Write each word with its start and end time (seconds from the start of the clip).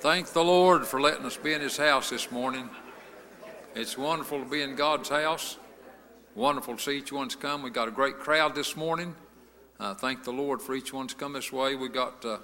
Thank 0.00 0.28
the 0.28 0.42
Lord 0.42 0.86
for 0.86 0.98
letting 0.98 1.26
us 1.26 1.36
be 1.36 1.52
in 1.52 1.60
His 1.60 1.76
house 1.76 2.08
this 2.08 2.30
morning. 2.30 2.70
It's 3.74 3.98
wonderful 3.98 4.42
to 4.42 4.48
be 4.48 4.62
in 4.62 4.74
God's 4.74 5.10
house. 5.10 5.58
Wonderful 6.34 6.76
to 6.76 6.82
see 6.82 6.96
each 6.96 7.12
one's 7.12 7.36
come. 7.36 7.62
We 7.62 7.68
got 7.68 7.86
a 7.86 7.90
great 7.90 8.18
crowd 8.18 8.54
this 8.54 8.76
morning. 8.76 9.14
Uh, 9.78 9.92
thank 9.92 10.24
the 10.24 10.32
Lord 10.32 10.62
for 10.62 10.74
each 10.74 10.94
one's 10.94 11.12
come 11.12 11.34
this 11.34 11.52
way. 11.52 11.74
We 11.74 11.90
got 11.90 12.24
uh, 12.24 12.38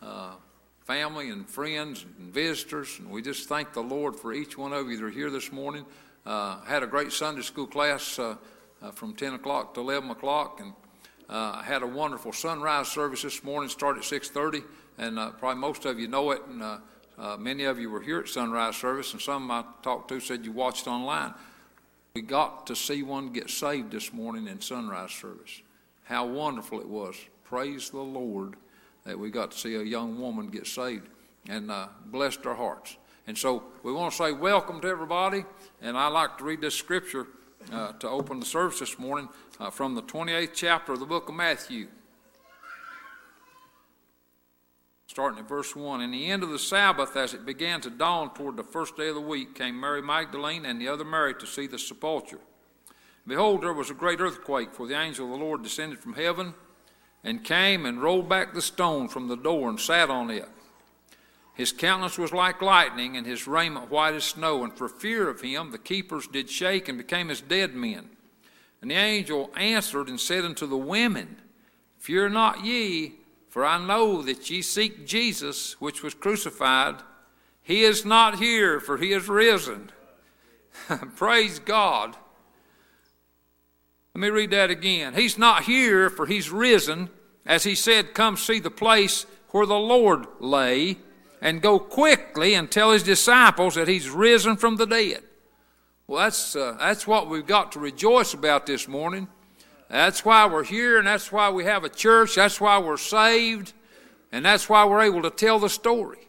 uh, 0.00 0.34
family 0.84 1.30
and 1.30 1.50
friends 1.50 2.06
and 2.20 2.32
visitors, 2.32 3.00
and 3.00 3.10
we 3.10 3.20
just 3.20 3.48
thank 3.48 3.72
the 3.72 3.82
Lord 3.82 4.14
for 4.14 4.32
each 4.32 4.56
one 4.56 4.72
of 4.72 4.88
you 4.88 4.96
that 4.96 5.04
are 5.04 5.10
here 5.10 5.28
this 5.28 5.50
morning. 5.50 5.84
Uh, 6.24 6.60
had 6.60 6.84
a 6.84 6.86
great 6.86 7.10
Sunday 7.10 7.42
school 7.42 7.66
class 7.66 8.16
uh, 8.16 8.36
uh, 8.80 8.92
from 8.92 9.12
10 9.16 9.34
o'clock 9.34 9.74
to 9.74 9.80
11 9.80 10.08
o'clock, 10.08 10.60
and 10.60 10.72
had 11.64 11.82
a 11.82 11.86
wonderful 11.86 12.32
sunrise 12.32 12.86
service 12.86 13.22
this 13.22 13.42
morning. 13.42 13.68
Started 13.68 14.04
at 14.04 14.04
6:30 14.04 14.62
and 14.98 15.18
uh, 15.18 15.30
probably 15.30 15.60
most 15.60 15.84
of 15.84 15.98
you 15.98 16.08
know 16.08 16.30
it, 16.30 16.42
and 16.46 16.62
uh, 16.62 16.78
uh, 17.22 17.36
many 17.36 17.62
of 17.62 17.78
you 17.78 17.88
were 17.88 18.00
here 18.00 18.18
at 18.18 18.28
sunrise 18.28 18.76
service, 18.76 19.12
and 19.12 19.22
some 19.22 19.48
I 19.48 19.62
talked 19.82 20.08
to 20.08 20.18
said 20.18 20.44
you 20.44 20.50
watched 20.50 20.88
online. 20.88 21.32
We 22.16 22.22
got 22.22 22.66
to 22.66 22.74
see 22.74 23.04
one 23.04 23.32
get 23.32 23.48
saved 23.48 23.92
this 23.92 24.12
morning 24.12 24.48
in 24.48 24.60
sunrise 24.60 25.12
service. 25.12 25.62
How 26.02 26.26
wonderful 26.26 26.80
it 26.80 26.88
was! 26.88 27.14
Praise 27.44 27.90
the 27.90 28.00
Lord 28.00 28.54
that 29.04 29.16
we 29.16 29.30
got 29.30 29.52
to 29.52 29.58
see 29.58 29.76
a 29.76 29.82
young 29.82 30.20
woman 30.20 30.48
get 30.48 30.66
saved, 30.66 31.08
and 31.48 31.70
uh, 31.70 31.86
blessed 32.06 32.44
our 32.44 32.56
hearts. 32.56 32.96
And 33.28 33.38
so 33.38 33.62
we 33.84 33.92
want 33.92 34.10
to 34.10 34.18
say 34.18 34.32
welcome 34.32 34.80
to 34.80 34.88
everybody, 34.88 35.44
and 35.80 35.96
I 35.96 36.08
like 36.08 36.38
to 36.38 36.44
read 36.44 36.60
this 36.60 36.74
scripture 36.74 37.28
uh, 37.72 37.92
to 37.92 38.08
open 38.08 38.40
the 38.40 38.46
service 38.46 38.80
this 38.80 38.98
morning 38.98 39.28
uh, 39.60 39.70
from 39.70 39.94
the 39.94 40.02
28th 40.02 40.54
chapter 40.54 40.92
of 40.92 40.98
the 40.98 41.06
book 41.06 41.28
of 41.28 41.36
Matthew 41.36 41.86
starting 45.12 45.38
at 45.38 45.46
verse 45.46 45.76
1. 45.76 46.00
In 46.00 46.10
the 46.10 46.30
end 46.30 46.42
of 46.42 46.48
the 46.48 46.58
Sabbath, 46.58 47.16
as 47.16 47.34
it 47.34 47.44
began 47.44 47.82
to 47.82 47.90
dawn 47.90 48.32
toward 48.32 48.56
the 48.56 48.64
first 48.64 48.96
day 48.96 49.08
of 49.08 49.14
the 49.14 49.20
week, 49.20 49.54
came 49.54 49.78
Mary 49.78 50.00
Magdalene 50.00 50.64
and 50.64 50.80
the 50.80 50.88
other 50.88 51.04
Mary 51.04 51.34
to 51.34 51.46
see 51.46 51.66
the 51.66 51.78
sepulchre. 51.78 52.38
Behold, 53.26 53.62
there 53.62 53.74
was 53.74 53.90
a 53.90 53.94
great 53.94 54.20
earthquake, 54.20 54.72
for 54.72 54.86
the 54.86 54.98
angel 54.98 55.26
of 55.26 55.38
the 55.38 55.44
Lord 55.44 55.62
descended 55.62 55.98
from 55.98 56.14
heaven 56.14 56.54
and 57.22 57.44
came 57.44 57.84
and 57.84 58.02
rolled 58.02 58.26
back 58.26 58.54
the 58.54 58.62
stone 58.62 59.06
from 59.06 59.28
the 59.28 59.36
door 59.36 59.68
and 59.68 59.78
sat 59.78 60.08
on 60.08 60.30
it. 60.30 60.48
His 61.52 61.72
countenance 61.72 62.16
was 62.16 62.32
like 62.32 62.62
lightning, 62.62 63.14
and 63.18 63.26
his 63.26 63.46
raiment 63.46 63.90
white 63.90 64.14
as 64.14 64.24
snow. 64.24 64.64
And 64.64 64.72
for 64.72 64.88
fear 64.88 65.28
of 65.28 65.42
him, 65.42 65.72
the 65.72 65.78
keepers 65.78 66.26
did 66.26 66.48
shake 66.48 66.88
and 66.88 66.96
became 66.96 67.28
as 67.28 67.42
dead 67.42 67.74
men. 67.74 68.08
And 68.80 68.90
the 68.90 68.94
angel 68.94 69.50
answered 69.58 70.08
and 70.08 70.18
said 70.18 70.46
unto 70.46 70.66
the 70.66 70.78
women, 70.78 71.36
Fear 71.98 72.30
not 72.30 72.64
ye, 72.64 73.16
for 73.52 73.66
I 73.66 73.76
know 73.76 74.22
that 74.22 74.48
ye 74.48 74.62
seek 74.62 75.06
Jesus, 75.06 75.78
which 75.78 76.02
was 76.02 76.14
crucified. 76.14 76.94
He 77.62 77.82
is 77.82 78.02
not 78.02 78.38
here, 78.38 78.80
for 78.80 78.96
he 78.96 79.12
is 79.12 79.28
risen. 79.28 79.90
Praise 81.16 81.58
God. 81.58 82.16
Let 84.14 84.22
me 84.22 84.30
read 84.30 84.52
that 84.52 84.70
again. 84.70 85.12
He's 85.12 85.36
not 85.36 85.64
here, 85.64 86.08
for 86.08 86.24
he's 86.24 86.48
risen. 86.48 87.10
As 87.44 87.64
he 87.64 87.74
said, 87.74 88.14
Come 88.14 88.38
see 88.38 88.58
the 88.58 88.70
place 88.70 89.26
where 89.50 89.66
the 89.66 89.74
Lord 89.74 90.24
lay, 90.40 90.96
and 91.42 91.60
go 91.60 91.78
quickly 91.78 92.54
and 92.54 92.70
tell 92.70 92.92
his 92.92 93.02
disciples 93.02 93.74
that 93.74 93.86
he's 93.86 94.08
risen 94.08 94.56
from 94.56 94.76
the 94.76 94.86
dead. 94.86 95.24
Well, 96.06 96.22
that's, 96.22 96.56
uh, 96.56 96.78
that's 96.78 97.06
what 97.06 97.28
we've 97.28 97.46
got 97.46 97.72
to 97.72 97.80
rejoice 97.80 98.32
about 98.32 98.64
this 98.64 98.88
morning. 98.88 99.28
That's 99.92 100.24
why 100.24 100.46
we're 100.46 100.64
here, 100.64 100.96
and 100.96 101.06
that's 101.06 101.30
why 101.30 101.50
we 101.50 101.64
have 101.64 101.84
a 101.84 101.88
church. 101.90 102.36
That's 102.36 102.58
why 102.58 102.78
we're 102.78 102.96
saved, 102.96 103.74
and 104.32 104.42
that's 104.42 104.66
why 104.66 104.86
we're 104.86 105.02
able 105.02 105.20
to 105.20 105.30
tell 105.30 105.58
the 105.58 105.68
story. 105.68 106.28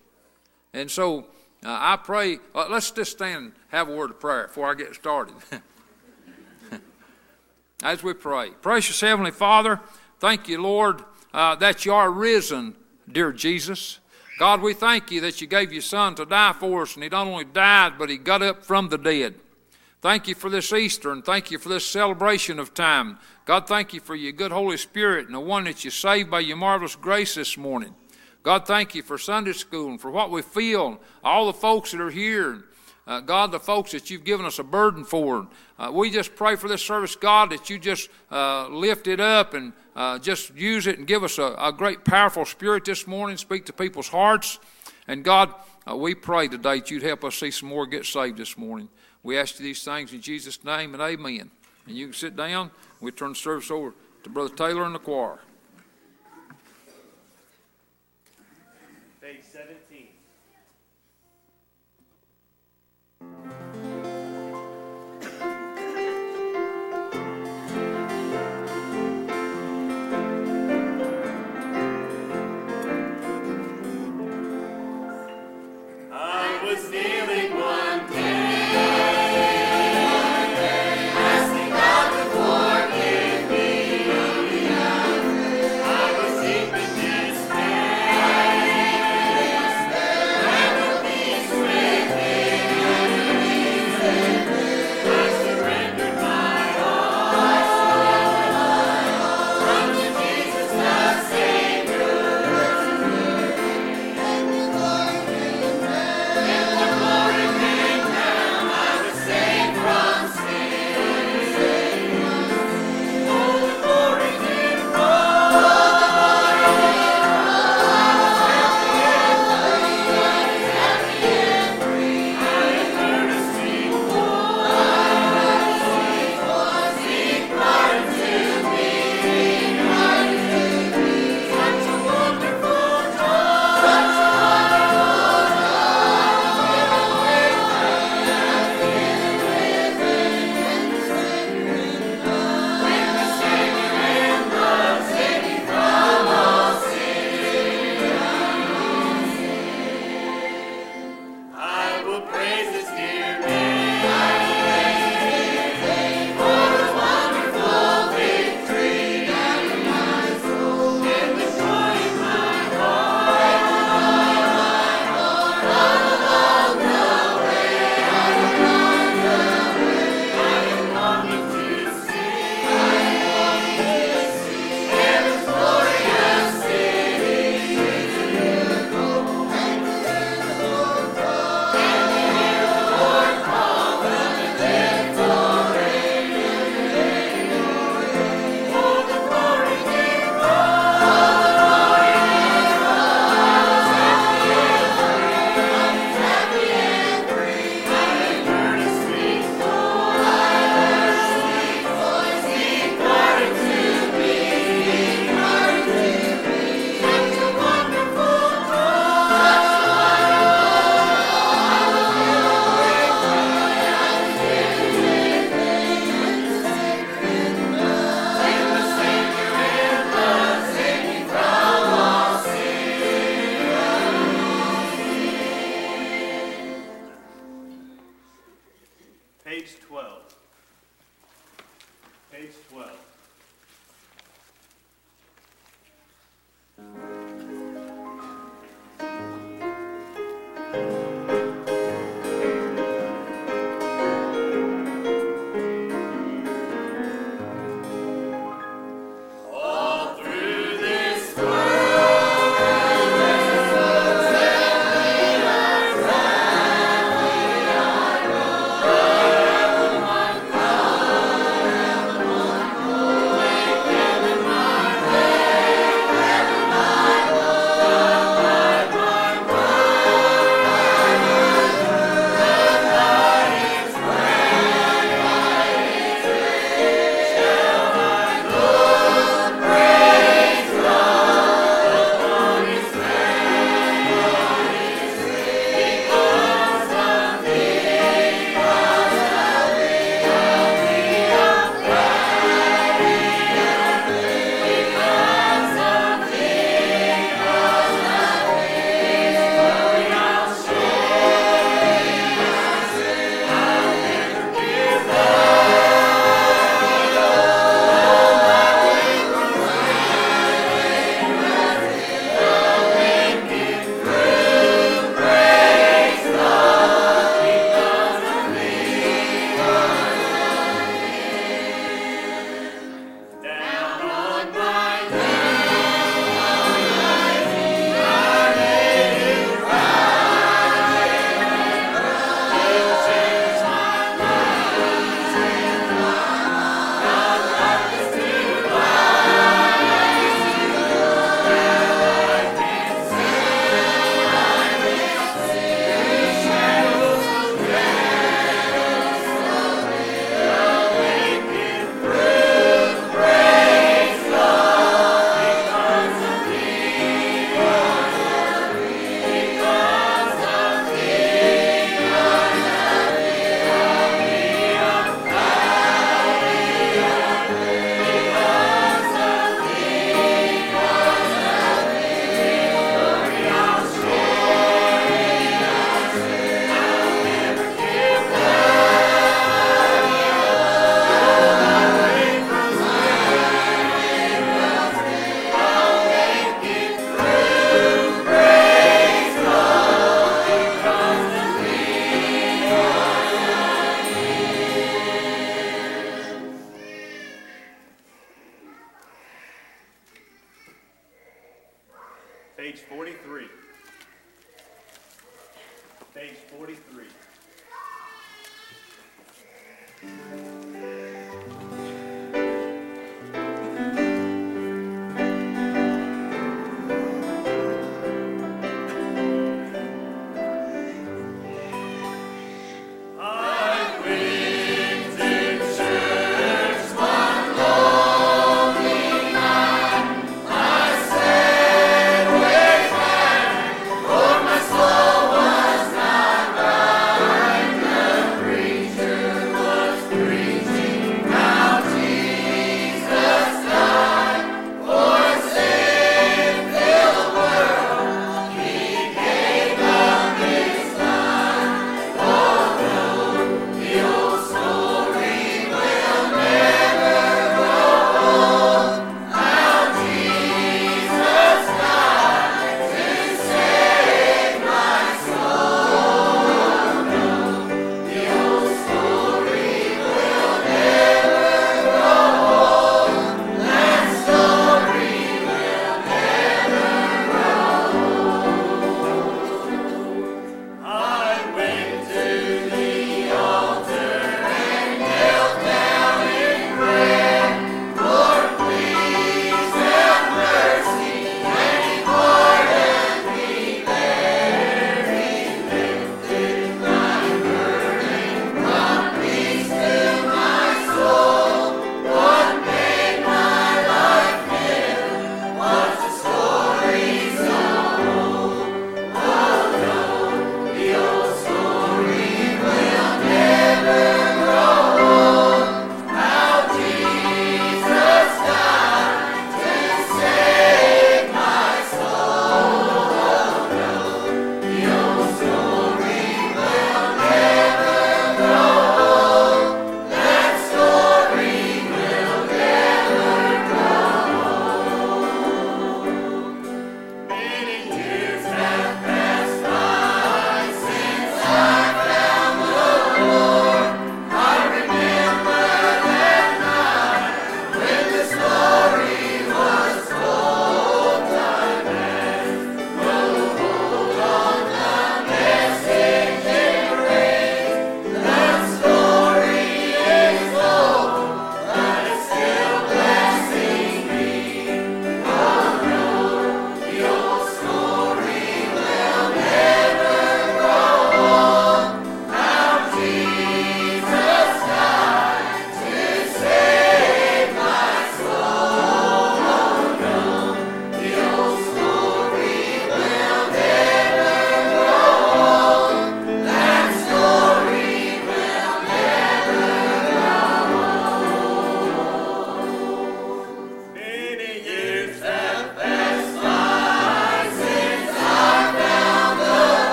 And 0.74 0.92
so 0.92 1.28
uh, 1.66 1.78
I 1.80 1.96
pray, 1.96 2.40
uh, 2.54 2.68
let's 2.70 2.92
just 2.92 3.14
stand 3.14 3.38
and 3.38 3.54
have 3.70 3.88
a 3.88 3.96
word 3.96 4.10
of 4.10 4.20
prayer 4.20 4.48
before 4.48 4.70
I 4.70 4.74
get 4.74 4.94
started. 4.94 5.36
As 7.84 8.04
we 8.04 8.14
pray. 8.14 8.50
Precious 8.62 9.00
Heavenly 9.00 9.32
Father, 9.32 9.80
thank 10.20 10.50
you, 10.50 10.62
Lord, 10.62 11.02
uh, 11.34 11.56
that 11.56 11.86
you 11.86 11.94
are 11.94 12.12
risen, 12.12 12.76
dear 13.10 13.32
Jesus. 13.32 14.00
God, 14.40 14.62
we 14.62 14.74
thank 14.74 15.10
you 15.10 15.22
that 15.22 15.40
you 15.40 15.48
gave 15.48 15.72
your 15.72 15.82
Son 15.82 16.16
to 16.16 16.26
die 16.26 16.52
for 16.52 16.82
us, 16.82 16.96
and 16.96 17.04
He 17.04 17.08
not 17.10 17.28
only 17.28 17.46
died, 17.46 17.94
but 17.98 18.10
He 18.10 18.18
got 18.18 18.42
up 18.42 18.62
from 18.62 18.90
the 18.90 18.98
dead. 18.98 19.36
Thank 20.04 20.28
you 20.28 20.36
for 20.36 20.50
this 20.50 20.74
Easter, 20.74 21.14
and 21.14 21.24
thank 21.24 21.50
you 21.50 21.58
for 21.58 21.70
this 21.70 21.88
celebration 21.88 22.60
of 22.60 22.74
time. 22.74 23.20
God, 23.46 23.70
thank 23.70 23.94
you 23.94 24.02
for 24.02 24.16
your 24.16 24.34
good 24.34 24.52
Holy 24.52 24.76
Spirit 24.76 25.28
and 25.28 25.34
the 25.34 25.40
one 25.40 25.64
that 25.64 25.86
you 25.86 25.92
saved 25.92 26.30
by 26.30 26.42
your 26.42 26.58
marvelous 26.58 26.98
grace 26.98 27.36
this 27.36 27.58
morning. 27.58 27.96
God, 28.44 28.68
thank 28.68 28.96
you 28.96 29.02
for 29.02 29.18
Sunday 29.18 29.54
school 29.54 29.88
and 29.88 30.02
for 30.02 30.12
what 30.12 30.30
we 30.30 30.42
feel, 30.42 31.00
all 31.24 31.46
the 31.46 31.54
folks 31.54 31.94
that 31.94 32.02
are 32.02 32.10
here. 32.10 32.66
Uh, 33.08 33.22
God, 33.22 33.54
the 33.54 33.62
folks 33.62 33.94
that 33.94 34.10
you've 34.10 34.26
given 34.26 34.46
us 34.46 34.60
a 34.60 34.64
burden 34.64 35.06
for. 35.06 35.48
Uh, 35.80 35.90
we 35.94 36.12
just 36.12 36.36
pray 36.36 36.58
for 36.58 36.68
this 36.68 36.82
service, 36.82 37.16
God, 37.16 37.52
that 37.52 37.70
you 37.70 37.80
just 37.80 38.10
uh, 38.30 38.68
lift 38.68 39.08
it 39.08 39.22
up 39.22 39.54
and 39.54 39.72
uh, 39.96 40.20
just 40.20 40.54
use 40.54 40.86
it 40.86 40.98
and 40.98 41.08
give 41.08 41.24
us 41.24 41.38
a, 41.38 41.56
a, 41.58 41.72
great, 41.72 42.04
powerful 42.04 42.44
spirit 42.44 42.84
this 42.84 43.08
morning, 43.08 43.38
speak 43.38 43.66
to 43.68 43.74
people's 43.74 44.10
hearts. 44.10 44.60
And 45.08 45.24
God, 45.24 45.54
uh, 45.90 45.96
we 45.96 46.14
pray 46.14 46.50
today 46.50 46.80
that 46.80 46.92
you'd 46.92 47.04
help 47.04 47.24
us 47.24 47.36
see 47.36 47.52
some 47.52 47.70
more 47.70 47.86
get 47.86 48.06
saved 48.06 48.38
this 48.38 48.58
morning. 48.58 48.90
We 49.24 49.38
ask 49.38 49.58
you 49.60 49.64
these 49.66 49.84
things 49.84 50.14
in 50.14 50.22
Jesus' 50.22 50.64
name 50.64 50.94
and 50.94 51.02
amen. 51.02 51.50
And 51.88 51.98
you 51.98 52.08
can 52.08 52.14
sit 52.14 52.36
down. 52.36 52.72
We 53.02 53.12
turn 53.12 53.30
the 53.30 53.36
service 53.36 53.72
over 53.72 53.94
to 54.24 54.30
Brother 54.30 54.54
Taylor 54.54 54.84
and 54.84 54.96
the 54.96 55.00
choir. 55.00 55.40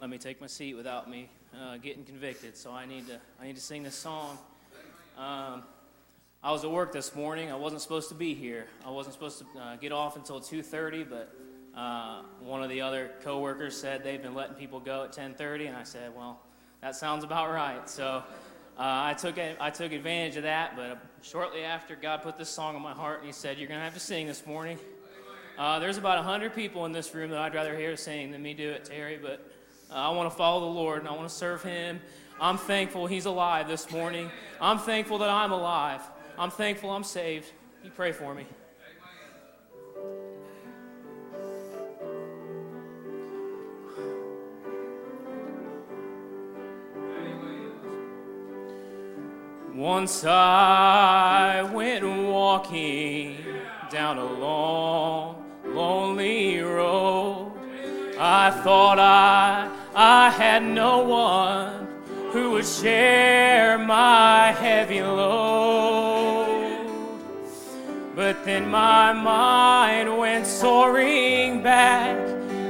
Let 0.00 0.10
me 0.10 0.18
take 0.18 0.40
my 0.40 0.46
seat 0.46 0.74
without 0.74 1.10
me 1.10 1.28
uh, 1.60 1.76
getting 1.78 2.04
convicted. 2.04 2.56
So 2.56 2.70
I 2.70 2.86
need 2.86 3.06
to 3.08 3.18
I 3.40 3.46
need 3.46 3.56
to 3.56 3.62
sing 3.62 3.82
this 3.82 3.94
song. 3.94 4.38
Um, 5.16 5.64
I 6.42 6.52
was 6.52 6.62
at 6.62 6.70
work 6.70 6.92
this 6.92 7.14
morning. 7.16 7.50
I 7.50 7.56
wasn't 7.56 7.82
supposed 7.82 8.08
to 8.10 8.14
be 8.14 8.34
here. 8.34 8.66
I 8.86 8.90
wasn't 8.90 9.14
supposed 9.14 9.40
to 9.40 9.60
uh, 9.60 9.76
get 9.76 9.90
off 9.90 10.16
until 10.16 10.40
2:30, 10.40 11.08
but 11.08 11.34
uh, 11.76 12.22
one 12.40 12.62
of 12.62 12.68
the 12.68 12.80
other 12.80 13.10
coworkers 13.22 13.76
said 13.76 14.04
they've 14.04 14.22
been 14.22 14.34
letting 14.34 14.54
people 14.54 14.78
go 14.78 15.04
at 15.04 15.12
10:30, 15.12 15.68
and 15.68 15.76
I 15.76 15.82
said, 15.82 16.14
"Well, 16.14 16.40
that 16.80 16.94
sounds 16.94 17.24
about 17.24 17.50
right." 17.50 17.88
So 17.90 18.22
uh, 18.78 18.82
I 18.82 19.14
took 19.14 19.36
I 19.38 19.70
took 19.70 19.90
advantage 19.90 20.36
of 20.36 20.44
that. 20.44 20.76
But 20.76 21.00
shortly 21.22 21.64
after, 21.64 21.96
God 21.96 22.22
put 22.22 22.38
this 22.38 22.50
song 22.50 22.76
on 22.76 22.82
my 22.82 22.94
heart, 22.94 23.18
and 23.18 23.26
He 23.26 23.32
said, 23.32 23.58
"You're 23.58 23.68
going 23.68 23.80
to 23.80 23.84
have 23.84 23.94
to 23.94 24.00
sing 24.00 24.28
this 24.28 24.46
morning." 24.46 24.78
Uh, 25.58 25.80
there's 25.80 25.96
about 25.96 26.18
100 26.18 26.54
people 26.54 26.86
in 26.86 26.92
this 26.92 27.12
room 27.12 27.30
that 27.30 27.40
I'd 27.40 27.52
rather 27.52 27.76
hear 27.76 27.96
sing 27.96 28.30
than 28.30 28.40
me 28.40 28.54
do 28.54 28.70
it, 28.70 28.84
Terry, 28.84 29.18
but 29.20 29.44
uh, 29.90 29.94
I 29.94 30.10
want 30.10 30.30
to 30.30 30.36
follow 30.36 30.60
the 30.60 30.66
Lord 30.66 31.00
and 31.00 31.08
I 31.08 31.12
want 31.12 31.28
to 31.28 31.34
serve 31.34 31.62
Him. 31.62 32.00
I'm 32.40 32.58
thankful 32.58 33.06
He's 33.06 33.26
alive 33.26 33.68
this 33.68 33.90
morning. 33.90 34.30
I'm 34.60 34.78
thankful 34.78 35.18
that 35.18 35.30
I'm 35.30 35.52
alive. 35.52 36.02
I'm 36.38 36.50
thankful 36.50 36.90
I'm 36.90 37.04
saved. 37.04 37.50
You 37.82 37.90
pray 37.90 38.12
for 38.12 38.34
me. 38.34 38.46
Once 49.74 50.24
I 50.24 51.62
went 51.72 52.04
walking 52.04 53.38
down 53.90 54.18
a 54.18 54.24
long, 54.24 55.44
lonely 55.64 56.58
road. 56.58 57.52
I 58.18 58.50
thought 58.50 58.98
I, 58.98 59.70
I 60.00 60.30
had 60.30 60.62
no 60.62 61.00
one 61.00 61.88
who 62.30 62.52
would 62.52 62.64
share 62.64 63.76
my 63.78 64.52
heavy 64.52 65.02
load. 65.02 66.86
But 68.14 68.44
then 68.44 68.70
my 68.70 69.12
mind 69.12 70.16
went 70.16 70.46
soaring 70.46 71.64
back 71.64 72.16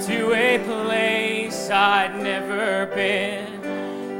to 0.07 0.33
a 0.33 0.59
place 0.64 1.69
I'd 1.69 2.19
never 2.19 2.87
been. 2.95 3.62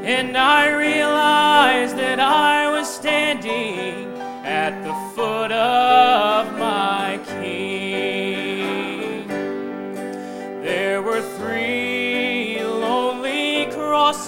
And 0.05 0.37
I 0.37 0.69
realized 0.69 1.97
that 1.97 2.19
I 2.19 2.69
was 2.69 2.87
standing 2.87 4.05
at 4.45 4.83
the 4.83 4.93
foot 5.15 5.51
of 5.51 6.59
my. 6.59 6.89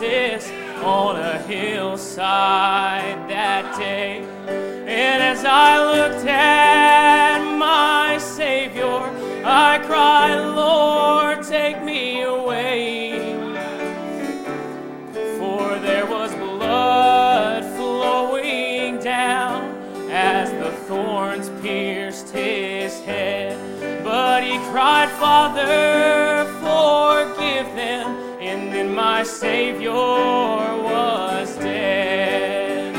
On 0.02 1.16
a 1.16 1.38
hillside 1.44 3.30
that 3.30 3.78
day. 3.78 4.24
And 4.48 5.22
as 5.22 5.46
I 5.46 5.78
looked 5.78 6.26
at 6.26 7.58
my 7.58 8.18
Savior, 8.18 9.00
I 9.46 9.78
cried, 9.86 10.40
Lord, 10.56 11.44
take 11.44 11.84
me 11.84 12.24
away. 12.24 13.12
For 15.38 15.78
there 15.78 16.08
was 16.08 16.34
blood 16.34 17.64
flowing 17.76 18.98
down 18.98 19.76
as 20.10 20.52
the 20.52 20.72
thorns 20.88 21.50
pierced 21.62 22.32
his 22.32 23.00
head. 23.02 23.56
But 24.04 24.44
he 24.44 24.58
cried, 24.72 25.12
Father, 25.12 26.31
my 29.22 29.28
Savior 29.28 29.92
was 29.92 31.56
dead. 31.58 32.96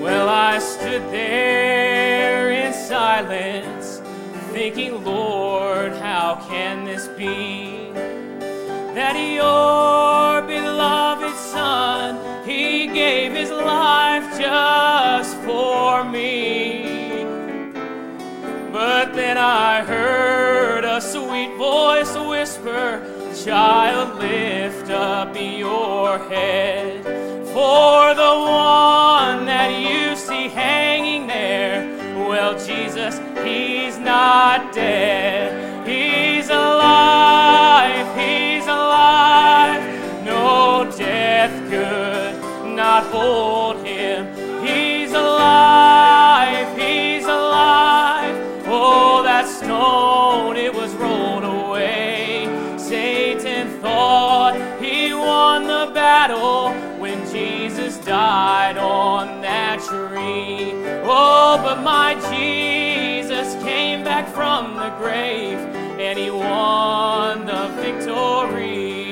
Well, 0.00 0.30
I 0.30 0.58
stood 0.58 1.02
there 1.12 2.50
in 2.50 2.72
silence, 2.72 4.00
thinking, 4.50 5.04
Lord, 5.04 5.92
how 5.98 6.42
can 6.48 6.86
this 6.86 7.06
be? 7.08 7.90
That 8.94 9.14
your 9.14 10.40
beloved 10.48 11.36
Son, 11.36 12.46
He 12.46 12.86
gave 12.86 13.32
His 13.32 13.50
life 13.50 14.40
just 14.40 15.36
for 15.44 16.02
me. 16.02 17.26
But 18.72 19.12
then 19.12 19.36
I 19.36 19.84
heard 19.84 20.86
a 20.86 20.98
sweet 21.02 21.54
voice 21.58 22.16
whisper, 22.16 23.13
Child, 23.44 24.20
lift 24.20 24.88
up 24.88 25.36
your 25.36 26.18
head. 26.30 27.04
For 27.52 28.14
the 28.14 28.34
one 28.40 29.44
that 29.44 29.68
you 29.82 30.16
see 30.16 30.48
hanging 30.48 31.26
there, 31.26 31.84
well, 32.26 32.54
Jesus, 32.58 33.20
he's 33.44 33.98
not 33.98 34.72
dead. 34.72 35.86
He's 35.86 36.48
alive, 36.48 38.06
he's 38.18 38.64
alive. 38.64 40.24
No 40.24 40.90
death 40.96 41.52
could 41.68 42.74
not 42.74 43.04
hold 43.08 43.84
him. 43.84 44.24
He's 44.64 45.12
alive, 45.12 46.78
he's 46.78 47.24
alive. 47.24 48.34
Oh, 48.66 49.22
that 49.22 49.46
stone, 49.46 50.33
battle 56.26 56.72
when 56.98 57.20
Jesus 57.30 57.98
died 57.98 58.78
on 58.78 59.42
that 59.42 59.78
tree. 59.80 60.72
Oh, 61.04 61.60
but 61.62 61.82
my 61.82 62.14
Jesus 62.30 63.54
came 63.62 64.02
back 64.02 64.26
from 64.28 64.74
the 64.74 64.88
grave 64.96 65.58
and 66.00 66.18
he 66.18 66.30
won 66.30 67.44
the 67.44 67.68
victory. 67.76 69.04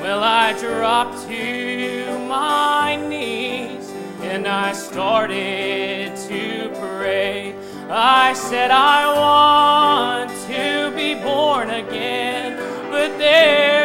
Well, 0.00 0.22
I 0.22 0.58
dropped 0.58 1.28
to 1.28 2.18
my 2.26 2.96
knees 2.96 3.90
and 4.22 4.48
I 4.48 4.72
started 4.72 6.16
to 6.28 6.70
pray. 6.80 7.54
I 7.90 8.32
said, 8.32 8.70
I 8.70 9.12
want 9.12 10.30
to 10.46 10.90
be 10.96 11.16
born 11.16 11.68
again, 11.68 12.56
but 12.90 13.18
there's 13.18 13.81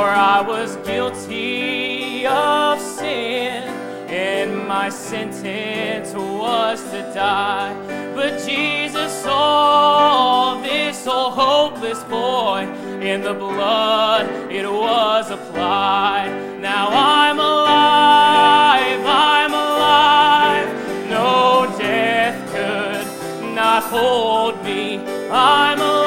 For 0.00 0.08
I 0.08 0.40
was 0.40 0.76
guilty 0.76 2.26
of 2.26 2.80
sin, 2.80 3.64
and 4.08 4.66
my 4.66 4.88
sentence 4.88 6.14
was 6.14 6.82
to 6.90 7.02
die. 7.12 7.74
But 8.14 8.42
Jesus 8.42 9.12
saw 9.22 10.58
this 10.62 11.06
old 11.06 11.34
hopeless 11.34 12.02
boy, 12.04 12.60
and 13.02 13.22
the 13.22 13.34
blood 13.34 14.24
it 14.50 14.66
was 14.66 15.30
applied. 15.30 16.32
Now 16.62 16.88
I'm 16.88 17.38
alive, 17.38 19.02
I'm 19.04 19.52
alive. 19.52 20.68
No 21.10 21.76
death 21.76 22.38
could 22.54 23.54
not 23.54 23.82
hold 23.82 24.64
me. 24.64 24.96
I'm 25.30 25.78
alive, 25.78 25.99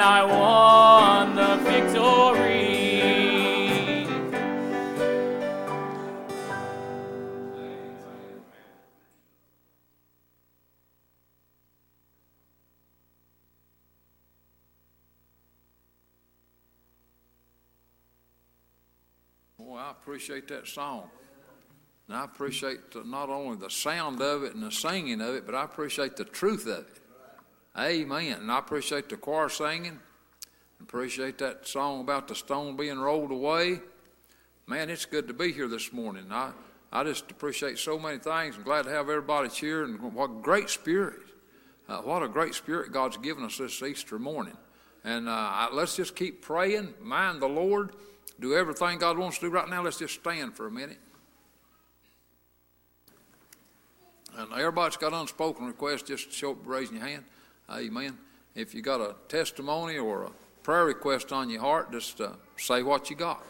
and 0.00 0.04
I 0.04 0.22
won 0.22 1.34
the 1.34 1.56
victory. 1.68 2.46
I 19.76 19.90
appreciate 19.90 20.46
that 20.48 20.68
song. 20.68 21.10
And 22.06 22.16
I 22.16 22.24
appreciate 22.24 22.78
not 23.04 23.30
only 23.30 23.56
the 23.56 23.68
sound 23.68 24.22
of 24.22 24.44
it 24.44 24.54
and 24.54 24.62
the 24.62 24.70
singing 24.70 25.20
of 25.20 25.34
it, 25.34 25.44
but 25.44 25.54
I 25.56 25.64
appreciate 25.64 26.16
the 26.16 26.24
truth 26.24 26.66
of 26.66 26.86
it. 26.86 27.07
Amen. 27.76 28.40
And 28.40 28.52
I 28.52 28.58
appreciate 28.58 29.08
the 29.08 29.16
choir 29.16 29.48
singing. 29.48 29.98
Appreciate 30.80 31.38
that 31.38 31.66
song 31.66 32.00
about 32.00 32.28
the 32.28 32.34
stone 32.34 32.76
being 32.76 32.98
rolled 32.98 33.32
away. 33.32 33.80
Man, 34.66 34.90
it's 34.90 35.04
good 35.06 35.28
to 35.28 35.34
be 35.34 35.52
here 35.52 35.68
this 35.68 35.92
morning. 35.92 36.26
I, 36.30 36.52
I 36.92 37.04
just 37.04 37.30
appreciate 37.30 37.78
so 37.78 37.98
many 37.98 38.18
things. 38.18 38.56
I'm 38.56 38.62
glad 38.62 38.84
to 38.84 38.90
have 38.90 39.08
everybody 39.08 39.48
here. 39.48 39.84
and 39.84 40.00
what 40.14 40.30
a 40.30 40.34
great 40.40 40.70
spirit. 40.70 41.20
Uh, 41.88 41.98
what 41.98 42.22
a 42.22 42.28
great 42.28 42.54
spirit 42.54 42.92
God's 42.92 43.16
given 43.16 43.44
us 43.44 43.58
this 43.58 43.82
Easter 43.82 44.18
morning. 44.18 44.56
And 45.04 45.28
uh, 45.28 45.68
let's 45.72 45.96
just 45.96 46.14
keep 46.14 46.42
praying, 46.42 46.94
mind 47.00 47.40
the 47.40 47.48
Lord, 47.48 47.92
do 48.40 48.54
everything 48.54 48.98
God 48.98 49.16
wants 49.16 49.38
to 49.38 49.46
do 49.46 49.50
right 49.50 49.68
now. 49.68 49.82
Let's 49.82 49.98
just 49.98 50.14
stand 50.14 50.54
for 50.54 50.66
a 50.66 50.70
minute. 50.70 50.98
And 54.36 54.52
everybody's 54.52 54.96
got 54.96 55.12
unspoken 55.12 55.66
requests, 55.66 56.02
just 56.02 56.30
show 56.30 56.52
up 56.52 56.58
raising 56.64 56.96
your 56.96 57.06
hand. 57.06 57.24
Amen. 57.70 58.16
If 58.54 58.74
you 58.74 58.82
got 58.82 59.00
a 59.00 59.14
testimony 59.28 59.98
or 59.98 60.24
a 60.24 60.30
prayer 60.62 60.86
request 60.86 61.32
on 61.32 61.50
your 61.50 61.60
heart, 61.60 61.92
just 61.92 62.20
uh, 62.20 62.32
say 62.56 62.82
what 62.82 63.10
you 63.10 63.16
got. 63.16 63.42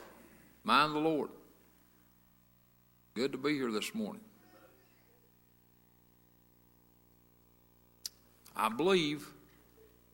Mind 0.64 0.94
the 0.94 0.98
Lord. 0.98 1.30
Good 3.14 3.32
to 3.32 3.38
be 3.38 3.54
here 3.54 3.70
this 3.70 3.94
morning. 3.94 4.22
I 8.56 8.68
believe 8.68 9.28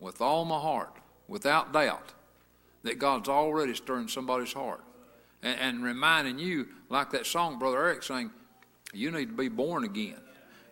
with 0.00 0.20
all 0.20 0.44
my 0.44 0.58
heart, 0.58 0.94
without 1.28 1.72
doubt, 1.72 2.12
that 2.82 2.98
God's 2.98 3.28
already 3.28 3.74
stirring 3.74 4.08
somebody's 4.08 4.52
heart 4.52 4.84
and, 5.42 5.58
and 5.58 5.84
reminding 5.84 6.38
you, 6.38 6.68
like 6.90 7.10
that 7.12 7.24
song 7.26 7.58
Brother 7.58 7.78
Eric 7.78 8.02
sang, 8.02 8.30
you 8.92 9.10
need 9.10 9.30
to 9.30 9.34
be 9.34 9.48
born 9.48 9.84
again. 9.84 10.20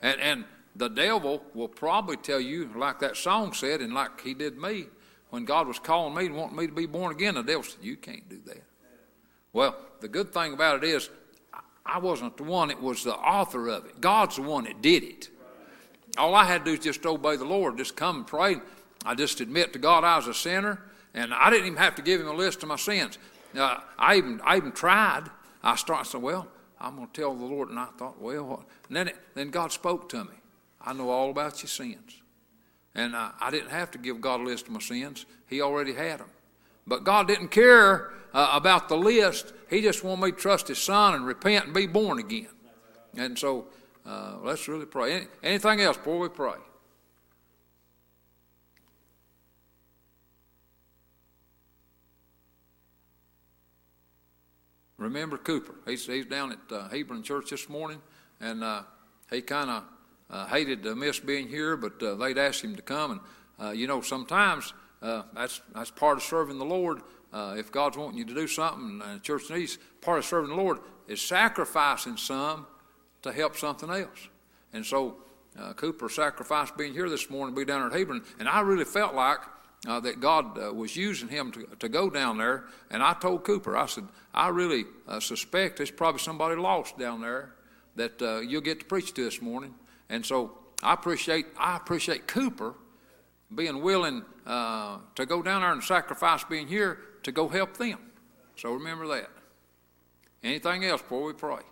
And, 0.02 0.20
and 0.20 0.44
the 0.74 0.88
devil 0.88 1.42
will 1.54 1.68
probably 1.68 2.16
tell 2.16 2.40
you, 2.40 2.70
like 2.76 2.98
that 3.00 3.16
song 3.16 3.52
said, 3.52 3.80
and 3.80 3.92
like 3.92 4.20
he 4.20 4.34
did 4.34 4.58
me, 4.58 4.86
when 5.30 5.44
God 5.44 5.66
was 5.66 5.78
calling 5.78 6.14
me 6.14 6.26
and 6.26 6.36
wanting 6.36 6.56
me 6.56 6.66
to 6.66 6.72
be 6.72 6.86
born 6.86 7.12
again, 7.12 7.34
the 7.34 7.42
devil 7.42 7.62
said, 7.62 7.82
You 7.82 7.96
can't 7.96 8.28
do 8.28 8.40
that. 8.46 8.62
Well, 9.52 9.76
the 10.00 10.08
good 10.08 10.32
thing 10.32 10.52
about 10.52 10.82
it 10.82 10.88
is, 10.88 11.10
I 11.84 11.98
wasn't 11.98 12.36
the 12.36 12.44
one, 12.44 12.70
it 12.70 12.80
was 12.80 13.04
the 13.04 13.14
author 13.14 13.68
of 13.68 13.86
it. 13.86 14.00
God's 14.00 14.36
the 14.36 14.42
one 14.42 14.64
that 14.64 14.80
did 14.80 15.02
it. 15.02 15.28
All 16.18 16.34
I 16.34 16.44
had 16.44 16.64
to 16.64 16.70
do 16.70 16.78
is 16.78 16.84
just 16.84 17.04
obey 17.06 17.36
the 17.36 17.44
Lord, 17.44 17.78
just 17.78 17.96
come 17.96 18.16
and 18.16 18.26
pray. 18.26 18.56
I 19.04 19.14
just 19.14 19.40
admit 19.40 19.72
to 19.72 19.78
God 19.78 20.04
I 20.04 20.16
was 20.16 20.26
a 20.26 20.34
sinner, 20.34 20.80
and 21.14 21.32
I 21.32 21.50
didn't 21.50 21.66
even 21.66 21.78
have 21.78 21.94
to 21.96 22.02
give 22.02 22.20
him 22.20 22.28
a 22.28 22.34
list 22.34 22.62
of 22.62 22.68
my 22.68 22.76
sins. 22.76 23.18
Uh, 23.56 23.78
I 23.98 24.16
even 24.16 24.40
I 24.44 24.56
even 24.56 24.72
tried. 24.72 25.24
I 25.62 25.76
started 25.76 26.10
saying, 26.10 26.22
"Well, 26.22 26.46
I'm 26.80 26.96
going 26.96 27.08
to 27.08 27.20
tell 27.20 27.34
the 27.34 27.44
Lord," 27.44 27.70
and 27.70 27.78
I 27.78 27.86
thought, 27.98 28.20
"Well, 28.20 28.44
what?" 28.44 28.60
And 28.88 28.96
then 28.96 29.08
it, 29.08 29.16
then 29.34 29.50
God 29.50 29.72
spoke 29.72 30.08
to 30.10 30.24
me. 30.24 30.41
I 30.84 30.92
know 30.92 31.10
all 31.10 31.30
about 31.30 31.62
your 31.62 31.68
sins, 31.68 32.20
and 32.94 33.14
uh, 33.14 33.30
I 33.40 33.50
didn't 33.50 33.70
have 33.70 33.90
to 33.92 33.98
give 33.98 34.20
God 34.20 34.40
a 34.40 34.44
list 34.44 34.66
of 34.66 34.72
my 34.72 34.80
sins. 34.80 35.26
He 35.46 35.60
already 35.60 35.92
had 35.94 36.20
them. 36.20 36.30
But 36.86 37.04
God 37.04 37.28
didn't 37.28 37.48
care 37.48 38.12
uh, 38.34 38.50
about 38.52 38.88
the 38.88 38.96
list. 38.96 39.52
He 39.70 39.80
just 39.82 40.02
wanted 40.02 40.24
me 40.24 40.30
to 40.32 40.36
trust 40.36 40.68
His 40.68 40.78
Son 40.78 41.14
and 41.14 41.26
repent 41.26 41.66
and 41.66 41.74
be 41.74 41.86
born 41.86 42.18
again. 42.18 42.48
And 43.16 43.38
so 43.38 43.66
uh, 44.06 44.36
let's 44.42 44.66
really 44.68 44.86
pray. 44.86 45.12
Any, 45.12 45.26
anything 45.42 45.80
else 45.80 45.96
before 45.96 46.18
we 46.18 46.28
pray? 46.28 46.54
Remember 54.98 55.36
Cooper. 55.36 55.74
He's, 55.84 56.06
he's 56.06 56.26
down 56.26 56.52
at 56.52 56.72
uh, 56.74 56.88
Hebron 56.88 57.24
Church 57.24 57.50
this 57.50 57.68
morning, 57.68 58.00
and 58.40 58.62
uh, 58.62 58.82
he 59.30 59.42
kind 59.42 59.68
of 59.68 59.82
uh, 60.32 60.46
hated 60.46 60.82
to 60.82 60.96
miss 60.96 61.20
being 61.20 61.46
here, 61.46 61.76
but 61.76 62.02
uh, 62.02 62.14
they'd 62.14 62.38
asked 62.38 62.64
him 62.64 62.74
to 62.74 62.82
come. 62.82 63.10
And, 63.12 63.20
uh, 63.60 63.70
you 63.72 63.86
know, 63.86 64.00
sometimes 64.00 64.72
uh, 65.02 65.22
that's, 65.34 65.60
that's 65.74 65.90
part 65.90 66.16
of 66.16 66.22
serving 66.22 66.58
the 66.58 66.64
Lord. 66.64 67.02
Uh, 67.32 67.54
if 67.56 67.70
God's 67.70 67.96
wanting 67.96 68.18
you 68.18 68.24
to 68.24 68.34
do 68.34 68.46
something, 68.46 69.00
and 69.04 69.20
the 69.20 69.22
church 69.22 69.50
needs, 69.50 69.78
part 70.00 70.18
of 70.18 70.24
serving 70.24 70.50
the 70.50 70.56
Lord 70.56 70.78
is 71.06 71.20
sacrificing 71.20 72.16
some 72.16 72.66
to 73.22 73.32
help 73.32 73.56
something 73.56 73.90
else. 73.90 74.28
And 74.72 74.84
so 74.84 75.16
Cooper 75.76 76.08
sacrificed 76.08 76.76
being 76.76 76.92
here 76.92 77.08
this 77.08 77.30
morning, 77.30 77.54
to 77.54 77.60
be 77.60 77.64
down 77.64 77.86
at 77.86 77.92
Hebron, 77.92 78.22
and 78.38 78.48
I 78.48 78.60
really 78.60 78.84
felt 78.84 79.14
like 79.14 79.38
uh, 79.86 80.00
that 80.00 80.20
God 80.20 80.58
uh, 80.58 80.72
was 80.72 80.96
using 80.96 81.28
him 81.28 81.52
to, 81.52 81.66
to 81.80 81.88
go 81.88 82.08
down 82.08 82.38
there. 82.38 82.64
And 82.90 83.02
I 83.02 83.14
told 83.14 83.44
Cooper, 83.44 83.76
I 83.76 83.86
said, 83.86 84.04
I 84.32 84.48
really 84.48 84.84
uh, 85.08 85.20
suspect 85.20 85.76
there's 85.76 85.90
probably 85.90 86.20
somebody 86.20 86.56
lost 86.56 86.98
down 86.98 87.20
there 87.20 87.54
that 87.96 88.20
you'll 88.48 88.62
get 88.62 88.80
to 88.80 88.86
preach 88.86 89.12
to 89.14 89.24
this 89.24 89.42
morning. 89.42 89.74
And 90.12 90.26
so 90.26 90.52
I 90.82 90.92
appreciate 90.92 91.46
I 91.56 91.74
appreciate 91.74 92.28
Cooper 92.28 92.74
being 93.52 93.80
willing 93.80 94.22
uh, 94.46 94.98
to 95.14 95.24
go 95.24 95.42
down 95.42 95.62
there 95.62 95.72
and 95.72 95.82
sacrifice 95.82 96.44
being 96.44 96.68
here 96.68 96.98
to 97.22 97.32
go 97.32 97.48
help 97.48 97.78
them. 97.78 97.98
So 98.56 98.74
remember 98.74 99.08
that. 99.08 99.30
Anything 100.44 100.84
else 100.84 101.00
before 101.00 101.24
we 101.24 101.32
pray? 101.32 101.62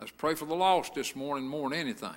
Let's 0.00 0.12
pray 0.12 0.34
for 0.34 0.46
the 0.46 0.54
lost 0.54 0.94
this 0.94 1.14
morning 1.14 1.46
more 1.46 1.68
than 1.68 1.78
anything. 1.78 2.08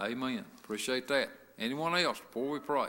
Amen. 0.00 0.44
Appreciate 0.64 1.06
that. 1.08 1.28
Anyone 1.58 1.94
else 1.94 2.18
before 2.18 2.50
we 2.50 2.58
pray? 2.58 2.88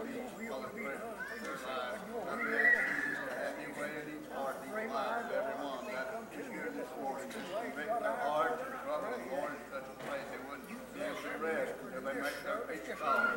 they 11.91 11.99
make 11.99 12.23
their 12.43 12.57
peace 12.67 12.97
solid 12.99 13.31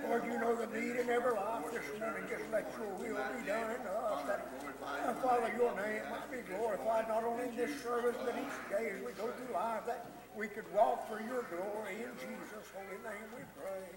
Lord, 0.04 0.24
you 0.26 0.38
know 0.40 0.56
the 0.56 0.70
need 0.72 0.96
in 0.96 1.10
every 1.10 1.34
life 1.34 1.66
this 1.72 1.88
morning. 2.00 2.24
Just 2.30 2.46
let 2.52 2.66
your 2.78 2.92
will 2.96 3.20
be 3.36 3.42
done 3.48 3.70
in 3.76 3.84
us. 3.88 4.22
That, 4.28 4.42
uh, 4.84 5.14
Father, 5.20 5.52
your 5.58 5.74
name 5.76 6.04
might 6.10 6.30
be 6.32 6.42
glorified 6.48 7.08
not 7.08 7.24
only 7.24 7.50
in 7.50 7.56
this 7.56 7.74
service, 7.82 8.16
but 8.24 8.36
each 8.38 8.58
day 8.70 8.92
as 8.96 9.00
we 9.04 9.12
go 9.14 9.28
through 9.32 9.54
life, 9.54 9.86
that 9.88 10.06
we 10.36 10.48
could 10.48 10.68
walk 10.74 11.08
for 11.10 11.20
your 11.20 11.44
glory. 11.50 12.06
In 12.06 12.14
Jesus' 12.20 12.70
holy 12.76 13.00
name 13.04 13.28
we 13.34 13.44
pray. 13.58 13.88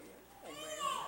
Amen. 0.46 1.07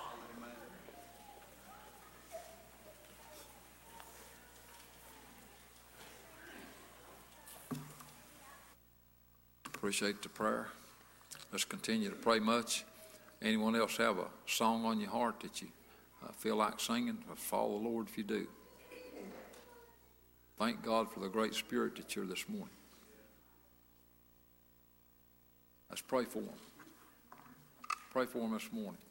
Appreciate 9.81 10.21
the 10.21 10.29
prayer. 10.29 10.67
Let's 11.51 11.65
continue 11.65 12.11
to 12.11 12.15
pray 12.15 12.37
much. 12.37 12.85
Anyone 13.41 13.75
else 13.75 13.97
have 13.97 14.19
a 14.19 14.27
song 14.45 14.85
on 14.85 14.99
your 14.99 15.09
heart 15.09 15.39
that 15.39 15.59
you 15.59 15.69
uh, 16.23 16.31
feel 16.33 16.55
like 16.55 16.79
singing? 16.79 17.17
Follow 17.35 17.79
the 17.79 17.89
Lord 17.89 18.07
if 18.07 18.15
you 18.15 18.23
do. 18.23 18.45
Thank 20.59 20.83
God 20.83 21.11
for 21.11 21.19
the 21.19 21.29
great 21.29 21.55
spirit 21.55 21.95
that 21.95 22.15
you're 22.15 22.27
this 22.27 22.47
morning. 22.47 22.69
Let's 25.89 26.03
pray 26.03 26.25
for 26.25 26.41
them. 26.41 26.59
Pray 28.11 28.27
for 28.27 28.37
them 28.37 28.53
this 28.53 28.71
morning. 28.71 29.01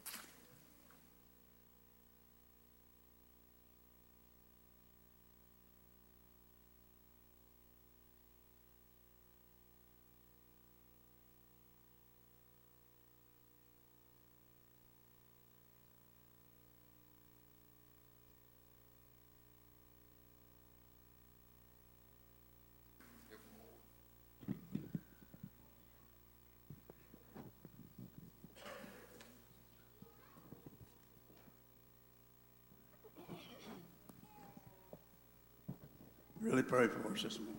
Really 36.61 36.87
pray 36.87 37.01
for 37.01 37.13
us 37.13 37.23
this 37.23 37.39
morning. 37.39 37.55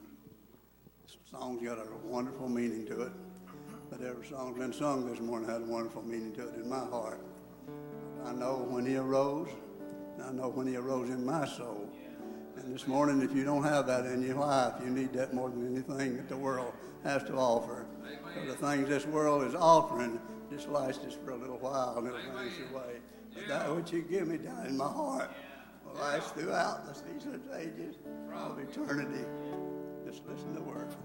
This 1.02 1.16
song's 1.30 1.66
got 1.66 1.78
a 1.78 1.86
wonderful 2.04 2.48
meaning 2.48 2.86
to 2.86 3.02
it. 3.02 3.12
But 3.90 4.00
every 4.02 4.26
song's 4.26 4.58
been 4.58 4.72
sung 4.72 5.08
this 5.08 5.20
morning 5.20 5.48
had 5.48 5.62
a 5.62 5.64
wonderful 5.64 6.02
meaning 6.02 6.32
to 6.34 6.48
it 6.48 6.54
in 6.54 6.68
my 6.68 6.78
heart. 6.78 7.20
I 8.24 8.32
know 8.32 8.66
when 8.68 8.86
he 8.86 8.96
arose, 8.96 9.48
and 10.14 10.24
I 10.24 10.32
know 10.32 10.48
when 10.48 10.66
he 10.66 10.76
arose 10.76 11.08
in 11.10 11.24
my 11.24 11.46
soul. 11.46 11.90
And 12.56 12.72
this 12.74 12.86
morning, 12.86 13.22
if 13.22 13.34
you 13.34 13.44
don't 13.44 13.64
have 13.64 13.86
that 13.86 14.06
in 14.06 14.22
your 14.22 14.36
life, 14.36 14.74
you 14.84 14.90
need 14.90 15.12
that 15.14 15.34
more 15.34 15.50
than 15.50 15.74
anything 15.74 16.16
that 16.16 16.28
the 16.28 16.36
world 16.36 16.72
has 17.02 17.22
to 17.24 17.34
offer. 17.34 17.86
So 18.34 18.46
the 18.46 18.54
things 18.54 18.88
this 18.88 19.06
world 19.06 19.44
is 19.44 19.54
offering 19.54 20.20
just 20.50 20.68
lasts 20.68 21.02
just 21.04 21.20
for 21.22 21.32
a 21.32 21.36
little 21.36 21.58
while 21.58 21.98
and 21.98 22.06
it'll 22.06 22.18
vanish 22.34 22.54
away. 22.72 23.00
But 23.34 23.48
that 23.48 23.74
which 23.74 23.92
you 23.92 24.02
give 24.02 24.28
me 24.28 24.38
down 24.38 24.66
in 24.66 24.76
my 24.76 24.86
heart 24.86 25.30
last 25.98 26.34
throughout 26.34 26.86
the 26.86 26.94
season 26.94 27.34
of 27.34 27.42
ages 27.58 27.96
of 28.50 28.58
eternity. 28.58 29.24
Just 30.06 30.22
listen 30.28 30.54
to 30.54 30.60
the. 30.60 30.96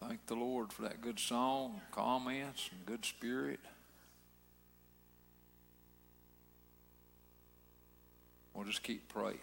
Thank 0.00 0.26
the 0.26 0.34
Lord 0.34 0.72
for 0.72 0.82
that 0.82 1.00
good 1.00 1.20
song, 1.20 1.80
comments, 1.92 2.68
and 2.72 2.84
good 2.84 3.04
spirit. 3.04 3.60
We'll 8.54 8.64
just 8.64 8.82
keep 8.82 9.08
praying. 9.08 9.38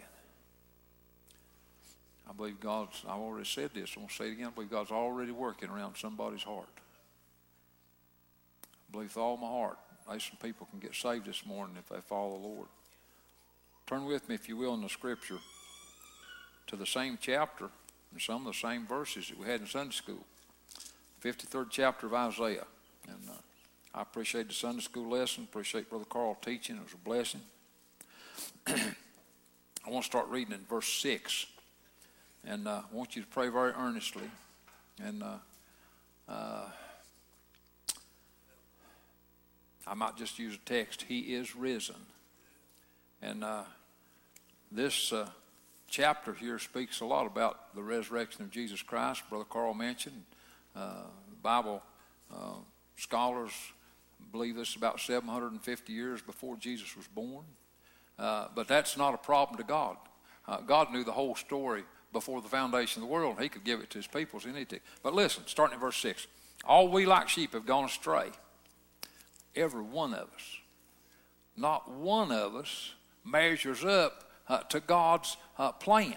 I 2.28 2.32
believe 2.32 2.60
God's, 2.60 3.02
I've 3.08 3.18
already 3.18 3.46
said 3.46 3.70
this, 3.74 3.90
I'm 3.96 4.02
going 4.02 4.08
to 4.08 4.14
say 4.14 4.28
it 4.28 4.32
again. 4.32 4.48
I 4.48 4.50
believe 4.50 4.70
God's 4.70 4.90
already 4.90 5.32
working 5.32 5.70
around 5.70 5.96
somebody's 5.96 6.42
heart. 6.42 6.68
I 8.64 8.92
believe 8.92 9.08
with 9.08 9.22
all 9.22 9.36
my 9.36 9.46
heart, 9.46 9.78
some 10.18 10.38
people 10.42 10.66
can 10.70 10.78
get 10.78 10.94
saved 10.94 11.26
this 11.26 11.44
morning 11.44 11.76
if 11.78 11.88
they 11.88 12.00
follow 12.00 12.32
the 12.32 12.46
Lord. 12.46 12.68
Turn 13.86 14.04
with 14.04 14.28
me, 14.28 14.34
if 14.34 14.48
you 14.48 14.56
will, 14.56 14.74
in 14.74 14.82
the 14.82 14.88
scripture 14.88 15.38
to 16.66 16.76
the 16.76 16.86
same 16.86 17.18
chapter 17.20 17.70
and 18.12 18.20
some 18.20 18.46
of 18.46 18.52
the 18.52 18.58
same 18.58 18.86
verses 18.86 19.28
that 19.28 19.38
we 19.38 19.46
had 19.46 19.60
in 19.60 19.66
Sunday 19.66 19.94
school. 19.94 20.24
53rd 21.22 21.66
chapter 21.70 22.06
of 22.06 22.14
Isaiah. 22.14 22.66
And 23.06 23.18
uh, 23.28 23.32
I 23.94 24.02
appreciate 24.02 24.48
the 24.48 24.54
Sunday 24.54 24.82
school 24.82 25.10
lesson, 25.10 25.44
appreciate 25.44 25.88
Brother 25.90 26.04
Carl 26.04 26.36
teaching. 26.42 26.76
It 26.76 26.82
was 26.82 26.92
a 26.92 26.96
blessing. 26.96 27.40
I 28.66 29.90
want 29.90 30.04
to 30.04 30.10
start 30.10 30.28
reading 30.28 30.54
in 30.54 30.60
verse 30.68 30.88
6. 30.88 31.46
And 32.48 32.66
uh, 32.66 32.80
I 32.90 32.96
want 32.96 33.14
you 33.14 33.20
to 33.20 33.28
pray 33.28 33.50
very 33.50 33.72
earnestly. 33.72 34.30
And 35.04 35.22
uh, 35.22 35.34
uh, 36.26 36.64
I 39.86 39.92
might 39.92 40.16
just 40.16 40.38
use 40.38 40.54
a 40.54 40.66
text 40.66 41.04
He 41.06 41.34
is 41.34 41.54
risen. 41.54 41.96
And 43.20 43.44
this 44.72 45.12
chapter 45.88 46.32
here 46.32 46.58
speaks 46.58 47.02
a 47.02 47.04
lot 47.04 47.26
about 47.26 47.74
the 47.74 47.82
resurrection 47.82 48.40
of 48.40 48.50
Jesus 48.50 48.80
Christ. 48.80 49.28
Brother 49.28 49.44
Carl 49.44 49.74
mentioned. 49.74 50.24
Uh, 50.74 51.02
Bible 51.42 51.82
uh, 52.34 52.54
scholars 52.96 53.52
believe 54.32 54.56
this 54.56 54.74
about 54.74 55.00
750 55.00 55.92
years 55.92 56.22
before 56.22 56.56
Jesus 56.56 56.96
was 56.96 57.08
born. 57.08 57.44
Uh, 58.18 58.46
but 58.54 58.68
that's 58.68 58.96
not 58.96 59.12
a 59.12 59.18
problem 59.18 59.58
to 59.58 59.64
God. 59.64 59.98
God 60.66 60.90
knew 60.94 61.04
the 61.04 61.12
whole 61.12 61.34
story 61.34 61.84
before 62.12 62.40
the 62.40 62.48
foundation 62.48 63.02
of 63.02 63.08
the 63.08 63.12
world, 63.12 63.40
He 63.40 63.48
could 63.48 63.64
give 63.64 63.80
it 63.80 63.90
to 63.90 63.98
His 63.98 64.06
people 64.06 64.38
as 64.38 64.44
He 64.44 64.50
needed 64.50 64.70
to. 64.70 64.80
But 65.02 65.14
listen, 65.14 65.44
starting 65.46 65.74
at 65.74 65.80
verse 65.80 65.96
6 65.98 66.26
All 66.64 66.88
we 66.88 67.06
like 67.06 67.28
sheep 67.28 67.52
have 67.52 67.66
gone 67.66 67.84
astray, 67.84 68.30
every 69.54 69.82
one 69.82 70.14
of 70.14 70.28
us. 70.34 70.58
Not 71.56 71.90
one 71.90 72.30
of 72.30 72.54
us 72.54 72.92
measures 73.24 73.84
up 73.84 74.30
uh, 74.48 74.60
to 74.60 74.80
God's 74.80 75.36
uh, 75.58 75.72
plan. 75.72 76.16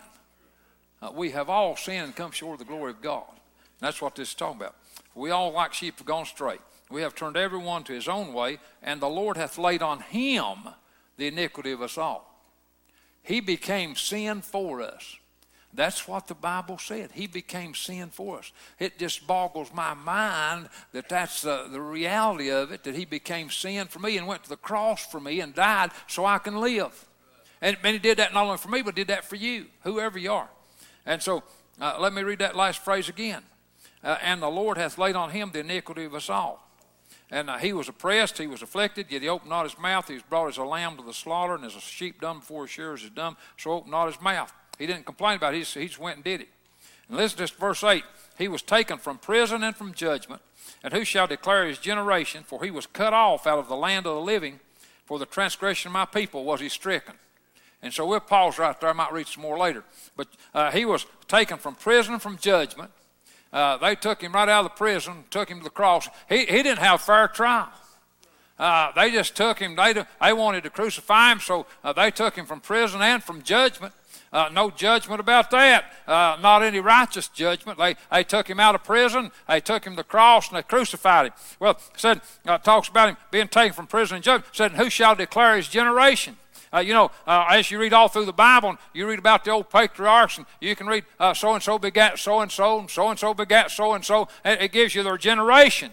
Uh, 1.01 1.11
we 1.13 1.31
have 1.31 1.49
all 1.49 1.75
sinned 1.75 2.05
and 2.05 2.15
come 2.15 2.31
short 2.31 2.53
of 2.53 2.67
the 2.67 2.71
glory 2.71 2.91
of 2.91 3.01
God. 3.01 3.27
And 3.29 3.87
that's 3.87 4.01
what 4.01 4.15
this 4.15 4.29
is 4.29 4.35
talking 4.35 4.61
about. 4.61 4.75
We 5.15 5.31
all 5.31 5.51
like 5.51 5.73
sheep 5.73 5.97
have 5.97 6.05
gone 6.05 6.23
astray. 6.23 6.57
We 6.89 7.01
have 7.01 7.15
turned 7.15 7.37
every 7.37 7.57
one 7.57 7.83
to 7.85 7.93
his 7.93 8.07
own 8.07 8.33
way, 8.33 8.59
and 8.83 9.01
the 9.01 9.09
Lord 9.09 9.37
hath 9.37 9.57
laid 9.57 9.81
on 9.81 10.01
him 10.01 10.57
the 11.17 11.27
iniquity 11.27 11.71
of 11.71 11.81
us 11.81 11.97
all. 11.97 12.27
He 13.23 13.39
became 13.39 13.95
sin 13.95 14.41
for 14.41 14.81
us. 14.81 15.17
That's 15.73 16.07
what 16.07 16.27
the 16.27 16.35
Bible 16.35 16.77
said. 16.77 17.11
He 17.13 17.27
became 17.27 17.73
sin 17.73 18.09
for 18.09 18.39
us. 18.39 18.51
It 18.77 18.99
just 18.99 19.25
boggles 19.25 19.71
my 19.73 19.93
mind 19.93 20.69
that 20.91 21.07
that's 21.07 21.45
uh, 21.45 21.69
the 21.71 21.79
reality 21.79 22.49
of 22.49 22.71
it, 22.71 22.83
that 22.83 22.95
he 22.95 23.05
became 23.05 23.49
sin 23.49 23.87
for 23.87 23.99
me 23.99 24.17
and 24.17 24.27
went 24.27 24.43
to 24.43 24.49
the 24.49 24.57
cross 24.57 25.05
for 25.05 25.21
me 25.21 25.39
and 25.39 25.55
died 25.55 25.91
so 26.07 26.25
I 26.25 26.39
can 26.39 26.59
live. 26.59 27.07
And, 27.61 27.77
and 27.83 27.93
he 27.93 27.99
did 27.99 28.17
that 28.17 28.33
not 28.33 28.45
only 28.45 28.57
for 28.57 28.69
me, 28.69 28.81
but 28.81 28.95
did 28.95 29.07
that 29.07 29.23
for 29.23 29.37
you, 29.37 29.67
whoever 29.83 30.19
you 30.19 30.33
are. 30.33 30.49
And 31.05 31.21
so 31.21 31.43
uh, 31.79 31.97
let 31.99 32.11
me 32.11 32.23
read 32.23 32.39
that 32.39 32.55
last 32.55 32.83
phrase 32.83 33.07
again. 33.07 33.43
Uh, 34.03 34.17
and 34.21 34.41
the 34.41 34.49
Lord 34.49 34.77
hath 34.77 34.97
laid 34.97 35.15
on 35.15 35.29
him 35.29 35.51
the 35.53 35.59
iniquity 35.59 36.03
of 36.05 36.15
us 36.15 36.29
all. 36.29 36.67
And 37.29 37.49
uh, 37.49 37.57
he 37.59 37.71
was 37.71 37.87
oppressed, 37.87 38.39
he 38.39 38.47
was 38.47 38.61
afflicted, 38.61 39.07
yet 39.09 39.21
he 39.21 39.29
opened 39.29 39.51
not 39.51 39.63
his 39.63 39.79
mouth. 39.79 40.07
He 40.07 40.15
was 40.15 40.23
brought 40.23 40.49
as 40.49 40.57
a 40.57 40.65
lamb 40.65 40.97
to 40.97 41.03
the 41.03 41.13
slaughter, 41.13 41.55
and 41.55 41.63
as 41.63 41.75
a 41.75 41.79
sheep 41.79 42.19
dumb 42.19 42.39
before 42.39 42.63
his 42.63 42.71
shearers 42.71 43.03
is 43.03 43.09
dumb, 43.09 43.37
so 43.57 43.71
opened 43.71 43.91
not 43.91 44.07
his 44.07 44.21
mouth. 44.21 44.51
He 44.81 44.87
didn't 44.87 45.05
complain 45.05 45.35
about 45.35 45.53
it, 45.53 45.67
he 45.67 45.85
just, 45.85 45.99
went 45.99 46.15
and 46.15 46.23
did 46.23 46.41
it. 46.41 46.47
And 47.07 47.15
listen 47.15 47.37
to 47.37 47.43
this, 47.43 47.51
verse 47.51 47.83
8. 47.83 48.03
He 48.39 48.47
was 48.47 48.63
taken 48.63 48.97
from 48.97 49.19
prison 49.19 49.63
and 49.63 49.75
from 49.75 49.93
judgment. 49.93 50.41
And 50.83 50.91
who 50.91 51.05
shall 51.05 51.27
declare 51.27 51.67
his 51.67 51.77
generation? 51.77 52.43
For 52.43 52.63
he 52.63 52.71
was 52.71 52.87
cut 52.87 53.13
off 53.13 53.45
out 53.45 53.59
of 53.59 53.67
the 53.67 53.75
land 53.75 54.07
of 54.07 54.15
the 54.15 54.21
living. 54.21 54.59
For 55.05 55.19
the 55.19 55.27
transgression 55.27 55.89
of 55.89 55.93
my 55.93 56.05
people 56.05 56.43
was 56.43 56.61
he 56.61 56.67
stricken. 56.67 57.13
And 57.83 57.93
so 57.93 58.07
we'll 58.07 58.21
pause 58.21 58.57
right 58.57 58.79
there. 58.81 58.89
I 58.89 58.93
might 58.93 59.13
read 59.13 59.27
some 59.27 59.43
more 59.43 59.59
later. 59.59 59.83
But 60.17 60.29
uh, 60.51 60.71
he 60.71 60.83
was 60.83 61.05
taken 61.27 61.59
from 61.59 61.75
prison 61.75 62.17
from 62.17 62.37
judgment. 62.37 62.89
Uh, 63.53 63.77
they 63.77 63.93
took 63.93 64.23
him 64.23 64.33
right 64.33 64.49
out 64.49 64.65
of 64.65 64.71
the 64.71 64.77
prison, 64.77 65.25
took 65.29 65.47
him 65.47 65.59
to 65.59 65.63
the 65.63 65.69
cross. 65.69 66.09
He, 66.27 66.39
he 66.39 66.63
didn't 66.63 66.79
have 66.79 66.95
a 66.95 67.03
fair 67.03 67.27
trial. 67.27 67.69
Uh, 68.57 68.91
they 68.93 69.11
just 69.11 69.35
took 69.35 69.59
him. 69.59 69.75
They, 69.75 69.93
they 69.93 70.33
wanted 70.33 70.63
to 70.63 70.71
crucify 70.71 71.33
him, 71.33 71.39
so 71.39 71.67
uh, 71.83 71.93
they 71.93 72.09
took 72.09 72.35
him 72.35 72.47
from 72.47 72.61
prison 72.61 73.03
and 73.03 73.23
from 73.23 73.43
judgment. 73.43 73.93
Uh, 74.31 74.49
no 74.53 74.69
judgment 74.69 75.19
about 75.19 75.51
that. 75.51 75.91
Uh, 76.07 76.37
not 76.41 76.63
any 76.63 76.79
righteous 76.79 77.27
judgment. 77.27 77.77
They, 77.77 77.95
they 78.11 78.23
took 78.23 78.49
him 78.49 78.59
out 78.59 78.75
of 78.75 78.83
prison. 78.83 79.31
They 79.47 79.59
took 79.59 79.85
him 79.85 79.93
to 79.93 79.97
the 79.97 80.03
cross 80.05 80.47
and 80.47 80.57
they 80.57 80.63
crucified 80.63 81.27
him. 81.27 81.33
Well, 81.59 81.77
said 81.97 82.21
uh, 82.47 82.57
talks 82.57 82.87
about 82.87 83.09
him 83.09 83.17
being 83.29 83.49
taken 83.49 83.73
from 83.73 83.87
prison 83.87 84.15
and 84.15 84.23
judgment. 84.23 84.55
Said, 84.55 84.71
who 84.71 84.89
shall 84.89 85.15
declare 85.15 85.57
his 85.57 85.67
generation? 85.67 86.37
Uh, 86.73 86.79
you 86.79 86.93
know, 86.93 87.11
uh, 87.27 87.45
as 87.49 87.69
you 87.69 87.77
read 87.77 87.91
all 87.91 88.07
through 88.07 88.23
the 88.23 88.31
Bible, 88.31 88.77
you 88.93 89.05
read 89.05 89.19
about 89.19 89.43
the 89.43 89.51
old 89.51 89.69
patriarchs, 89.69 90.37
and 90.37 90.47
you 90.61 90.73
can 90.73 90.87
read 90.87 91.03
so 91.35 91.53
and 91.53 91.61
so 91.61 91.77
begat 91.77 92.17
so 92.17 92.39
and 92.39 92.49
so, 92.49 92.79
and 92.79 92.89
so 92.89 93.09
and 93.09 93.19
so 93.19 93.33
begat 93.33 93.69
so 93.69 93.91
and 93.91 94.05
so, 94.05 94.29
it 94.45 94.71
gives 94.71 94.95
you 94.95 95.03
their 95.03 95.17
generation. 95.17 95.91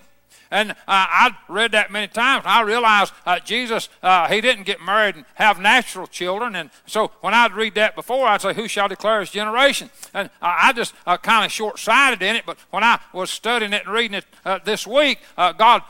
And 0.51 0.70
uh, 0.70 0.74
I 0.86 1.30
read 1.49 1.72
that 1.72 1.90
many 1.90 2.09
times. 2.09 2.44
I 2.46 2.62
realized 2.62 3.12
uh, 3.26 3.38
Jesus, 3.40 3.88
uh, 4.03 4.28
he 4.28 4.40
didn't 4.40 4.64
get 4.64 4.80
married 4.80 5.16
and 5.16 5.24
have 5.34 5.61
natural 5.61 6.07
children. 6.07 6.55
And 6.55 6.70
so 6.86 7.11
when 7.20 7.34
I'd 7.34 7.53
read 7.53 7.74
that 7.74 7.94
before, 7.94 8.26
I'd 8.26 8.40
say, 8.40 8.55
Who 8.55 8.68
shall 8.68 8.88
declare 8.88 9.20
his 9.20 9.30
generation? 9.30 9.90
And 10.14 10.30
I 10.40 10.72
just 10.72 10.94
uh, 11.07 11.16
kind 11.18 11.44
of 11.44 11.53
short 11.53 11.78
sighted 11.78 12.22
in 12.22 12.36
it. 12.36 12.44
But 12.46 12.59
when 12.70 12.82
I 12.82 13.01
was 13.12 13.30
studying 13.30 13.72
it 13.72 13.84
and 13.84 13.92
reading 13.92 14.18
it 14.18 14.24
uh, 14.44 14.59
this 14.64 14.86
week, 14.86 15.20
uh, 15.36 15.53
God, 15.53 15.82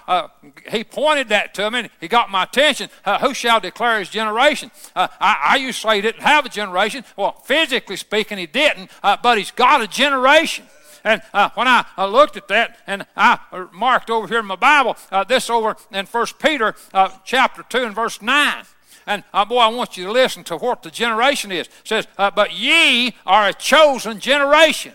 he 0.71 0.85
pointed 0.85 1.29
that 1.29 1.55
to 1.55 1.71
me 1.71 1.81
and 1.81 1.91
he 2.01 2.09
got 2.09 2.31
my 2.31 2.45
attention. 2.45 2.91
who 3.21 3.35
shall 3.35 3.61
declare 3.61 3.99
his 3.99 4.09
generation? 4.09 4.71
I, 4.97 5.09
I, 5.21 5.57
used 5.57 5.83
to 5.83 5.89
say 5.89 5.97
he 5.97 6.03
didn't 6.03 6.23
have 6.23 6.47
a 6.47 6.49
generation. 6.49 7.05
Well, 7.17 7.33
physically 7.45 7.97
speaking, 7.97 8.39
he 8.39 8.47
didn't, 8.47 8.91
but 9.03 9.39
he's 9.39 9.51
got 9.51 9.81
a 9.81 9.87
generation. 9.87 10.67
And 11.05 11.23
uh, 11.33 11.51
when 11.55 11.69
I 11.69 11.85
uh, 11.97 12.07
looked 12.07 12.37
at 12.37 12.49
that, 12.49 12.79
and 12.87 13.07
I 13.17 13.39
marked 13.73 14.11
over 14.11 14.27
here 14.27 14.41
in 14.41 14.47
my 14.47 14.57
Bible, 14.57 14.97
uh, 15.11 15.25
this 15.25 15.51
over 15.51 15.77
in 15.93 16.07
First 16.07 16.39
Peter 16.39 16.75
uh, 16.93 17.11
chapter 17.25 17.65
2 17.69 17.79
and 17.79 17.95
verse 17.95 18.21
9. 18.23 18.65
And 19.07 19.25
uh, 19.33 19.45
boy, 19.45 19.59
I 19.59 19.69
want 19.69 19.97
you 19.97 20.05
to 20.05 20.13
listen 20.13 20.45
to 20.45 20.57
what 20.57 20.83
the 20.83 20.91
generation 20.91 21.51
is. 21.51 21.67
It 21.67 21.73
says, 21.85 22.07
uh, 22.19 22.31
But 22.31 22.53
ye 22.53 23.15
are 23.25 23.49
a 23.49 23.55
chosen 23.55 24.21
generation. 24.21 24.93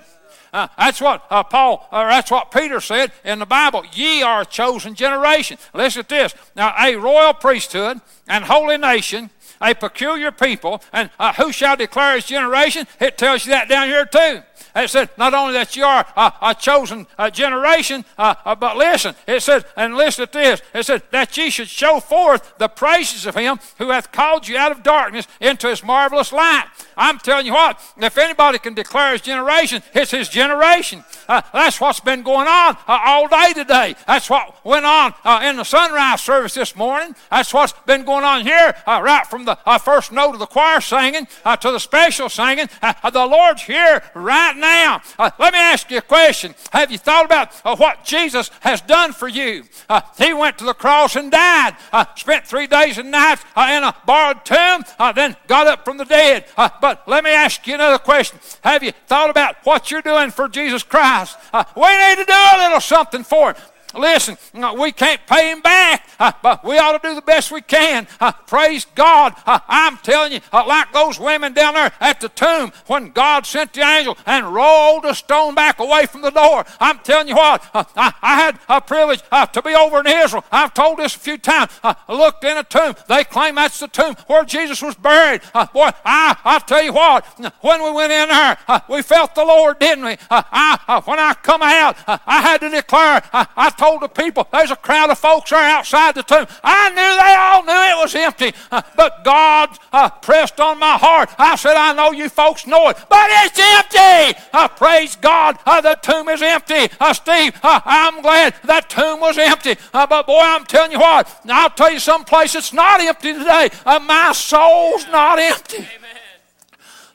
Uh, 0.53 0.67
that's 0.77 1.01
what 1.01 1.25
uh, 1.31 1.41
Paul, 1.41 1.87
or 1.91 2.07
that's 2.09 2.29
what 2.29 2.51
Peter 2.51 2.79
said 2.79 3.11
in 3.25 3.39
the 3.39 3.45
Bible. 3.45 3.83
Ye 3.91 4.21
are 4.21 4.41
a 4.41 4.45
chosen 4.45 4.93
generation. 4.93 5.57
Listen 5.73 6.03
to 6.03 6.09
this. 6.09 6.35
Now, 6.55 6.75
a 6.79 6.95
royal 6.95 7.33
priesthood 7.33 8.01
and 8.27 8.45
holy 8.45 8.77
nation, 8.77 9.31
a 9.59 9.73
peculiar 9.73 10.31
people, 10.31 10.83
and 10.93 11.09
uh, 11.17 11.33
who 11.33 11.51
shall 11.51 11.75
declare 11.75 12.15
his 12.15 12.25
generation? 12.25 12.85
It 12.99 13.17
tells 13.17 13.47
you 13.47 13.51
that 13.51 13.67
down 13.67 13.87
here 13.87 14.05
too. 14.05 14.43
It 14.75 14.89
said, 14.89 15.09
not 15.17 15.33
only 15.33 15.53
that 15.53 15.75
you 15.75 15.83
are 15.83 16.05
a, 16.15 16.33
a 16.41 16.55
chosen 16.55 17.05
a 17.17 17.29
generation, 17.29 18.05
uh, 18.17 18.35
uh, 18.43 18.55
but 18.55 18.75
listen, 18.75 19.15
it 19.27 19.41
said, 19.41 19.65
and 19.75 19.95
listen 19.95 20.25
to 20.25 20.31
this, 20.31 20.61
it 20.73 20.85
said, 20.85 21.03
that 21.11 21.35
ye 21.37 21.49
should 21.49 21.67
show 21.67 21.99
forth 21.99 22.57
the 22.57 22.67
praises 22.67 23.25
of 23.25 23.35
him 23.35 23.59
who 23.77 23.89
hath 23.89 24.11
called 24.11 24.47
you 24.47 24.57
out 24.57 24.71
of 24.71 24.81
darkness 24.81 25.27
into 25.39 25.67
his 25.67 25.83
marvelous 25.83 26.31
light. 26.31 26.65
I'm 26.97 27.19
telling 27.19 27.45
you 27.45 27.53
what, 27.53 27.79
if 27.97 28.17
anybody 28.17 28.57
can 28.57 28.73
declare 28.73 29.11
his 29.11 29.21
generation, 29.21 29.83
it's 29.93 30.11
his 30.11 30.27
generation. 30.27 31.03
Uh, 31.27 31.41
that's 31.53 31.79
what's 31.79 31.99
been 31.99 32.23
going 32.23 32.47
on 32.47 32.75
uh, 32.87 32.99
all 33.05 33.27
day 33.27 33.53
today. 33.53 33.95
That's 34.07 34.29
what 34.29 34.65
went 34.65 34.85
on 34.85 35.13
uh, 35.23 35.41
in 35.43 35.57
the 35.57 35.63
sunrise 35.63 36.21
service 36.21 36.55
this 36.55 36.75
morning. 36.75 37.15
That's 37.29 37.53
what's 37.53 37.73
been 37.85 38.05
going 38.05 38.23
on 38.23 38.41
here, 38.41 38.75
uh, 38.87 39.01
right 39.03 39.25
from 39.27 39.45
the 39.45 39.55
first 39.83 40.11
note 40.11 40.33
of 40.33 40.39
the 40.39 40.45
choir 40.47 40.81
singing 40.81 41.27
to 41.43 41.71
the 41.71 41.79
special 41.79 42.29
singing. 42.29 42.69
the 42.81 43.25
Lord's 43.25 43.61
here 43.61 44.01
right 44.15 44.53
right 44.53 44.59
now. 44.63 45.01
Uh, 45.19 45.29
let 45.37 45.53
me 45.53 45.59
ask 45.59 45.91
you 45.91 45.97
a 45.97 46.01
question. 46.01 46.55
Have 46.71 46.89
you 46.91 46.97
thought 46.97 47.25
about 47.25 47.49
uh, 47.65 47.75
what 47.75 48.05
Jesus 48.05 48.49
has 48.61 48.81
done 48.81 49.11
for 49.11 49.27
you? 49.27 49.65
Uh, 49.89 50.01
he 50.17 50.33
went 50.33 50.57
to 50.57 50.63
the 50.63 50.73
cross 50.73 51.15
and 51.15 51.29
died, 51.29 51.75
uh, 51.91 52.05
spent 52.15 52.47
three 52.47 52.65
days 52.65 52.97
and 52.97 53.11
nights 53.11 53.43
uh, 53.55 53.67
in 53.71 53.83
a 53.83 53.93
borrowed 54.05 54.45
tomb, 54.45 54.83
uh, 54.97 55.11
then 55.11 55.35
got 55.47 55.67
up 55.67 55.83
from 55.83 55.97
the 55.97 56.05
dead. 56.05 56.45
But 56.55 57.03
let 57.07 57.23
me 57.23 57.31
ask 57.31 57.67
you 57.67 57.75
another 57.75 57.99
question. 57.99 58.39
Have 58.63 58.83
you 58.83 58.93
thought 59.07 59.29
about 59.29 59.57
what 59.63 59.91
you're 59.91 60.01
doing 60.01 60.31
for 60.31 60.47
Jesus 60.47 60.83
Christ? 60.83 61.37
We 61.53 61.97
need 61.97 62.17
to 62.17 62.25
do 62.25 62.33
a 62.33 62.57
little 62.57 62.81
something 62.81 63.23
for 63.23 63.53
him. 63.53 63.61
Listen, 63.95 64.37
uh, 64.55 64.75
we 64.77 64.91
can't 64.91 65.21
pay 65.27 65.51
him 65.51 65.61
back, 65.61 66.07
uh, 66.19 66.31
but 66.41 66.63
we 66.63 66.77
ought 66.77 67.01
to 67.01 67.07
do 67.07 67.15
the 67.15 67.21
best 67.21 67.51
we 67.51 67.61
can. 67.61 68.07
Uh, 68.19 68.31
praise 68.31 68.85
God. 68.95 69.33
Uh, 69.45 69.59
I'm 69.67 69.97
telling 69.97 70.33
you, 70.33 70.39
uh, 70.51 70.63
like 70.67 70.91
those 70.93 71.19
women 71.19 71.53
down 71.53 71.75
there 71.75 71.91
at 71.99 72.19
the 72.19 72.29
tomb 72.29 72.71
when 72.87 73.11
God 73.11 73.45
sent 73.45 73.73
the 73.73 73.81
angel 73.81 74.17
and 74.25 74.53
rolled 74.53 75.05
a 75.05 75.13
stone 75.13 75.55
back 75.55 75.79
away 75.79 76.05
from 76.05 76.21
the 76.21 76.31
door. 76.31 76.65
I'm 76.79 76.99
telling 76.99 77.27
you 77.27 77.35
what, 77.35 77.63
uh, 77.73 77.83
I, 77.95 78.13
I 78.21 78.35
had 78.35 78.59
a 78.69 78.81
privilege 78.81 79.21
to 79.53 79.61
be 79.61 79.75
over 79.75 79.99
in 79.99 80.07
Israel. 80.07 80.43
I've 80.51 80.73
told 80.73 80.99
this 80.99 81.15
a 81.15 81.19
few 81.19 81.37
times. 81.37 81.71
I 81.83 81.95
looked 82.09 82.43
in 82.43 82.57
a 82.57 82.63
tomb. 82.63 82.95
They 83.07 83.23
claim 83.23 83.55
that's 83.55 83.79
the 83.79 83.87
tomb 83.87 84.15
where 84.27 84.43
Jesus 84.43 84.81
was 84.81 84.95
buried. 84.95 85.41
Boy, 85.53 85.89
I, 86.05 86.37
I 86.43 86.59
tell 86.65 86.83
you 86.83 86.93
what, 86.93 87.25
when 87.61 87.83
we 87.83 87.91
went 87.91 88.11
in 88.11 88.29
there, 88.29 88.57
we 88.89 89.01
felt 89.01 89.35
the 89.35 89.45
Lord, 89.45 89.79
didn't 89.79 90.05
we? 90.05 90.17
I, 90.29 91.01
when 91.05 91.19
I 91.19 91.33
come 91.35 91.61
out, 91.61 91.97
I 92.07 92.41
had 92.41 92.61
to 92.61 92.69
declare, 92.69 93.21
uh, 93.33 93.45
I 93.55 93.69
told 93.83 94.01
the 94.01 94.07
people, 94.07 94.47
there's 94.53 94.71
a 94.71 94.77
crowd 94.77 95.09
of 95.09 95.19
folks 95.19 95.49
there 95.49 95.59
outside 95.59 96.15
the 96.15 96.23
tomb. 96.23 96.47
I 96.63 96.89
knew 96.91 96.95
they 96.95 97.35
all 97.37 97.63
knew 97.65 97.99
it 97.99 98.01
was 98.01 98.15
empty, 98.15 98.53
uh, 98.71 98.81
but 98.95 99.25
God 99.25 99.77
uh, 99.91 100.09
pressed 100.09 100.61
on 100.61 100.79
my 100.79 100.97
heart. 100.97 101.29
I 101.37 101.57
said, 101.57 101.75
I 101.75 101.91
know 101.91 102.11
you 102.13 102.29
folks 102.29 102.65
know 102.65 102.87
it, 102.87 102.97
but 103.09 103.27
it's 103.29 103.59
empty. 103.59 104.39
Uh, 104.53 104.69
praise 104.69 105.17
God, 105.17 105.59
uh, 105.65 105.81
the 105.81 105.95
tomb 106.01 106.29
is 106.29 106.41
empty. 106.41 106.87
Uh, 106.97 107.11
Steve, 107.11 107.59
uh, 107.61 107.81
I'm 107.83 108.21
glad 108.21 108.55
that 108.63 108.89
tomb 108.89 109.19
was 109.19 109.37
empty. 109.37 109.75
Uh, 109.93 110.07
but 110.07 110.27
boy, 110.27 110.39
I'm 110.39 110.63
telling 110.63 110.93
you 110.93 110.99
what, 110.99 111.27
I'll 111.49 111.69
tell 111.69 111.91
you 111.91 111.99
some 111.99 112.23
place 112.23 112.55
it's 112.55 112.71
not 112.71 113.01
empty 113.01 113.33
today. 113.33 113.69
My 113.85 114.31
soul's 114.33 115.05
not 115.07 115.39
empty 115.39 115.85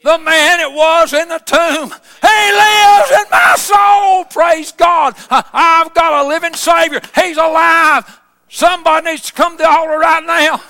the 0.03 0.17
man 0.17 0.59
it 0.59 0.71
was 0.71 1.13
in 1.13 1.27
the 1.29 1.39
tomb. 1.39 1.89
He 2.21 2.51
lives 2.51 3.11
in 3.11 3.29
my 3.31 3.55
soul. 3.57 4.25
Praise 4.25 4.71
God. 4.71 5.15
Uh, 5.29 5.41
I've 5.53 5.93
got 5.93 6.25
a 6.25 6.27
living 6.27 6.53
Savior. 6.53 7.01
He's 7.15 7.37
alive. 7.37 8.19
Somebody 8.49 9.11
needs 9.11 9.23
to 9.23 9.33
come 9.33 9.57
to 9.57 9.63
the 9.63 9.69
altar 9.69 9.99
right 9.99 10.23
now. 10.25 10.61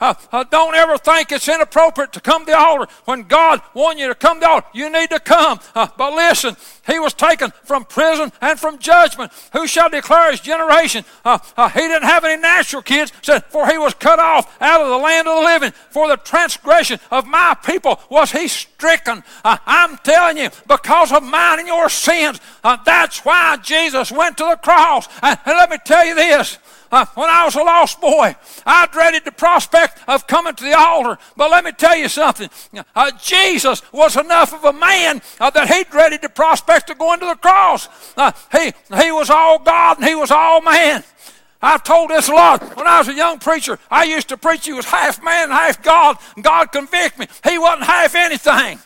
Uh, 0.00 0.14
uh, 0.30 0.44
don't 0.44 0.74
ever 0.74 0.98
think 0.98 1.32
it's 1.32 1.48
inappropriate 1.48 2.12
to 2.12 2.20
come 2.20 2.44
to 2.44 2.50
the 2.50 2.58
altar. 2.58 2.90
When 3.04 3.22
God 3.22 3.62
wants 3.74 4.00
you 4.00 4.08
to 4.08 4.14
come 4.14 4.38
to 4.38 4.40
the 4.40 4.48
altar, 4.48 4.68
you 4.74 4.90
need 4.90 5.10
to 5.10 5.20
come. 5.20 5.58
Uh, 5.74 5.88
but 5.96 6.14
listen, 6.14 6.56
he 6.86 6.98
was 6.98 7.14
taken 7.14 7.52
from 7.64 7.84
prison 7.84 8.32
and 8.40 8.58
from 8.58 8.78
judgment. 8.78 9.32
Who 9.52 9.66
shall 9.66 9.88
declare 9.88 10.30
his 10.30 10.40
generation? 10.40 11.04
Uh, 11.24 11.38
uh, 11.56 11.68
he 11.68 11.80
didn't 11.80 12.08
have 12.08 12.24
any 12.24 12.40
natural 12.40 12.82
kids, 12.82 13.12
said, 13.22 13.44
for 13.46 13.66
he 13.66 13.78
was 13.78 13.94
cut 13.94 14.18
off 14.18 14.60
out 14.60 14.80
of 14.80 14.88
the 14.88 14.98
land 14.98 15.28
of 15.28 15.36
the 15.36 15.42
living. 15.42 15.72
For 15.90 16.08
the 16.08 16.16
transgression 16.16 16.98
of 17.10 17.26
my 17.26 17.56
people 17.64 18.00
was 18.10 18.32
he 18.32 18.48
stricken. 18.48 19.22
Uh, 19.44 19.58
I'm 19.66 19.96
telling 19.98 20.38
you, 20.38 20.50
because 20.66 21.12
of 21.12 21.22
mine 21.22 21.60
and 21.60 21.68
your 21.68 21.88
sins, 21.88 22.40
that's 22.62 23.24
why 23.24 23.56
Jesus 23.62 24.12
went 24.12 24.38
to 24.38 24.44
the 24.44 24.56
cross. 24.56 25.08
and 25.22 25.38
let 25.46 25.70
me 25.70 25.78
tell 25.84 26.04
you 26.04 26.14
this. 26.14 26.58
Uh, 26.90 27.04
when 27.14 27.28
I 27.28 27.44
was 27.44 27.56
a 27.56 27.62
lost 27.62 28.00
boy, 28.00 28.34
I 28.64 28.86
dreaded 28.86 29.24
the 29.24 29.32
prospect 29.32 29.98
of 30.06 30.26
coming 30.26 30.54
to 30.54 30.64
the 30.64 30.78
altar. 30.78 31.18
But 31.36 31.50
let 31.50 31.64
me 31.64 31.72
tell 31.72 31.96
you 31.96 32.08
something. 32.08 32.48
Uh, 32.94 33.10
Jesus 33.20 33.82
was 33.92 34.16
enough 34.16 34.54
of 34.54 34.64
a 34.64 34.72
man 34.72 35.20
uh, 35.40 35.50
that 35.50 35.68
he 35.68 35.84
dreaded 35.84 36.22
the 36.22 36.28
prospect 36.28 36.75
of 36.84 36.98
go 36.98 37.12
into 37.12 37.26
the 37.26 37.36
cross. 37.36 37.88
Uh, 38.16 38.32
he, 38.52 38.72
he 39.02 39.12
was 39.12 39.30
all 39.30 39.58
God 39.58 39.98
and 39.98 40.06
he 40.06 40.14
was 40.14 40.30
all 40.30 40.60
man. 40.60 41.04
I've 41.62 41.82
told 41.82 42.10
this 42.10 42.28
a 42.28 42.32
lot. 42.32 42.62
When 42.76 42.86
I 42.86 42.98
was 42.98 43.08
a 43.08 43.14
young 43.14 43.38
preacher, 43.38 43.78
I 43.90 44.04
used 44.04 44.28
to 44.28 44.36
preach 44.36 44.66
he 44.66 44.72
was 44.72 44.84
half 44.84 45.22
man, 45.22 45.50
half 45.50 45.82
God, 45.82 46.18
God 46.40 46.70
convict 46.70 47.18
me. 47.18 47.26
He 47.48 47.58
wasn't 47.58 47.84
half 47.84 48.14
anything. 48.14 48.78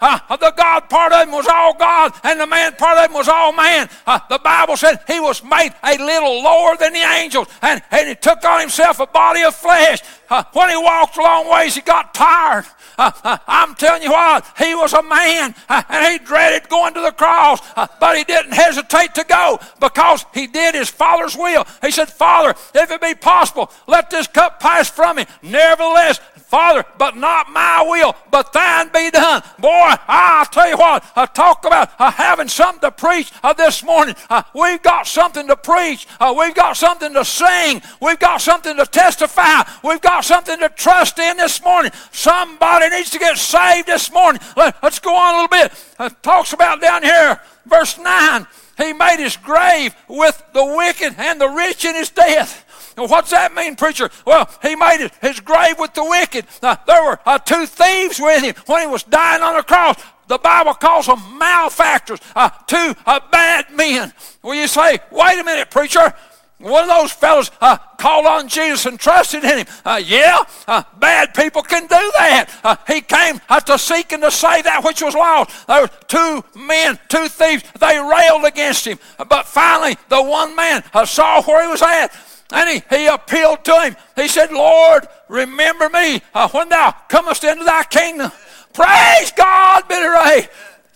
Uh, 0.00 0.36
the 0.36 0.52
God 0.56 0.88
part 0.88 1.12
of 1.12 1.28
him 1.28 1.32
was 1.32 1.46
all 1.46 1.74
God, 1.74 2.12
and 2.24 2.40
the 2.40 2.46
man 2.46 2.72
part 2.76 2.98
of 2.98 3.10
him 3.10 3.14
was 3.14 3.28
all 3.28 3.52
man. 3.52 3.88
Uh, 4.06 4.18
the 4.28 4.38
Bible 4.38 4.76
said 4.76 5.02
he 5.06 5.20
was 5.20 5.44
made 5.44 5.72
a 5.82 5.96
little 5.98 6.42
lower 6.42 6.76
than 6.76 6.92
the 6.92 7.00
angels, 7.00 7.48
and, 7.62 7.82
and 7.90 8.08
he 8.08 8.14
took 8.14 8.44
on 8.44 8.60
himself 8.60 9.00
a 9.00 9.06
body 9.06 9.42
of 9.42 9.54
flesh. 9.54 10.00
Uh, 10.28 10.44
when 10.52 10.70
he 10.70 10.76
walked 10.76 11.16
a 11.16 11.22
long 11.22 11.50
ways, 11.50 11.74
he 11.74 11.80
got 11.80 12.14
tired. 12.14 12.64
I'm 12.98 13.74
telling 13.76 14.02
you 14.02 14.10
what, 14.10 14.46
he 14.58 14.74
was 14.74 14.92
a 14.92 15.02
man, 15.02 15.54
and 15.68 16.12
he 16.12 16.18
dreaded 16.24 16.68
going 16.68 16.94
to 16.94 17.00
the 17.00 17.12
cross, 17.12 17.60
but 17.74 18.16
he 18.16 18.24
didn't 18.24 18.52
hesitate 18.52 19.14
to 19.14 19.24
go 19.24 19.58
because 19.80 20.24
he 20.34 20.46
did 20.46 20.74
his 20.74 20.90
Father's 20.90 21.36
will. 21.36 21.66
He 21.82 21.90
said, 21.90 22.10
Father, 22.10 22.54
if 22.74 22.90
it 22.90 23.00
be 23.00 23.14
possible, 23.14 23.70
let 23.86 24.10
this 24.10 24.26
cup 24.26 24.60
pass 24.60 24.90
from 24.90 25.16
me. 25.16 25.26
Nevertheless, 25.42 26.20
Father, 26.50 26.84
but 26.98 27.16
not 27.16 27.48
my 27.52 27.86
will, 27.88 28.16
but 28.32 28.52
thine 28.52 28.88
be 28.92 29.08
done. 29.12 29.40
Boy, 29.60 29.94
I'll 30.08 30.44
tell 30.46 30.68
you 30.68 30.76
what, 30.76 31.04
uh, 31.14 31.24
talk 31.28 31.64
about 31.64 31.92
uh, 31.96 32.10
having 32.10 32.48
something 32.48 32.80
to 32.80 32.90
preach 32.90 33.30
uh, 33.44 33.52
this 33.52 33.84
morning. 33.84 34.16
Uh, 34.28 34.42
we've 34.52 34.82
got 34.82 35.06
something 35.06 35.46
to 35.46 35.54
preach. 35.54 36.08
Uh, 36.18 36.34
we've 36.36 36.56
got 36.56 36.76
something 36.76 37.14
to 37.14 37.24
sing. 37.24 37.80
We've 38.02 38.18
got 38.18 38.40
something 38.40 38.76
to 38.76 38.84
testify. 38.84 39.62
We've 39.84 40.00
got 40.00 40.24
something 40.24 40.58
to 40.58 40.68
trust 40.70 41.20
in 41.20 41.36
this 41.36 41.62
morning. 41.62 41.92
Somebody 42.10 42.88
needs 42.88 43.10
to 43.10 43.20
get 43.20 43.38
saved 43.38 43.86
this 43.86 44.12
morning. 44.12 44.42
Let, 44.56 44.82
us 44.82 44.98
go 44.98 45.14
on 45.14 45.34
a 45.34 45.42
little 45.42 45.68
bit. 45.68 45.94
It 46.00 46.20
talks 46.24 46.52
about 46.52 46.80
down 46.80 47.04
here, 47.04 47.40
verse 47.64 47.96
9. 47.96 48.44
He 48.76 48.92
made 48.92 49.18
his 49.18 49.36
grave 49.36 49.94
with 50.08 50.42
the 50.52 50.64
wicked 50.64 51.14
and 51.16 51.40
the 51.40 51.48
rich 51.48 51.84
in 51.84 51.94
his 51.94 52.10
death. 52.10 52.64
What's 53.06 53.30
that 53.30 53.54
mean, 53.54 53.76
preacher? 53.76 54.10
Well, 54.26 54.48
he 54.62 54.76
made 54.76 55.10
his 55.20 55.40
grave 55.40 55.78
with 55.78 55.94
the 55.94 56.04
wicked. 56.04 56.46
Uh, 56.62 56.76
there 56.86 57.04
were 57.04 57.18
uh, 57.26 57.38
two 57.38 57.66
thieves 57.66 58.20
with 58.20 58.42
him 58.42 58.54
when 58.66 58.82
he 58.82 58.86
was 58.86 59.02
dying 59.02 59.42
on 59.42 59.56
the 59.56 59.62
cross. 59.62 60.02
The 60.28 60.38
Bible 60.38 60.74
calls 60.74 61.06
them 61.06 61.20
malefactors, 61.38 62.20
uh, 62.36 62.50
two 62.66 62.94
uh, 63.04 63.20
bad 63.32 63.74
men. 63.74 64.12
Well, 64.42 64.54
you 64.54 64.68
say, 64.68 65.00
wait 65.10 65.40
a 65.40 65.44
minute, 65.44 65.70
preacher. 65.70 66.14
One 66.60 66.82
of 66.82 66.88
those 66.88 67.10
fellows 67.10 67.50
uh, 67.62 67.78
called 67.96 68.26
on 68.26 68.46
Jesus 68.46 68.84
and 68.84 69.00
trusted 69.00 69.42
in 69.44 69.60
him. 69.60 69.66
Uh, 69.82 70.00
yeah, 70.04 70.36
uh, 70.68 70.82
bad 70.98 71.32
people 71.32 71.62
can 71.62 71.82
do 71.82 71.88
that. 71.88 72.50
Uh, 72.62 72.76
he 72.86 73.00
came 73.00 73.40
uh, 73.48 73.60
to 73.60 73.78
seek 73.78 74.12
and 74.12 74.22
to 74.22 74.30
save 74.30 74.64
that 74.64 74.84
which 74.84 75.00
was 75.00 75.14
lost. 75.14 75.66
There 75.66 75.80
were 75.80 75.90
two 76.06 76.44
men, 76.54 76.98
two 77.08 77.28
thieves. 77.28 77.64
They 77.80 77.98
railed 77.98 78.44
against 78.44 78.86
him. 78.86 78.98
But 79.16 79.46
finally, 79.46 79.96
the 80.10 80.22
one 80.22 80.54
man 80.54 80.84
uh, 80.92 81.06
saw 81.06 81.42
where 81.42 81.64
he 81.64 81.70
was 81.70 81.80
at 81.82 82.08
and 82.52 82.68
he, 82.68 82.96
he 82.96 83.06
appealed 83.06 83.64
to 83.64 83.80
him. 83.82 83.96
He 84.16 84.28
said, 84.28 84.52
Lord, 84.52 85.06
remember 85.28 85.88
me 85.88 86.22
uh, 86.34 86.48
when 86.48 86.68
thou 86.68 86.92
comest 87.08 87.44
into 87.44 87.64
thy 87.64 87.84
kingdom. 87.84 88.30
Praise 88.72 89.32
God, 89.32 89.88
Billy 89.88 90.06
Ray. 90.06 90.48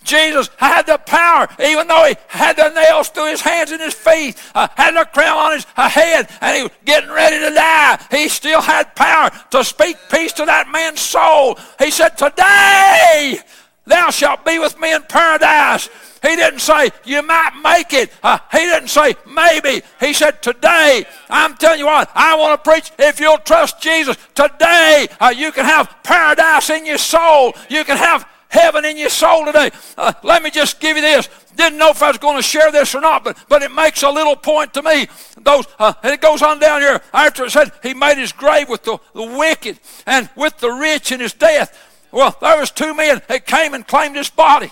Jesus 0.05 0.49
had 0.57 0.85
the 0.85 0.99
power, 0.99 1.47
even 1.59 1.87
though 1.87 2.05
he 2.05 2.15
had 2.27 2.55
the 2.57 2.69
nails 2.69 3.09
through 3.09 3.31
his 3.31 3.41
hands 3.41 3.71
and 3.71 3.81
his 3.81 3.95
feet, 3.95 4.37
uh, 4.53 4.67
had 4.75 4.95
the 4.95 5.05
crown 5.05 5.37
on 5.37 5.51
his 5.53 5.65
uh, 5.75 5.89
head, 5.89 6.29
and 6.41 6.55
he 6.55 6.63
was 6.63 6.71
getting 6.85 7.09
ready 7.09 7.39
to 7.39 7.53
die. 7.53 7.99
He 8.11 8.29
still 8.29 8.61
had 8.61 8.95
power 8.95 9.31
to 9.51 9.63
speak 9.63 9.97
peace 10.11 10.31
to 10.33 10.45
that 10.45 10.69
man's 10.71 11.01
soul. 11.01 11.57
He 11.79 11.89
said, 11.89 12.17
Today 12.17 13.39
thou 13.85 14.09
shalt 14.09 14.45
be 14.45 14.59
with 14.59 14.79
me 14.79 14.93
in 14.93 15.03
paradise. 15.03 15.89
He 16.21 16.35
didn't 16.35 16.59
say, 16.59 16.89
you 17.03 17.21
might 17.21 17.59
make 17.63 17.93
it. 17.93 18.11
Uh, 18.23 18.39
he 18.51 18.59
didn't 18.59 18.89
say, 18.89 19.15
maybe. 19.27 19.83
He 19.99 20.13
said, 20.13 20.41
today, 20.41 21.05
I'm 21.29 21.55
telling 21.55 21.79
you 21.79 21.85
what, 21.85 22.09
I 22.15 22.35
want 22.35 22.63
to 22.63 22.69
preach. 22.69 22.91
If 22.97 23.19
you'll 23.19 23.37
trust 23.37 23.81
Jesus, 23.81 24.17
today 24.33 25.07
uh, 25.19 25.33
you 25.35 25.51
can 25.51 25.65
have 25.65 25.95
paradise 26.03 26.69
in 26.71 26.85
your 26.85 26.97
soul. 26.97 27.53
You 27.69 27.83
can 27.83 27.97
have 27.97 28.27
heaven 28.49 28.85
in 28.85 28.97
your 28.97 29.09
soul 29.09 29.45
today. 29.45 29.69
Uh, 29.97 30.13
let 30.23 30.41
me 30.41 30.49
just 30.49 30.79
give 30.79 30.95
you 30.95 31.01
this. 31.03 31.29
Didn't 31.55 31.77
know 31.77 31.89
if 31.89 32.01
I 32.01 32.07
was 32.07 32.17
going 32.17 32.37
to 32.37 32.43
share 32.43 32.71
this 32.71 32.95
or 32.95 33.01
not, 33.01 33.23
but, 33.23 33.37
but 33.47 33.61
it 33.61 33.71
makes 33.71 34.01
a 34.03 34.09
little 34.09 34.35
point 34.35 34.73
to 34.73 34.81
me. 34.81 35.07
Those, 35.41 35.65
uh, 35.77 35.93
and 36.03 36.13
it 36.13 36.21
goes 36.21 36.41
on 36.41 36.59
down 36.59 36.81
here 36.81 37.01
after 37.13 37.45
it 37.45 37.51
said 37.51 37.71
he 37.83 37.93
made 37.93 38.17
his 38.17 38.31
grave 38.31 38.69
with 38.69 38.83
the, 38.83 38.97
the 39.13 39.23
wicked 39.37 39.79
and 40.05 40.29
with 40.35 40.57
the 40.57 40.71
rich 40.71 41.11
in 41.11 41.19
his 41.19 41.33
death. 41.33 41.94
Well, 42.15 42.33
there 42.39 42.57
was 42.57 42.71
two 42.71 42.93
men 42.93 43.21
that 43.27 43.45
came 43.45 43.73
and 43.73 43.85
claimed 43.85 44.15
his 44.15 44.29
body. 44.29 44.71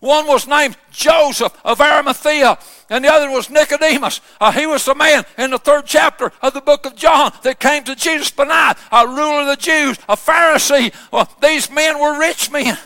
One 0.00 0.26
was 0.26 0.46
named 0.46 0.76
Joseph 0.92 1.58
of 1.64 1.80
Arimathea, 1.80 2.58
and 2.90 3.02
the 3.02 3.08
other 3.08 3.30
was 3.30 3.48
Nicodemus. 3.48 4.20
Uh, 4.38 4.52
he 4.52 4.66
was 4.66 4.84
the 4.84 4.94
man 4.94 5.24
in 5.38 5.52
the 5.52 5.58
third 5.58 5.86
chapter 5.86 6.30
of 6.42 6.52
the 6.52 6.60
book 6.60 6.84
of 6.84 6.94
John 6.94 7.32
that 7.42 7.58
came 7.58 7.84
to 7.84 7.96
Jesus 7.96 8.30
by 8.30 8.44
night, 8.44 8.74
a 8.92 9.06
ruler 9.06 9.40
of 9.40 9.46
the 9.46 9.56
Jews, 9.56 9.96
a 10.10 10.14
Pharisee. 10.14 10.92
Well, 11.10 11.26
these 11.40 11.70
men 11.70 11.98
were 11.98 12.20
rich 12.20 12.50
men. 12.50 12.76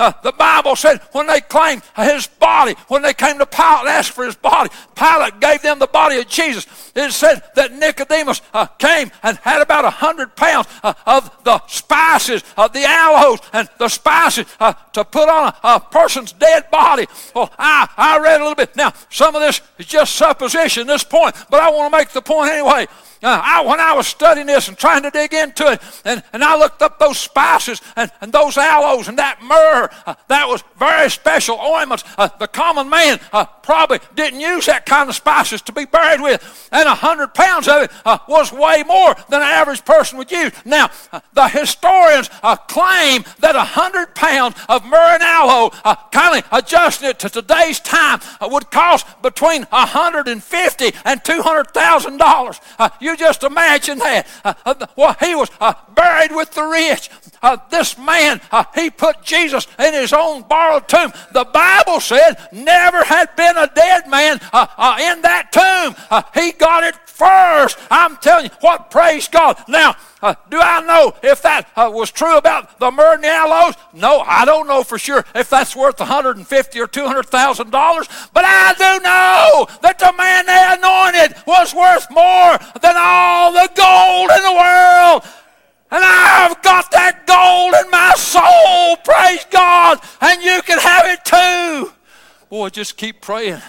Uh, 0.00 0.12
the 0.22 0.32
Bible 0.32 0.76
said 0.76 0.98
when 1.12 1.26
they 1.26 1.42
claimed 1.42 1.82
his 1.94 2.26
body, 2.26 2.74
when 2.88 3.02
they 3.02 3.12
came 3.12 3.38
to 3.38 3.44
Pilate 3.44 3.80
and 3.80 3.88
asked 3.88 4.12
for 4.12 4.24
his 4.24 4.34
body, 4.34 4.70
Pilate 4.94 5.40
gave 5.40 5.60
them 5.60 5.78
the 5.78 5.86
body 5.86 6.18
of 6.18 6.26
Jesus. 6.26 6.66
It 6.96 7.12
said 7.12 7.42
that 7.54 7.72
Nicodemus 7.72 8.40
uh, 8.54 8.64
came 8.64 9.10
and 9.22 9.36
had 9.38 9.60
about 9.60 9.84
a 9.84 9.90
hundred 9.90 10.34
pounds 10.36 10.68
uh, 10.82 10.94
of 11.04 11.30
the 11.44 11.60
spices, 11.66 12.42
of 12.56 12.72
the 12.72 12.84
aloes 12.84 13.40
and 13.52 13.68
the 13.78 13.88
spices 13.88 14.46
uh, 14.58 14.72
to 14.94 15.04
put 15.04 15.28
on 15.28 15.48
a, 15.48 15.56
a 15.62 15.80
person's 15.80 16.32
dead 16.32 16.70
body. 16.70 17.06
Well, 17.34 17.52
I, 17.58 17.86
I 17.94 18.18
read 18.20 18.40
a 18.40 18.44
little 18.44 18.56
bit. 18.56 18.74
Now, 18.76 18.94
some 19.10 19.34
of 19.34 19.42
this 19.42 19.60
is 19.78 19.84
just 19.84 20.16
supposition, 20.16 20.86
this 20.86 21.04
point, 21.04 21.36
but 21.50 21.60
I 21.60 21.70
want 21.70 21.92
to 21.92 21.98
make 21.98 22.08
the 22.08 22.22
point 22.22 22.52
anyway. 22.52 22.86
Uh, 23.22 23.40
I, 23.44 23.64
when 23.66 23.80
I 23.80 23.92
was 23.92 24.06
studying 24.06 24.46
this 24.46 24.68
and 24.68 24.78
trying 24.78 25.02
to 25.02 25.10
dig 25.10 25.34
into 25.34 25.70
it, 25.70 25.82
and, 26.04 26.22
and 26.32 26.42
I 26.42 26.56
looked 26.56 26.80
up 26.80 26.98
those 26.98 27.18
spices 27.18 27.82
and, 27.96 28.10
and 28.20 28.32
those 28.32 28.56
aloes 28.56 29.08
and 29.08 29.18
that 29.18 29.42
myrrh, 29.42 29.90
uh, 30.06 30.14
that 30.28 30.48
was 30.48 30.64
very 30.78 31.10
special 31.10 31.58
ointments. 31.58 32.02
Uh, 32.16 32.28
the 32.38 32.46
common 32.48 32.88
man 32.88 33.20
uh, 33.32 33.44
probably 33.44 33.98
didn't 34.14 34.40
use 34.40 34.66
that 34.66 34.86
kind 34.86 35.08
of 35.10 35.14
spices 35.14 35.60
to 35.62 35.72
be 35.72 35.84
buried 35.84 36.22
with, 36.22 36.68
and 36.72 36.88
a 36.88 36.94
hundred 36.94 37.34
pounds 37.34 37.68
of 37.68 37.82
it 37.82 37.90
uh, 38.06 38.18
was 38.26 38.52
way 38.52 38.82
more 38.86 39.14
than 39.28 39.42
an 39.42 39.48
average 39.48 39.84
person 39.84 40.16
would 40.16 40.30
use. 40.30 40.52
Now, 40.64 40.90
uh, 41.12 41.20
the 41.34 41.48
historians 41.48 42.30
claim 42.68 43.24
that 43.40 43.54
a 43.54 43.64
hundred 43.64 44.14
pounds 44.14 44.56
of 44.68 44.84
myrrh 44.84 45.14
and 45.14 45.22
aloe, 45.22 45.70
kind 46.10 46.42
of 46.42 46.48
adjusting 46.52 47.10
it 47.10 47.18
to 47.18 47.28
today's 47.28 47.80
time, 47.80 48.20
would 48.40 48.70
cost 48.70 49.06
between 49.22 49.66
a 49.72 49.84
hundred 49.86 50.26
and 50.26 50.42
fifty 50.42 50.92
and 51.04 51.22
two 51.22 51.42
hundred 51.42 51.70
thousand 51.72 52.16
dollars. 52.16 52.60
You 53.00 53.09
just 53.16 53.42
imagine 53.42 53.98
that. 53.98 54.26
Uh, 54.44 54.54
uh, 54.64 54.86
well, 54.96 55.16
he 55.20 55.34
was 55.34 55.50
uh, 55.60 55.74
buried 55.94 56.34
with 56.34 56.52
the 56.52 56.62
rich. 56.62 57.10
Uh, 57.42 57.56
this 57.70 57.98
man, 57.98 58.40
uh, 58.50 58.64
he 58.74 58.90
put 58.90 59.22
Jesus 59.22 59.66
in 59.78 59.94
his 59.94 60.12
own 60.12 60.42
borrowed 60.42 60.88
tomb. 60.88 61.12
The 61.32 61.44
Bible 61.44 62.00
said 62.00 62.34
never 62.52 63.04
had 63.04 63.34
been 63.36 63.56
a 63.56 63.70
dead 63.74 64.08
man 64.08 64.40
uh, 64.52 64.96
in 65.00 65.22
that 65.22 65.52
tomb. 65.52 65.94
he 66.34 66.52
got 66.52 66.84
it 66.84 66.94
first. 67.20 67.78
I'm 67.90 68.16
telling 68.16 68.46
you 68.46 68.50
what, 68.60 68.90
praise 68.90 69.28
God. 69.28 69.62
Now, 69.68 69.94
uh, 70.22 70.34
do 70.50 70.58
I 70.58 70.80
know 70.86 71.14
if 71.22 71.42
that 71.42 71.68
uh, 71.76 71.90
was 71.92 72.10
true 72.10 72.36
about 72.36 72.78
the 72.78 72.90
the 72.90 73.28
aloes? 73.28 73.74
No, 73.92 74.20
I 74.20 74.44
don't 74.44 74.66
know 74.66 74.82
for 74.82 74.98
sure 74.98 75.24
if 75.34 75.50
that's 75.50 75.76
worth 75.76 76.00
150 76.00 76.80
or 76.80 76.86
200 76.86 77.26
thousand 77.26 77.70
dollars. 77.70 78.08
But 78.32 78.44
I 78.46 78.72
do 78.74 79.02
know 79.04 79.66
that 79.82 79.98
the 79.98 80.12
man 80.16 80.46
they 80.46 80.64
anointed 80.76 81.36
was 81.46 81.74
worth 81.74 82.10
more 82.10 82.56
than 82.80 82.94
all 82.96 83.52
the 83.52 83.68
gold 83.76 84.30
in 84.36 84.42
the 84.42 84.56
world. 84.56 85.22
And 85.92 86.02
I've 86.04 86.62
got 86.62 86.90
that 86.92 87.26
gold 87.26 87.74
in 87.84 87.90
my 87.90 88.14
soul, 88.16 88.96
praise 89.04 89.44
God, 89.50 89.98
and 90.20 90.42
you 90.42 90.62
can 90.62 90.78
have 90.78 91.06
it 91.06 91.24
too. 91.24 91.92
Boy, 92.48 92.68
just 92.70 92.96
keep 92.96 93.20
praying. 93.20 93.60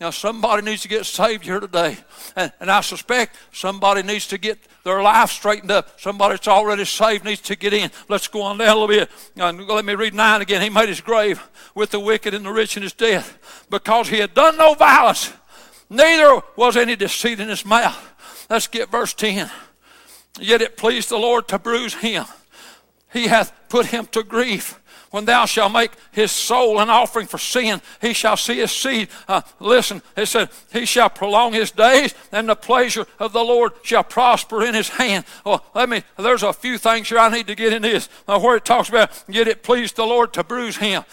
Now, 0.00 0.10
somebody 0.10 0.62
needs 0.62 0.82
to 0.82 0.88
get 0.88 1.06
saved 1.06 1.44
here 1.44 1.60
today. 1.60 1.96
And, 2.34 2.52
and 2.60 2.70
I 2.70 2.80
suspect 2.80 3.36
somebody 3.52 4.02
needs 4.02 4.26
to 4.28 4.38
get 4.38 4.58
their 4.82 5.02
life 5.02 5.30
straightened 5.30 5.70
up. 5.70 6.00
Somebody 6.00 6.34
that's 6.34 6.48
already 6.48 6.84
saved 6.84 7.24
needs 7.24 7.40
to 7.42 7.56
get 7.56 7.72
in. 7.72 7.90
Let's 8.08 8.26
go 8.26 8.42
on 8.42 8.58
down 8.58 8.76
a 8.76 8.80
little 8.80 8.88
bit. 8.88 9.10
Uh, 9.38 9.52
let 9.52 9.84
me 9.84 9.94
read 9.94 10.14
9 10.14 10.42
again. 10.42 10.62
He 10.62 10.70
made 10.70 10.88
his 10.88 11.00
grave 11.00 11.42
with 11.74 11.90
the 11.90 12.00
wicked 12.00 12.34
and 12.34 12.44
the 12.44 12.50
rich 12.50 12.76
in 12.76 12.82
his 12.82 12.92
death 12.92 13.66
because 13.70 14.08
he 14.08 14.18
had 14.18 14.34
done 14.34 14.56
no 14.56 14.74
violence, 14.74 15.32
neither 15.88 16.42
was 16.56 16.76
any 16.76 16.96
deceit 16.96 17.38
in 17.38 17.48
his 17.48 17.64
mouth. 17.64 18.46
Let's 18.50 18.66
get 18.66 18.90
verse 18.90 19.14
10. 19.14 19.50
Yet 20.40 20.60
it 20.60 20.76
pleased 20.76 21.10
the 21.10 21.18
Lord 21.18 21.46
to 21.48 21.58
bruise 21.58 21.94
him. 21.94 22.24
He 23.12 23.28
hath 23.28 23.52
put 23.68 23.86
him 23.86 24.06
to 24.06 24.24
grief 24.24 24.80
when 25.14 25.26
thou 25.26 25.46
shalt 25.46 25.72
make 25.72 25.92
his 26.10 26.32
soul 26.32 26.80
an 26.80 26.90
offering 26.90 27.28
for 27.28 27.38
sin, 27.38 27.80
he 28.00 28.12
shall 28.12 28.36
see 28.36 28.56
his 28.56 28.72
seed. 28.72 29.06
Uh, 29.28 29.42
listen, 29.60 30.02
it 30.16 30.26
said, 30.26 30.48
he 30.72 30.84
shall 30.84 31.08
prolong 31.08 31.52
his 31.52 31.70
days, 31.70 32.16
and 32.32 32.48
the 32.48 32.56
pleasure 32.56 33.06
of 33.20 33.32
the 33.32 33.44
Lord 33.44 33.74
shall 33.84 34.02
prosper 34.02 34.64
in 34.64 34.74
his 34.74 34.88
hand. 34.88 35.24
Well, 35.46 35.64
let 35.72 35.88
me, 35.88 36.02
there's 36.18 36.42
a 36.42 36.52
few 36.52 36.78
things 36.78 37.08
here 37.08 37.20
I 37.20 37.28
need 37.28 37.46
to 37.46 37.54
get 37.54 37.72
in 37.72 37.82
this. 37.82 38.08
Uh, 38.26 38.40
where 38.40 38.56
it 38.56 38.64
talks 38.64 38.88
about, 38.88 39.22
yet 39.28 39.46
it 39.46 39.62
pleased 39.62 39.94
the 39.94 40.04
Lord 40.04 40.32
to 40.32 40.42
bruise 40.42 40.78
him. 40.78 41.04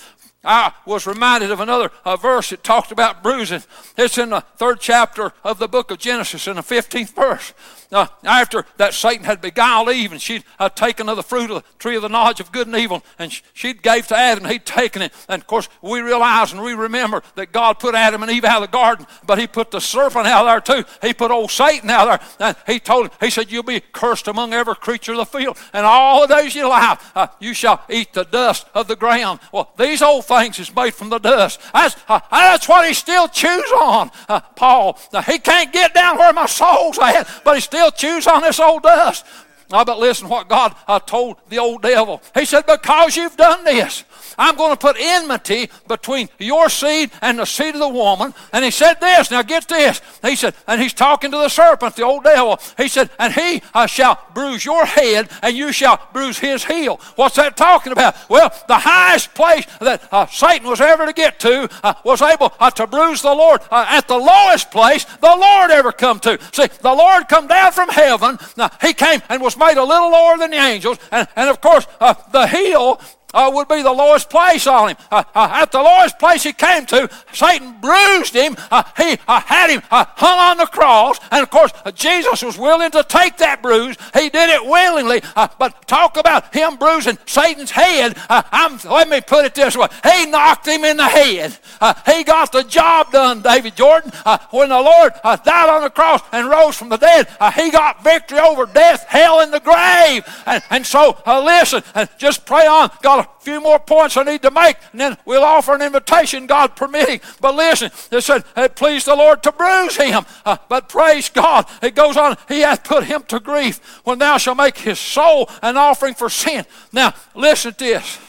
I 0.43 0.73
was 0.87 1.05
reminded 1.05 1.51
of 1.51 1.59
another 1.59 1.91
verse 2.19 2.49
that 2.49 2.63
talked 2.63 2.91
about 2.91 3.21
bruising. 3.21 3.61
It's 3.97 4.17
in 4.17 4.31
the 4.31 4.41
third 4.41 4.79
chapter 4.79 5.31
of 5.43 5.59
the 5.59 5.67
book 5.67 5.91
of 5.91 5.99
Genesis, 5.99 6.47
in 6.47 6.55
the 6.55 6.63
15th 6.63 7.13
verse 7.13 7.53
uh, 7.91 8.07
after 8.23 8.65
that 8.77 8.93
Satan 8.93 9.25
had 9.25 9.41
beguiled 9.41 9.89
Eve 9.89 10.11
and 10.11 10.21
she'd 10.21 10.43
uh, 10.59 10.69
taken 10.69 11.09
of 11.09 11.17
the 11.17 11.23
fruit 11.23 11.51
of 11.51 11.63
the 11.63 11.63
tree 11.77 11.95
of 11.95 12.01
the 12.01 12.09
knowledge 12.09 12.39
of 12.39 12.51
good 12.51 12.67
and 12.67 12.75
evil 12.75 13.03
and 13.19 13.31
she'd 13.53 13.81
gave 13.81 14.07
to 14.07 14.17
Adam 14.17 14.45
he'd 14.45 14.65
taken 14.65 15.01
it. 15.01 15.13
And 15.27 15.41
of 15.41 15.47
course 15.47 15.67
we 15.81 15.99
realize 15.99 16.53
and 16.53 16.61
we 16.61 16.73
remember 16.73 17.21
that 17.35 17.51
God 17.51 17.79
put 17.79 17.95
Adam 17.95 18.23
and 18.23 18.31
Eve 18.31 18.45
out 18.45 18.63
of 18.63 18.69
the 18.69 18.71
garden 18.71 19.05
but 19.25 19.39
he 19.39 19.47
put 19.47 19.71
the 19.71 19.81
serpent 19.81 20.27
out 20.27 20.45
there 20.45 20.61
too. 20.61 20.87
He 21.01 21.13
put 21.13 21.31
old 21.31 21.51
Satan 21.51 21.89
out 21.89 22.05
there. 22.39 22.47
And 22.47 22.57
he 22.65 22.79
told 22.79 23.07
him 23.07 23.11
he 23.19 23.29
said 23.29 23.51
you'll 23.51 23.63
be 23.63 23.79
cursed 23.79 24.27
among 24.27 24.53
every 24.53 24.75
creature 24.75 25.11
of 25.11 25.17
the 25.17 25.25
field 25.25 25.57
and 25.73 25.85
all 25.85 26.25
the 26.27 26.33
days 26.35 26.53
of 26.53 26.55
your 26.55 26.69
life 26.69 27.11
uh, 27.15 27.27
you 27.39 27.53
shall 27.53 27.83
eat 27.89 28.13
the 28.13 28.23
dust 28.23 28.67
of 28.73 28.87
the 28.87 28.95
ground. 28.95 29.39
Well 29.51 29.71
these 29.77 30.01
old 30.01 30.25
things 30.25 30.59
is 30.59 30.73
made 30.73 30.93
from 30.93 31.09
the 31.09 31.19
dust. 31.19 31.59
That's, 31.73 31.95
uh, 32.07 32.19
that's 32.31 32.69
what 32.69 32.87
he 32.87 32.93
still 32.93 33.27
chews 33.27 33.71
on. 33.71 34.11
Uh, 34.29 34.39
Paul 34.55 34.99
now, 35.11 35.21
he 35.21 35.39
can't 35.39 35.73
get 35.73 35.93
down 35.93 36.17
where 36.17 36.33
my 36.33 36.45
soul's 36.45 36.97
at 36.99 37.27
but 37.43 37.55
he 37.55 37.61
still 37.61 37.80
still 37.81 37.91
chews 37.91 38.27
on 38.27 38.41
this 38.41 38.59
old 38.59 38.83
dust. 38.83 39.25
Oh, 39.71 39.85
but 39.85 39.99
listen 39.99 40.27
what 40.27 40.49
God 40.49 40.75
uh, 40.87 40.99
told 40.99 41.37
the 41.49 41.57
old 41.57 41.81
devil. 41.81 42.21
He 42.33 42.45
said, 42.45 42.65
Because 42.65 43.15
you've 43.15 43.37
done 43.37 43.63
this, 43.63 44.03
I'm 44.37 44.55
going 44.55 44.71
to 44.71 44.77
put 44.77 44.97
enmity 44.99 45.69
between 45.87 46.29
your 46.39 46.69
seed 46.69 47.11
and 47.21 47.39
the 47.39 47.45
seed 47.45 47.75
of 47.75 47.81
the 47.81 47.89
woman. 47.89 48.33
And 48.53 48.63
he 48.65 48.71
said 48.71 48.95
this. 48.99 49.31
Now 49.31 49.41
get 49.41 49.67
this. 49.67 50.01
He 50.21 50.35
said, 50.35 50.55
and 50.67 50.81
he's 50.81 50.93
talking 50.93 51.31
to 51.31 51.37
the 51.37 51.49
serpent, 51.49 51.95
the 51.95 52.03
old 52.03 52.23
devil. 52.23 52.59
He 52.77 52.87
said, 52.87 53.09
and 53.19 53.33
he 53.33 53.61
shall 53.87 54.19
bruise 54.33 54.65
your 54.65 54.85
head, 54.85 55.29
and 55.41 55.55
you 55.55 55.71
shall 55.71 55.99
bruise 56.13 56.39
his 56.39 56.63
heel. 56.63 56.99
What's 57.15 57.35
that 57.35 57.57
talking 57.57 57.91
about? 57.91 58.15
Well, 58.29 58.53
the 58.67 58.77
highest 58.77 59.33
place 59.33 59.65
that 59.79 60.07
uh, 60.11 60.25
Satan 60.27 60.67
was 60.67 60.81
ever 60.81 61.05
to 61.05 61.13
get 61.13 61.39
to 61.41 61.69
uh, 61.83 61.93
was 62.03 62.21
able 62.21 62.53
uh, 62.59 62.71
to 62.71 62.87
bruise 62.87 63.21
the 63.21 63.33
Lord. 63.33 63.61
Uh, 63.69 63.85
at 63.89 64.07
the 64.07 64.17
lowest 64.17 64.71
place 64.71 65.05
the 65.05 65.35
Lord 65.35 65.71
ever 65.71 65.91
come 65.91 66.19
to. 66.21 66.39
See, 66.53 66.67
the 66.81 66.93
Lord 66.93 67.27
come 67.27 67.47
down 67.47 67.71
from 67.71 67.89
heaven. 67.89 68.37
Now, 68.57 68.69
he 68.81 68.93
came 68.93 69.21
and 69.29 69.41
was 69.41 69.57
made 69.57 69.77
a 69.77 69.83
little 69.83 70.11
lower 70.11 70.37
than 70.37 70.51
the 70.51 70.57
angels. 70.57 70.97
And, 71.11 71.27
and 71.35 71.49
of 71.49 71.61
course, 71.61 71.87
uh, 71.99 72.13
the 72.31 72.47
heel 72.47 72.99
uh, 73.33 73.51
would 73.53 73.67
be 73.67 73.81
the 73.81 73.91
lowest 73.91 74.29
place 74.29 74.67
on 74.67 74.89
him. 74.89 74.97
Uh, 75.11 75.23
uh, 75.35 75.49
at 75.53 75.71
the 75.71 75.81
lowest 75.81 76.19
place 76.19 76.43
he 76.43 76.53
came 76.53 76.85
to, 76.87 77.09
Satan 77.33 77.75
bruised 77.79 78.33
him. 78.33 78.55
Uh, 78.69 78.83
he 78.97 79.17
uh, 79.27 79.39
had 79.41 79.69
him 79.69 79.81
uh, 79.91 80.05
hung 80.07 80.51
on 80.51 80.57
the 80.57 80.65
cross. 80.65 81.19
And 81.31 81.41
of 81.43 81.49
course, 81.49 81.71
Jesus 81.93 82.43
was 82.43 82.57
willing 82.57 82.91
to 82.91 83.03
take 83.03 83.37
that 83.37 83.61
bruise. 83.61 83.97
He 84.13 84.29
did 84.29 84.49
it 84.49 84.65
willingly. 84.65 85.21
but 85.35 85.87
talk 85.87 86.17
about 86.17 86.53
him 86.53 86.75
bruising 86.77 87.17
Satan's 87.25 87.71
head. 87.71 88.17
let 88.29 89.09
me 89.09 89.21
put 89.21 89.45
it 89.45 89.55
this 89.55 89.77
way 89.77 89.87
He 90.03 90.25
knocked 90.25 90.67
him 90.67 90.83
in 90.83 90.97
the 90.97 91.07
head. 91.07 91.57
he 92.05 92.23
got 92.23 92.51
the 92.51 92.63
job 92.63 93.11
done, 93.11 93.41
David 93.41 93.75
Jordan. 93.75 94.11
when 94.51 94.69
the 94.69 94.81
Lord 94.81 95.13
died 95.23 95.69
on 95.69 95.83
the 95.83 95.89
cross 95.89 96.21
and 96.31 96.49
rose 96.49 96.75
from 96.77 96.89
the 96.89 96.97
dead, 96.97 97.27
he 97.55 97.71
got 97.71 98.03
victory 98.03 98.39
over 98.39 98.65
death, 98.65 99.05
hell, 99.07 99.39
and 99.39 99.53
the 99.53 99.59
grave. 99.59 100.25
And, 100.45 100.63
and 100.69 100.85
so, 100.85 101.17
listen, 101.25 101.83
just 102.17 102.45
pray 102.45 102.67
on. 102.67 102.89
God 103.01 103.20
a 103.21 103.29
few 103.39 103.61
more 103.61 103.79
points 103.79 104.17
I 104.17 104.23
need 104.23 104.41
to 104.41 104.51
make, 104.51 104.77
and 104.91 104.99
then 104.99 105.17
we'll 105.25 105.43
offer 105.43 105.73
an 105.73 105.81
invitation, 105.81 106.47
God 106.47 106.75
permitting. 106.75 107.21
But 107.39 107.55
listen, 107.55 107.91
it 108.11 108.21
said, 108.21 108.43
it 108.57 108.75
pleased 108.75 109.07
the 109.07 109.15
Lord 109.15 109.43
to 109.43 109.51
bruise 109.51 109.95
him. 109.95 110.25
Uh, 110.45 110.57
but 110.69 110.89
praise 110.89 111.29
God, 111.29 111.67
it 111.81 111.95
goes 111.95 112.17
on, 112.17 112.37
He 112.47 112.61
hath 112.61 112.83
put 112.83 113.05
him 113.05 113.23
to 113.23 113.39
grief 113.39 114.01
when 114.03 114.19
thou 114.19 114.37
shalt 114.37 114.57
make 114.57 114.77
his 114.77 114.99
soul 114.99 115.49
an 115.61 115.77
offering 115.77 116.13
for 116.13 116.29
sin. 116.29 116.65
Now, 116.91 117.13
listen 117.35 117.73
to 117.73 117.77
this 117.77 118.19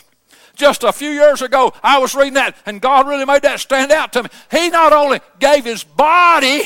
just 0.55 0.85
a 0.85 0.93
few 0.93 1.11
years 1.11 1.43
ago, 1.43 1.73
I 1.83 1.99
was 1.99 2.15
reading 2.15 2.35
that, 2.35 2.57
and 2.67 2.81
God 2.81 3.09
really 3.09 3.25
made 3.25 3.43
that 3.43 3.61
stand 3.61 3.91
out 3.91 4.13
to 4.13 4.23
me. 4.23 4.29
He 4.51 4.69
not 4.71 4.93
only 4.93 5.21
gave 5.39 5.65
his 5.65 5.83
body, 5.83 6.63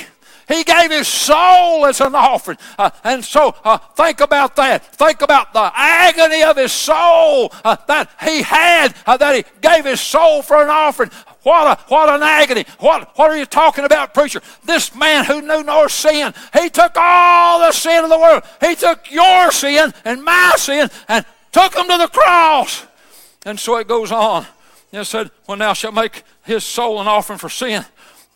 he 0.48 0.62
gave 0.62 0.90
his 0.90 1.08
soul 1.08 1.86
as 1.86 2.00
an 2.00 2.14
offering. 2.14 2.58
Uh, 2.78 2.90
and 3.02 3.24
so 3.24 3.54
uh, 3.64 3.78
think 3.78 4.20
about 4.20 4.54
that. 4.56 4.84
Think 4.94 5.22
about 5.22 5.52
the 5.52 5.72
agony 5.74 6.42
of 6.44 6.56
his 6.56 6.72
soul 6.72 7.52
uh, 7.64 7.76
that 7.88 8.10
he 8.22 8.42
had, 8.42 8.94
uh, 9.06 9.16
that 9.16 9.34
he 9.34 9.44
gave 9.60 9.84
his 9.84 10.00
soul 10.00 10.42
for 10.42 10.62
an 10.62 10.68
offering. 10.68 11.10
What, 11.42 11.78
a, 11.78 11.82
what 11.88 12.08
an 12.08 12.22
agony. 12.22 12.64
What, 12.78 13.16
what 13.16 13.30
are 13.30 13.36
you 13.36 13.46
talking 13.46 13.84
about, 13.84 14.14
preacher? 14.14 14.40
This 14.64 14.94
man 14.94 15.24
who 15.24 15.42
knew 15.42 15.64
no 15.64 15.88
sin, 15.88 16.32
he 16.52 16.68
took 16.70 16.92
all 16.96 17.60
the 17.60 17.72
sin 17.72 18.04
of 18.04 18.10
the 18.10 18.18
world. 18.18 18.42
He 18.60 18.74
took 18.76 19.10
your 19.10 19.50
sin 19.50 19.92
and 20.04 20.24
my 20.24 20.54
sin 20.56 20.88
and 21.08 21.24
took 21.50 21.72
them 21.72 21.88
to 21.88 21.98
the 21.98 22.08
cross. 22.08 22.86
And 23.44 23.58
so 23.58 23.76
it 23.78 23.88
goes 23.88 24.12
on. 24.12 24.46
It 24.92 25.04
said, 25.04 25.30
When 25.46 25.58
thou 25.58 25.72
shalt 25.72 25.94
make 25.94 26.22
his 26.44 26.64
soul 26.64 27.00
an 27.00 27.08
offering 27.08 27.38
for 27.38 27.48
sin, 27.48 27.84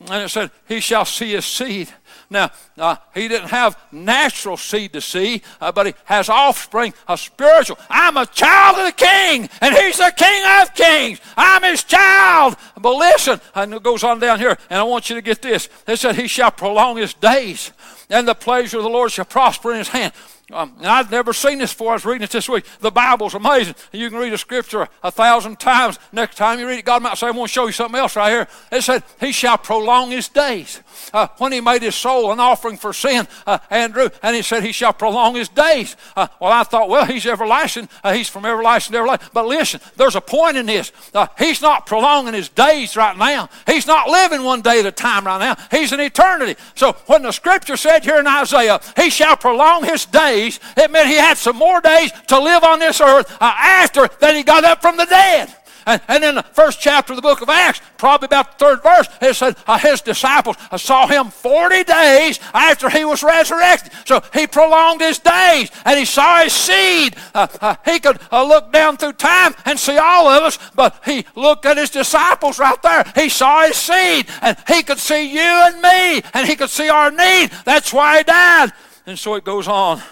and 0.09 0.25
it 0.25 0.29
said, 0.29 0.51
He 0.67 0.81
shall 0.81 1.05
see 1.05 1.33
his 1.33 1.45
seed 1.45 1.93
Now, 2.33 2.53
uh, 2.79 2.95
he 3.13 3.27
didn't 3.27 3.49
have 3.49 3.77
natural 3.91 4.57
seed 4.57 4.93
to 4.93 5.01
see, 5.01 5.43
uh, 5.61 5.73
but 5.73 5.87
he 5.87 5.95
has 6.05 6.29
offspring, 6.29 6.95
a 7.09 7.19
spiritual. 7.19 7.77
I'm 7.89 8.17
a 8.17 8.25
child 8.25 8.79
of 8.79 8.87
the 8.87 8.93
king, 8.93 9.49
and 9.61 9.75
he's 9.75 9.99
the 9.99 10.13
king 10.17 10.45
of 10.61 10.73
kings. 10.73 11.21
I'm 11.37 11.65
his 11.65 11.83
child. 11.83 12.55
But 12.81 12.95
listen, 12.95 13.41
and 13.57 13.75
it 13.75 13.83
goes 13.83 14.05
on 14.05 14.21
down 14.21 14.39
here, 14.39 14.57
and 14.71 14.79
I 14.79 14.85
want 14.85 15.11
you 15.11 15.17
to 15.17 15.23
get 15.23 15.43
this. 15.43 15.69
It 15.89 15.97
said, 15.99 16.15
He 16.15 16.29
shall 16.29 16.53
prolong 16.53 16.99
his 16.99 17.15
days, 17.15 17.73
and 18.09 18.29
the 18.29 18.35
pleasure 18.35 18.77
of 18.77 18.85
the 18.85 18.91
Lord 18.91 19.11
shall 19.11 19.25
prosper 19.25 19.73
in 19.73 19.79
his 19.79 19.89
hand. 19.89 20.13
Um, 20.53 20.75
and 20.79 20.87
I'd 20.87 21.11
never 21.11 21.33
seen 21.33 21.59
this 21.59 21.73
before. 21.73 21.91
I 21.91 21.95
was 21.95 22.05
reading 22.05 22.25
it 22.25 22.31
this 22.31 22.49
week. 22.49 22.65
The 22.81 22.91
Bible's 22.91 23.35
amazing. 23.35 23.77
You 23.93 24.09
can 24.11 24.19
read 24.19 24.33
a 24.33 24.39
scripture 24.39 24.89
a 25.03 25.11
thousand 25.11 25.61
times. 25.61 25.99
Next 26.13 26.37
time 26.37 26.59
you 26.59 26.67
read 26.67 26.81
it, 26.81 26.85
God 26.85 27.03
might 27.03 27.17
say, 27.17 27.29
I 27.29 27.31
want 27.31 27.51
to 27.51 27.53
show 27.53 27.67
you 27.67 27.73
something 27.73 27.99
else 27.99 28.17
right 28.17 28.31
here. 28.31 28.49
It 28.73 28.83
said, 28.83 29.05
He 29.21 29.33
shall 29.33 29.59
prolong 29.59 30.11
his 30.11 30.29
days. 30.29 30.81
Uh, 31.13 31.29
when 31.39 31.53
he 31.53 31.61
made 31.61 31.83
his 31.83 31.95
soul 31.95 32.33
an 32.33 32.41
offering 32.41 32.77
for 32.77 32.93
sin, 32.93 33.27
uh, 33.47 33.59
Andrew, 33.71 34.09
and 34.23 34.37
he 34.37 34.43
said, 34.43 34.63
He 34.63 34.73
shall 34.73 34.93
prolong 34.93 35.35
his 35.35 35.49
days. 35.49 35.97
Uh, 36.17 36.29
well, 36.41 36.53
I 36.53 36.63
thought, 36.63 36.89
well, 36.89 37.05
he's 37.05 37.27
everlasting. 37.27 37.89
Uh, 38.03 38.13
he's 38.13 38.29
from 38.29 38.45
everlasting 38.45 38.93
to 38.93 38.99
everlasting. 38.99 39.31
But 39.33 39.47
listen, 39.47 39.81
there's 39.97 40.17
a 40.17 40.21
point 40.21 40.57
in 40.57 40.67
this. 40.67 40.93
Uh, 41.15 41.27
he's 41.39 41.63
not 41.63 41.87
prolonging 41.87 42.35
his 42.35 42.49
days 42.49 42.97
right 42.97 43.17
now. 43.17 43.49
He's 43.67 43.87
not 43.87 44.09
living 44.09 44.43
one 44.43 44.63
day 44.63 44.81
at 44.81 44.87
a 44.87 44.93
time 44.93 45.27
right 45.27 45.39
now. 45.39 45.57
He's 45.71 45.93
in 45.93 46.01
eternity. 46.01 46.61
So 46.75 46.93
when 47.07 47.23
the 47.23 47.33
scripture 47.33 47.77
said 47.77 48.05
here 48.05 48.19
in 48.19 48.27
Isaiah, 48.27 48.81
He 48.97 49.11
shall 49.11 49.37
prolong 49.37 49.85
his 49.85 50.07
days, 50.07 50.61
it 50.77 50.91
meant 50.91 51.09
he 51.09 51.17
had 51.17 51.37
some 51.37 51.57
more 51.57 51.81
days 51.81 52.13
to 52.29 52.39
live 52.39 52.65
on 52.65 52.79
this 52.79 53.01
earth 53.01 53.31
uh, 53.41 53.55
after 53.57 54.09
that 54.21 54.35
he 54.35 54.43
got 54.43 54.65
up 54.65 54.81
from 54.81 54.97
the 54.97 55.07
dead. 55.07 55.55
And, 55.87 56.01
and 56.09 56.25
in 56.25 56.35
the 56.35 56.43
first 56.43 56.81
chapter 56.81 57.13
of 57.13 57.17
the 57.17 57.23
book 57.23 57.41
of 57.41 57.49
Acts, 57.49 57.81
probably 57.97 58.27
about 58.27 58.59
the 58.59 58.65
third 58.65 58.83
verse, 58.83 59.09
it 59.21 59.35
said 59.35 59.57
uh, 59.67 59.79
his 59.79 60.01
disciples 60.01 60.57
uh, 60.71 60.79
saw 60.79 61.07
him 61.07 61.31
40 61.31 61.85
days 61.85 62.41
after 62.53 62.91
he 62.91 63.05
was 63.05 63.23
resurrected. 63.23 63.93
So 64.05 64.23
he 64.33 64.47
prolonged 64.47 65.01
his 65.01 65.19
days 65.19 65.71
and 65.85 65.99
he 65.99 66.05
saw 66.05 66.43
his 66.43 66.53
seed. 66.53 67.17
Uh, 67.35 67.47
uh, 67.61 67.77
he 67.85 67.99
could 68.01 68.19
uh, 68.33 68.45
look 68.45 68.73
down 68.73 68.97
through 68.97 69.15
time 69.15 69.55
and 69.65 69.79
see 69.79 69.99
all 69.99 70.29
of 70.29 70.43
us, 70.43 70.59
but 70.75 71.01
he 71.05 71.25
looked 71.35 71.67
at 71.67 71.77
his 71.77 71.91
disciples 71.91 72.59
right 72.59 72.81
there. 72.83 73.05
He 73.15 73.29
saw 73.29 73.67
his 73.67 73.77
seed 73.77 74.27
and 74.43 74.57
he 74.69 74.83
could 74.83 74.99
see 74.99 75.33
you 75.33 75.41
and 75.41 75.81
me 75.81 76.23
and 76.35 76.49
he 76.49 76.57
could 76.57 76.71
see 76.71 76.89
our 76.89 77.11
need. 77.11 77.51
That's 77.65 77.93
why 77.93 78.19
he 78.19 78.25
died. 78.25 78.73
And 79.07 79.19
so 79.19 79.35
it 79.35 79.45
goes 79.45 79.69
on. 79.69 80.03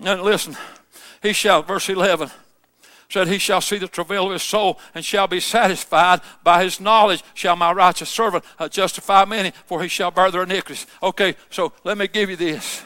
And 0.00 0.22
listen, 0.22 0.56
he 1.22 1.32
shall, 1.32 1.62
verse 1.62 1.88
11 1.88 2.30
said, 3.08 3.28
He 3.28 3.38
shall 3.38 3.60
see 3.60 3.78
the 3.78 3.88
travail 3.88 4.26
of 4.26 4.32
his 4.32 4.42
soul 4.42 4.78
and 4.94 5.04
shall 5.04 5.26
be 5.26 5.40
satisfied. 5.40 6.20
By 6.42 6.64
his 6.64 6.80
knowledge 6.80 7.22
shall 7.34 7.56
my 7.56 7.72
righteous 7.72 8.08
servant 8.08 8.44
uh, 8.58 8.68
justify 8.68 9.24
many, 9.24 9.52
for 9.66 9.82
he 9.82 9.88
shall 9.88 10.10
bear 10.10 10.30
their 10.30 10.42
iniquities. 10.42 10.86
Okay, 11.02 11.36
so 11.50 11.72
let 11.84 11.98
me 11.98 12.08
give 12.08 12.30
you 12.30 12.36
this. 12.36 12.82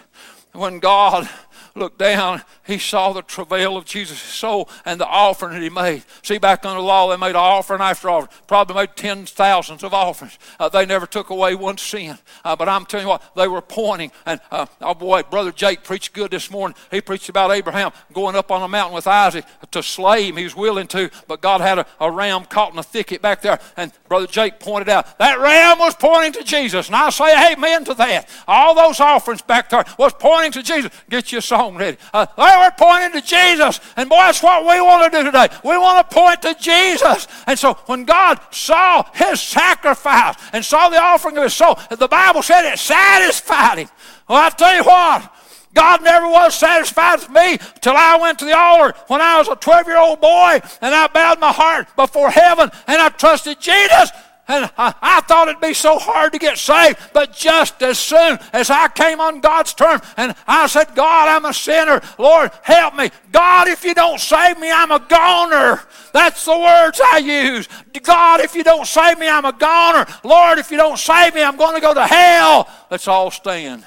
When 0.52 0.78
God 0.78 1.28
looked 1.74 1.98
down, 1.98 2.42
he 2.70 2.78
saw 2.78 3.12
the 3.12 3.22
travail 3.22 3.76
of 3.76 3.84
Jesus' 3.84 4.20
soul 4.20 4.68
and 4.84 5.00
the 5.00 5.06
offering 5.06 5.54
that 5.54 5.62
he 5.62 5.70
made. 5.70 6.04
See, 6.22 6.38
back 6.38 6.64
under 6.64 6.80
the 6.80 6.86
law, 6.86 7.10
they 7.10 7.16
made 7.16 7.34
offering 7.34 7.80
after 7.80 8.08
offering. 8.08 8.30
Probably 8.46 8.74
made 8.76 8.96
tens, 8.96 9.30
thousands 9.30 9.82
of 9.82 9.92
offerings. 9.92 10.38
Uh, 10.58 10.68
they 10.68 10.86
never 10.86 11.06
took 11.06 11.30
away 11.30 11.54
one 11.54 11.78
sin. 11.78 12.18
Uh, 12.44 12.56
but 12.56 12.68
I'm 12.68 12.86
telling 12.86 13.06
you 13.06 13.10
what, 13.10 13.22
they 13.34 13.48
were 13.48 13.62
pointing. 13.62 14.12
And 14.26 14.40
uh, 14.50 14.66
oh 14.80 14.94
boy, 14.94 15.22
Brother 15.22 15.52
Jake 15.52 15.84
preached 15.84 16.12
good 16.12 16.30
this 16.30 16.50
morning. 16.50 16.76
He 16.90 17.00
preached 17.00 17.28
about 17.28 17.50
Abraham 17.50 17.92
going 18.12 18.36
up 18.36 18.50
on 18.50 18.62
a 18.62 18.68
mountain 18.68 18.94
with 18.94 19.06
Isaac 19.06 19.44
to 19.70 19.82
slay 19.82 20.28
him. 20.28 20.36
He 20.36 20.44
was 20.44 20.56
willing 20.56 20.86
to, 20.88 21.10
but 21.26 21.40
God 21.40 21.60
had 21.60 21.78
a, 21.78 21.86
a 22.00 22.10
ram 22.10 22.44
caught 22.44 22.72
in 22.72 22.78
a 22.78 22.82
thicket 22.82 23.22
back 23.22 23.42
there. 23.42 23.58
And 23.76 23.92
Brother 24.08 24.26
Jake 24.26 24.60
pointed 24.60 24.88
out 24.88 25.18
that 25.18 25.38
ram 25.38 25.78
was 25.78 25.94
pointing 25.94 26.32
to 26.32 26.44
Jesus. 26.44 26.86
And 26.86 26.96
I 26.96 27.10
say 27.10 27.52
amen 27.52 27.84
to 27.86 27.94
that. 27.94 28.28
All 28.46 28.74
those 28.74 29.00
offerings 29.00 29.42
back 29.42 29.68
there 29.70 29.84
was 29.98 30.12
pointing 30.12 30.52
to 30.52 30.62
Jesus. 30.62 30.90
Get 31.08 31.32
your 31.32 31.40
song 31.40 31.76
ready. 31.76 31.96
Uh, 32.12 32.26
they 32.36 32.42
were 32.60 32.72
pointing 32.76 33.20
to 33.20 33.26
Jesus. 33.26 33.80
And 33.96 34.08
boy, 34.08 34.16
that's 34.16 34.42
what 34.42 34.62
we 34.62 34.80
want 34.80 35.12
to 35.12 35.18
do 35.18 35.24
today. 35.24 35.48
We 35.64 35.76
want 35.78 36.08
to 36.08 36.14
point 36.14 36.42
to 36.42 36.54
Jesus. 36.54 37.26
And 37.46 37.58
so 37.58 37.74
when 37.86 38.04
God 38.04 38.40
saw 38.50 39.02
his 39.14 39.40
sacrifice 39.40 40.36
and 40.52 40.64
saw 40.64 40.88
the 40.88 41.00
offering 41.00 41.36
of 41.36 41.44
his 41.44 41.54
soul, 41.54 41.78
the 41.90 42.08
Bible 42.08 42.42
said 42.42 42.70
it 42.70 42.78
satisfied 42.78 43.78
him. 43.78 43.88
Well, 44.28 44.38
I 44.38 44.50
tell 44.50 44.74
you 44.74 44.84
what, 44.84 45.32
God 45.72 46.02
never 46.02 46.28
was 46.28 46.54
satisfied 46.54 47.20
with 47.20 47.30
me 47.30 47.58
till 47.80 47.94
I 47.96 48.18
went 48.20 48.38
to 48.40 48.44
the 48.44 48.56
altar 48.56 48.96
when 49.06 49.20
I 49.20 49.38
was 49.38 49.48
a 49.48 49.56
12 49.56 49.86
year 49.86 49.98
old 49.98 50.20
boy 50.20 50.60
and 50.80 50.94
I 50.94 51.06
bowed 51.06 51.38
my 51.38 51.52
heart 51.52 51.94
before 51.94 52.30
heaven 52.30 52.70
and 52.86 53.00
I 53.00 53.08
trusted 53.10 53.60
Jesus. 53.60 54.10
And 54.50 54.68
I, 54.76 54.92
I, 55.00 55.20
thought 55.20 55.46
it'd 55.46 55.60
be 55.60 55.74
so 55.74 55.96
hard 55.96 56.32
to 56.32 56.38
get 56.40 56.58
saved, 56.58 56.98
but 57.12 57.32
just 57.32 57.80
as 57.84 58.00
soon 58.00 58.36
as 58.52 58.68
I 58.68 58.88
came 58.88 59.20
on 59.20 59.40
God's 59.40 59.74
term 59.74 60.00
and 60.16 60.34
I 60.44 60.66
said, 60.66 60.92
God, 60.96 61.28
I'm 61.28 61.44
a 61.44 61.54
sinner. 61.54 62.00
Lord, 62.18 62.50
help 62.64 62.96
me. 62.96 63.12
God, 63.30 63.68
if 63.68 63.84
you 63.84 63.94
don't 63.94 64.18
save 64.18 64.58
me, 64.58 64.68
I'm 64.68 64.90
a 64.90 64.98
goner. 64.98 65.80
That's 66.12 66.44
the 66.44 66.58
words 66.58 67.00
I 67.00 67.18
use. 67.18 67.68
God, 68.02 68.40
if 68.40 68.56
you 68.56 68.64
don't 68.64 68.88
save 68.88 69.20
me, 69.20 69.28
I'm 69.28 69.44
a 69.44 69.52
goner. 69.52 70.04
Lord, 70.24 70.58
if 70.58 70.72
you 70.72 70.76
don't 70.76 70.98
save 70.98 71.36
me, 71.36 71.44
I'm 71.44 71.56
going 71.56 71.76
to 71.76 71.80
go 71.80 71.94
to 71.94 72.04
hell. 72.04 72.68
Let's 72.90 73.06
all 73.06 73.30
stand. 73.30 73.84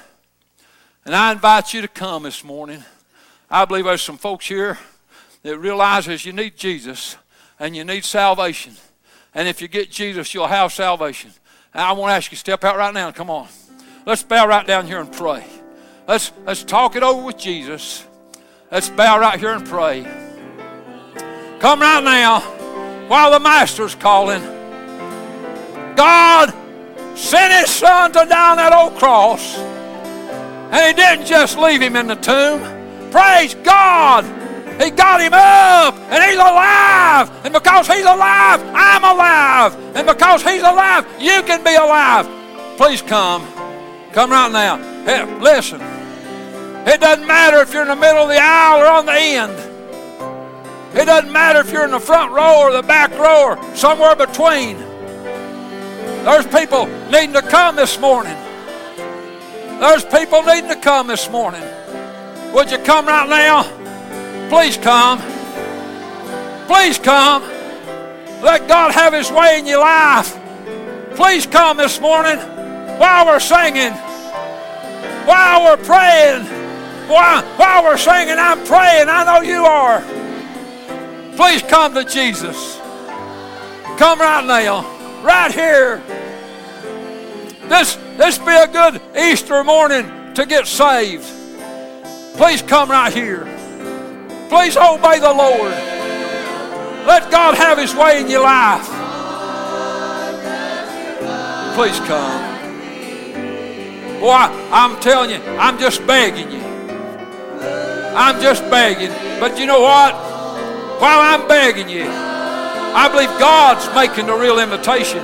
And 1.04 1.14
I 1.14 1.32
invite 1.32 1.74
you 1.74 1.82
to 1.82 1.88
come 1.88 2.22
this 2.22 2.42
morning. 2.42 2.82
I 3.50 3.66
believe 3.66 3.84
there's 3.84 4.00
some 4.00 4.16
folks 4.16 4.48
here 4.48 4.78
that 5.42 5.58
realizes 5.58 6.24
you 6.24 6.32
need 6.32 6.56
Jesus 6.56 7.18
and 7.60 7.76
you 7.76 7.84
need 7.84 8.06
salvation. 8.06 8.72
And 9.34 9.48
if 9.48 9.60
you 9.60 9.68
get 9.68 9.90
Jesus, 9.90 10.32
you'll 10.32 10.46
have 10.46 10.72
salvation. 10.72 11.32
And 11.72 11.82
I 11.82 11.92
want 11.92 12.10
to 12.10 12.14
ask 12.14 12.30
you, 12.30 12.36
step 12.36 12.62
out 12.64 12.76
right 12.76 12.94
now. 12.94 13.10
Come 13.10 13.30
on. 13.30 13.48
Let's 14.06 14.22
bow 14.22 14.46
right 14.46 14.66
down 14.66 14.86
here 14.86 15.00
and 15.00 15.10
pray. 15.12 15.44
Let's, 16.06 16.32
let's 16.46 16.62
talk 16.62 16.94
it 16.94 17.02
over 17.02 17.24
with 17.24 17.38
Jesus. 17.38 18.06
Let's 18.70 18.88
bow 18.88 19.18
right 19.18 19.38
here 19.38 19.50
and 19.50 19.66
pray. 19.66 20.02
Come 21.58 21.80
right 21.80 22.04
now 22.04 22.40
while 23.08 23.30
the 23.30 23.40
Master's 23.40 23.94
calling. 23.94 24.42
God 25.96 26.52
sent 27.16 27.52
His 27.54 27.70
Son 27.70 28.12
to 28.12 28.26
die 28.28 28.50
on 28.50 28.56
that 28.58 28.72
old 28.72 28.96
cross. 28.96 29.56
And 29.56 30.86
He 30.86 31.02
didn't 31.02 31.26
just 31.26 31.58
leave 31.58 31.80
Him 31.80 31.96
in 31.96 32.06
the 32.06 32.16
tomb. 32.16 32.60
Praise 33.10 33.54
God! 33.56 34.43
He 34.82 34.90
got 34.90 35.20
him 35.20 35.32
up, 35.32 35.94
and 36.10 36.24
he's 36.24 36.38
alive. 36.38 37.30
And 37.44 37.54
because 37.54 37.86
he's 37.86 38.04
alive, 38.04 38.60
I'm 38.74 39.04
alive. 39.04 39.74
And 39.96 40.06
because 40.06 40.42
he's 40.42 40.62
alive, 40.62 41.06
you 41.20 41.42
can 41.42 41.62
be 41.62 41.74
alive. 41.74 42.28
Please 42.76 43.00
come. 43.02 43.46
Come 44.12 44.30
right 44.30 44.50
now. 44.50 44.76
Hey, 45.04 45.24
listen. 45.40 45.80
It 46.86 47.00
doesn't 47.00 47.26
matter 47.26 47.58
if 47.58 47.72
you're 47.72 47.82
in 47.82 47.88
the 47.88 47.96
middle 47.96 48.22
of 48.24 48.28
the 48.28 48.38
aisle 48.40 48.82
or 48.82 48.86
on 48.86 49.06
the 49.06 49.12
end. 49.12 49.52
It 50.96 51.06
doesn't 51.06 51.32
matter 51.32 51.60
if 51.60 51.72
you're 51.72 51.84
in 51.84 51.90
the 51.90 52.00
front 52.00 52.32
row 52.32 52.60
or 52.60 52.72
the 52.72 52.82
back 52.82 53.10
row 53.18 53.44
or 53.44 53.76
somewhere 53.76 54.14
between. 54.14 54.76
There's 56.24 56.46
people 56.46 56.86
needing 57.10 57.32
to 57.32 57.42
come 57.42 57.76
this 57.76 57.98
morning. 57.98 58.36
There's 59.80 60.04
people 60.04 60.42
needing 60.42 60.70
to 60.70 60.76
come 60.76 61.06
this 61.06 61.30
morning. 61.30 61.62
Would 62.52 62.70
you 62.70 62.78
come 62.78 63.06
right 63.06 63.28
now? 63.28 63.83
Please 64.48 64.76
come. 64.76 65.20
Please 66.66 66.98
come. 66.98 67.42
Let 68.42 68.68
God 68.68 68.92
have 68.92 69.12
His 69.12 69.30
way 69.30 69.58
in 69.58 69.66
your 69.66 69.80
life. 69.80 70.38
Please 71.16 71.46
come 71.46 71.76
this 71.76 72.00
morning 72.00 72.38
while 72.98 73.26
we're 73.26 73.40
singing, 73.40 73.92
while 75.26 75.64
we're 75.64 75.84
praying, 75.84 76.44
while, 77.08 77.42
while 77.56 77.84
we're 77.84 77.96
singing. 77.96 78.36
I'm 78.38 78.64
praying. 78.64 79.08
I 79.08 79.24
know 79.24 79.40
you 79.40 79.64
are. 79.64 80.00
Please 81.36 81.62
come 81.62 81.94
to 81.94 82.04
Jesus. 82.04 82.78
Come 83.96 84.20
right 84.20 84.44
now, 84.44 84.82
right 85.22 85.52
here. 85.52 86.02
This 87.68 87.94
this 88.16 88.38
be 88.38 88.54
a 88.54 88.66
good 88.66 89.00
Easter 89.16 89.64
morning 89.64 90.34
to 90.34 90.44
get 90.46 90.66
saved. 90.66 91.24
Please 92.36 92.60
come 92.60 92.90
right 92.90 93.12
here. 93.12 93.53
Please 94.54 94.76
obey 94.76 95.18
the 95.18 95.34
Lord. 95.34 95.72
Let 97.08 97.28
God 97.28 97.56
have 97.56 97.76
His 97.76 97.92
way 97.92 98.20
in 98.20 98.30
your 98.30 98.44
life. 98.44 98.86
Please 101.74 101.98
come. 102.06 102.54
Boy, 104.20 104.30
I'm 104.30 105.00
telling 105.00 105.30
you, 105.30 105.38
I'm 105.58 105.76
just 105.76 106.06
begging 106.06 106.52
you. 106.52 106.60
I'm 108.14 108.40
just 108.40 108.62
begging. 108.70 109.10
But 109.40 109.58
you 109.58 109.66
know 109.66 109.80
what? 109.80 110.14
While 110.14 111.18
I'm 111.18 111.48
begging 111.48 111.88
you, 111.88 112.06
I 112.06 113.08
believe 113.10 113.30
God's 113.40 113.92
making 113.92 114.26
the 114.26 114.36
real 114.36 114.60
invitation. 114.60 115.18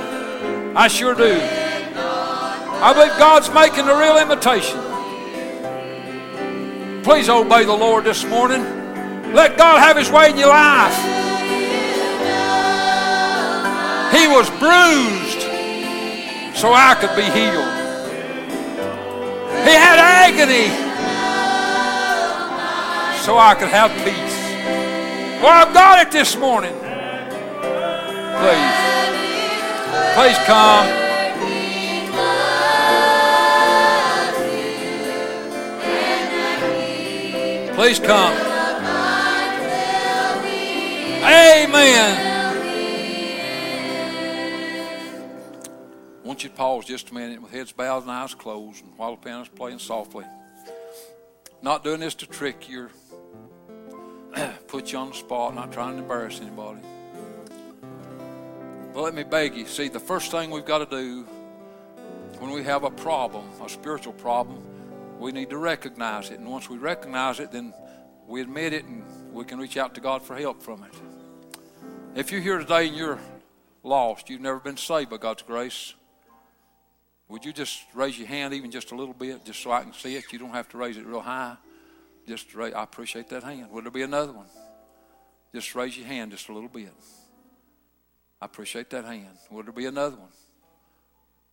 I 0.75 0.89
sure 0.89 1.15
do. 1.15 1.39
I 2.83 2.91
believe 2.93 3.17
God's 3.17 3.49
making 3.53 3.85
the 3.85 3.95
real 3.95 4.17
invitation. 4.17 4.77
Please 7.03 7.29
obey 7.29 7.63
the 7.63 7.73
Lord 7.73 8.03
this 8.03 8.25
morning. 8.25 8.80
Let 9.33 9.57
God 9.57 9.79
have 9.79 9.97
His 9.97 10.11
way 10.11 10.29
in 10.29 10.37
your 10.37 10.49
life. 10.49 10.95
He 14.11 14.27
was 14.27 14.49
bruised 14.59 15.41
so 16.57 16.73
I 16.73 16.95
could 16.99 17.15
be 17.15 17.23
healed. 17.23 17.81
He 19.63 19.73
had 19.73 19.99
agony 19.99 20.67
so 23.23 23.37
I 23.37 23.55
could 23.55 23.69
have 23.69 23.91
peace. 24.03 24.41
Well, 25.41 25.65
I've 25.65 25.73
got 25.73 26.05
it 26.05 26.11
this 26.11 26.35
morning. 26.35 26.73
Please. 28.41 28.91
Please 30.13 30.37
come. 30.45 30.87
Please 37.75 37.99
come. 37.99 38.50
Amen. 41.73 42.27
I 46.21 46.27
want 46.27 46.43
you 46.43 46.49
to 46.49 46.55
pause 46.55 46.83
just 46.85 47.11
a 47.11 47.13
minute 47.13 47.41
with 47.41 47.51
heads 47.51 47.71
bowed 47.71 48.03
and 48.03 48.11
eyes 48.11 48.35
closed 48.35 48.83
and 48.83 48.97
while 48.97 49.15
the 49.15 49.21
piano's 49.21 49.47
playing 49.47 49.79
softly. 49.79 50.25
Not 51.61 51.85
doing 51.85 52.01
this 52.01 52.13
to 52.15 52.25
trick 52.27 52.67
you 52.67 52.89
put 54.67 54.91
you 54.91 54.97
on 54.97 55.09
the 55.09 55.15
spot, 55.15 55.55
not 55.55 55.71
trying 55.71 55.95
to 55.95 56.01
embarrass 56.01 56.41
anybody. 56.41 56.81
But 58.93 59.01
let 59.01 59.13
me 59.13 59.23
beg 59.23 59.55
you 59.55 59.65
see, 59.65 59.87
the 59.87 59.99
first 59.99 60.29
thing 60.29 60.51
we've 60.51 60.65
got 60.65 60.89
to 60.89 60.97
do 60.97 61.23
when 62.39 62.51
we 62.51 62.63
have 62.63 62.83
a 62.83 62.91
problem, 62.91 63.45
a 63.63 63.69
spiritual 63.69 64.13
problem, 64.13 64.61
we 65.19 65.31
need 65.31 65.49
to 65.51 65.57
recognize 65.57 66.31
it. 66.31 66.39
And 66.39 66.49
once 66.49 66.69
we 66.69 66.77
recognize 66.77 67.39
it, 67.39 67.51
then 67.51 67.73
we 68.27 68.41
admit 68.41 68.73
it 68.73 68.83
and 68.83 69.05
we 69.31 69.45
can 69.45 69.57
reach 69.57 69.77
out 69.77 69.95
to 69.95 70.01
God 70.01 70.21
for 70.21 70.35
help 70.35 70.61
from 70.61 70.83
it. 70.83 71.10
If 72.13 72.29
you're 72.29 72.41
here 72.41 72.57
today 72.57 72.89
and 72.89 72.97
you're 72.97 73.19
lost, 73.83 74.29
you've 74.29 74.41
never 74.41 74.59
been 74.59 74.75
saved 74.75 75.09
by 75.09 75.15
God's 75.15 75.43
grace, 75.43 75.93
would 77.29 77.45
you 77.45 77.53
just 77.53 77.83
raise 77.93 78.19
your 78.19 78.27
hand 78.27 78.53
even 78.53 78.69
just 78.69 78.91
a 78.91 78.95
little 78.95 79.13
bit, 79.13 79.45
just 79.45 79.61
so 79.61 79.71
I 79.71 79.81
can 79.81 79.93
see 79.93 80.17
it? 80.17 80.25
You 80.33 80.39
don't 80.39 80.49
have 80.49 80.67
to 80.69 80.77
raise 80.77 80.97
it 80.97 81.05
real 81.05 81.21
high. 81.21 81.55
Just 82.27 82.53
raise, 82.53 82.73
I 82.73 82.83
appreciate 82.83 83.29
that 83.29 83.43
hand. 83.43 83.71
Would 83.71 83.85
there 83.85 83.91
be 83.91 84.01
another 84.01 84.33
one? 84.33 84.47
Just 85.55 85.73
raise 85.73 85.97
your 85.97 86.05
hand 86.05 86.31
just 86.31 86.49
a 86.49 86.53
little 86.53 86.67
bit. 86.67 86.91
I 88.41 88.45
appreciate 88.45 88.89
that 88.89 89.05
hand. 89.05 89.37
Would 89.49 89.67
there 89.67 89.73
be 89.73 89.85
another 89.85 90.17
one? 90.17 90.29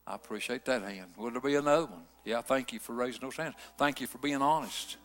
I 0.08 0.16
appreciate 0.16 0.64
that 0.64 0.82
hand. 0.82 1.12
Would 1.18 1.34
there 1.34 1.40
be 1.40 1.54
another 1.54 1.86
one? 1.86 2.02
Yeah, 2.24 2.42
thank 2.42 2.72
you 2.72 2.80
for 2.80 2.94
raising 2.94 3.20
those 3.20 3.36
hands. 3.36 3.54
Thank 3.76 4.00
you 4.00 4.08
for 4.08 4.18
being 4.18 4.42
honest 4.42 4.96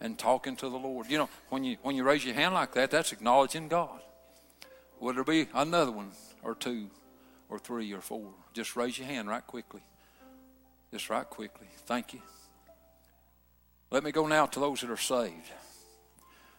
and 0.00 0.16
talking 0.16 0.54
to 0.56 0.68
the 0.68 0.76
Lord. 0.76 1.10
You 1.10 1.18
know, 1.18 1.28
when 1.48 1.64
you 1.64 1.78
when 1.82 1.96
you 1.96 2.04
raise 2.04 2.24
your 2.24 2.34
hand 2.34 2.54
like 2.54 2.72
that, 2.74 2.92
that's 2.92 3.10
acknowledging 3.10 3.66
God. 3.66 4.00
Would 5.00 5.16
there 5.16 5.24
be 5.24 5.48
another 5.54 5.92
one 5.92 6.10
or 6.42 6.54
two 6.54 6.88
or 7.48 7.58
three 7.58 7.92
or 7.92 8.00
four? 8.00 8.30
Just 8.52 8.76
raise 8.76 8.98
your 8.98 9.06
hand 9.06 9.28
right 9.28 9.46
quickly. 9.46 9.82
Just 10.92 11.10
right 11.10 11.28
quickly. 11.28 11.66
Thank 11.86 12.14
you. 12.14 12.22
Let 13.90 14.04
me 14.04 14.12
go 14.12 14.26
now 14.26 14.46
to 14.46 14.60
those 14.60 14.80
that 14.80 14.90
are 14.90 14.96
saved. 14.96 15.50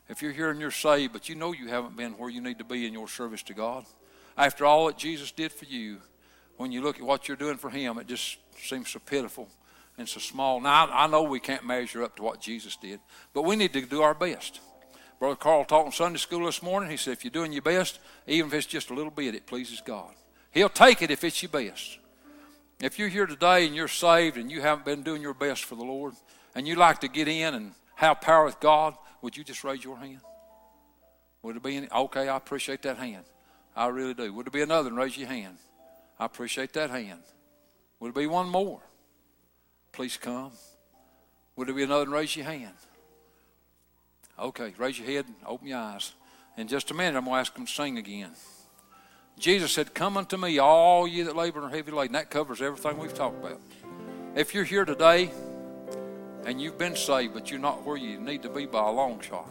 If 0.07 0.21
you're 0.21 0.31
here 0.31 0.51
and 0.51 0.59
you're 0.59 0.71
saved, 0.71 1.13
but 1.13 1.29
you 1.29 1.36
know 1.36 1.51
you 1.51 1.67
haven't 1.67 1.97
been 1.97 2.13
where 2.13 2.29
you 2.29 2.41
need 2.41 2.59
to 2.59 2.63
be 2.63 2.86
in 2.86 2.93
your 2.93 3.07
service 3.07 3.41
to 3.43 3.53
God, 3.53 3.86
after 4.38 4.65
all 4.65 4.88
that 4.88 4.97
Jesus 4.97 5.31
did 5.31 5.51
for 5.51 5.65
you, 5.65 5.97
when 6.57 6.71
you 6.71 6.81
look 6.81 6.97
at 6.97 7.03
what 7.03 7.27
you're 7.27 7.38
doing 7.38 7.57
for 7.57 7.69
Him, 7.69 7.97
it 7.97 8.07
just 8.07 8.38
seems 8.57 8.89
so 8.89 8.99
pitiful 8.99 9.49
and 9.97 10.07
so 10.07 10.19
small. 10.19 10.59
Now, 10.59 10.89
I 10.91 11.07
know 11.07 11.23
we 11.23 11.39
can't 11.39 11.65
measure 11.65 12.03
up 12.03 12.15
to 12.17 12.23
what 12.23 12.39
Jesus 12.41 12.75
did, 12.75 12.99
but 13.33 13.43
we 13.43 13.55
need 13.55 13.73
to 13.73 13.81
do 13.81 14.01
our 14.01 14.13
best. 14.13 14.59
Brother 15.20 15.36
Carl 15.36 15.66
taught 15.66 15.86
in 15.86 15.91
Sunday 15.91 16.20
school 16.20 16.45
this 16.45 16.61
morning. 16.61 16.89
He 16.89 16.97
said, 16.97 17.13
if 17.13 17.24
you're 17.24 17.32
doing 17.32 17.53
your 17.53 17.61
best, 17.61 17.99
even 18.28 18.49
if 18.49 18.53
it's 18.53 18.68
just 18.68 18.89
a 18.89 18.93
little 18.93 19.11
bit, 19.11 19.36
it 19.36 19.45
pleases 19.45 19.82
God. 19.86 20.13
He'll 20.51 20.70
take 20.70 21.01
it 21.01 21.11
if 21.11 21.24
it's 21.24 21.41
your 21.41 21.49
best. 21.49 21.99
If 22.82 22.99
you're 22.99 23.07
here 23.07 23.26
today 23.26 23.66
and 23.66 23.76
you're 23.76 23.88
saved 23.88 24.38
and 24.38 24.51
you 24.51 24.61
haven't 24.61 24.86
been 24.86 25.03
doing 25.03 25.22
your 25.22 25.34
best 25.34 25.63
for 25.63 25.76
the 25.76 25.84
Lord, 25.84 26.13
and 26.55 26.68
you 26.68 26.76
like 26.76 26.99
to 27.01 27.07
get 27.07 27.28
in 27.28 27.53
and 27.53 27.74
have 27.95 28.22
power 28.22 28.45
with 28.45 28.59
God, 28.59 28.95
would 29.22 29.36
you 29.36 29.43
just 29.43 29.63
raise 29.63 29.84
your 29.84 29.97
hand? 29.97 30.22
Would 31.41 31.57
it 31.57 31.63
be 31.63 31.78
any? 31.78 31.88
Okay, 31.89 32.28
I 32.28 32.38
appreciate 32.38 32.82
that 32.84 32.97
hand. 32.97 33.26
I 33.76 33.88
really 33.88 34.13
do. 34.13 34.34
Would 34.34 34.47
it 34.47 34.53
be 34.53 34.61
another? 34.61 34.89
And 34.89 34.97
raise 34.97 35.18
your 35.18 35.28
hand. 35.28 35.57
I 36.20 36.26
appreciate 36.26 36.74
that 36.74 36.89
hand. 36.89 37.22
Would 37.99 38.09
it 38.09 38.16
be 38.16 38.28
one 38.28 38.49
more? 38.49 38.82
Please 39.91 40.18
come. 40.18 40.51
Would 41.55 41.70
it 41.70 41.76
be 41.76 41.84
another? 41.84 42.03
And 42.03 42.11
raise 42.11 42.36
your 42.36 42.45
hand. 42.45 42.76
Okay, 44.38 44.73
raise 44.77 44.99
your 44.99 45.07
head 45.07 45.25
and 45.27 45.36
open 45.45 45.67
your 45.67 45.77
eyes. 45.77 46.13
In 46.57 46.67
just 46.67 46.91
a 46.91 46.93
minute, 46.93 47.17
I'm 47.17 47.25
going 47.25 47.36
to 47.36 47.39
ask 47.39 47.53
them 47.53 47.65
to 47.65 47.71
sing 47.71 47.97
again. 47.97 48.31
Jesus 49.39 49.71
said, 49.71 49.93
Come 49.93 50.17
unto 50.17 50.38
me, 50.38 50.59
all 50.59 51.07
ye 51.07 51.21
that 51.23 51.36
labor 51.36 51.59
and 51.59 51.71
are 51.71 51.75
heavy 51.75 51.91
laden. 51.91 52.13
That 52.13 52.29
covers 52.29 52.61
everything 52.61 52.97
we've 52.97 53.13
talked 53.13 53.43
about. 53.43 53.59
If 54.36 54.53
you're 54.53 54.63
here 54.63 54.86
today 54.86 55.31
and 56.45 56.61
you've 56.61 56.77
been 56.77 56.95
saved, 56.95 57.33
but 57.33 57.49
you're 57.49 57.59
not 57.59 57.86
where 57.86 57.97
you 57.97 58.19
need 58.19 58.43
to 58.43 58.49
be 58.49 58.65
by 58.65 58.88
a 58.88 58.91
long 58.91 59.19
shot, 59.21 59.49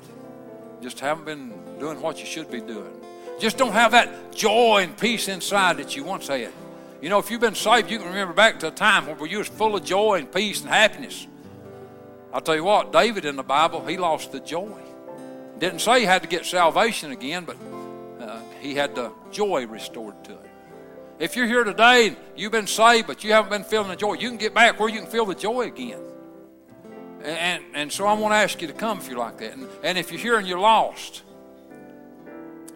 just 0.83 1.01
haven't 1.01 1.25
been 1.25 1.53
doing 1.79 2.01
what 2.01 2.21
you 2.21 2.27
should 2.27 2.51
be 2.51 2.61
doing, 2.61 2.93
just 3.39 3.57
don't 3.59 3.73
have 3.73 3.93
that 3.93 4.35
joy 4.35 4.81
and 4.83 4.97
peace 4.97 5.29
inside 5.29 5.79
that 5.79 5.97
you 5.97 6.05
once 6.05 6.29
had. 6.29 6.53
You 7.01 7.09
know, 7.09 7.19
if 7.19 7.31
you've 7.31 7.41
been 7.41 7.55
saved, 7.55 7.91
you 7.91 7.99
can 7.99 8.07
remember 8.07 8.33
back 8.33 8.61
to 8.61 8.69
a 8.69 8.71
time 8.71 9.07
where 9.07 9.29
you 9.29 9.39
was 9.39 9.49
full 9.49 9.77
of 9.77 9.85
joy 9.85 10.17
and 10.19 10.31
peace 10.33 10.61
and 10.61 10.71
happiness. 10.71 11.27
I'll 12.35 12.41
tell 12.41 12.57
you 12.57 12.65
what, 12.65 12.93
David 12.93 13.25
in 13.27 13.37
the 13.37 13.45
Bible, 13.45 13.87
he 13.87 13.97
lost 13.97 14.33
the 14.33 14.41
joy. 14.41 14.83
Didn't 15.61 15.79
say 15.79 16.01
he 16.01 16.05
had 16.05 16.23
to 16.23 16.29
get 16.29 16.45
salvation 16.45 17.13
again, 17.13 17.45
but 17.45 17.57
uh, 18.21 18.41
he 18.61 18.75
had 18.75 18.97
the 18.97 19.13
joy 19.31 19.69
restored 19.69 20.25
to 20.25 20.33
him. 20.33 20.39
If 21.21 21.37
you're 21.37 21.47
here 21.47 21.63
today 21.63 22.09
and 22.09 22.17
you've 22.35 22.51
been 22.51 22.67
saved, 22.67 23.07
but 23.07 23.23
you 23.23 23.31
haven't 23.31 23.51
been 23.51 23.63
feeling 23.63 23.87
the 23.87 23.95
joy, 23.95 24.15
you 24.15 24.29
can 24.29 24.37
get 24.37 24.53
back 24.53 24.81
where 24.81 24.89
you 24.89 24.99
can 24.99 25.09
feel 25.09 25.27
the 25.27 25.37
joy 25.37 25.69
again. 25.69 26.01
And, 27.23 27.63
and, 27.73 27.93
so 27.93 28.05
I 28.05 28.15
want 28.15 28.33
to 28.33 28.37
ask 28.37 28.61
you 28.61 28.67
to 28.67 28.75
come 28.75 28.99
if 28.99 29.09
you're 29.09 29.17
like 29.17 29.39
that. 29.39 29.53
And, 29.53 29.69
and 29.85 29.97
if 29.97 30.11
you're 30.11 30.21
here 30.21 30.37
and 30.37 30.47
you're 30.47 30.59
lost, 30.59 31.23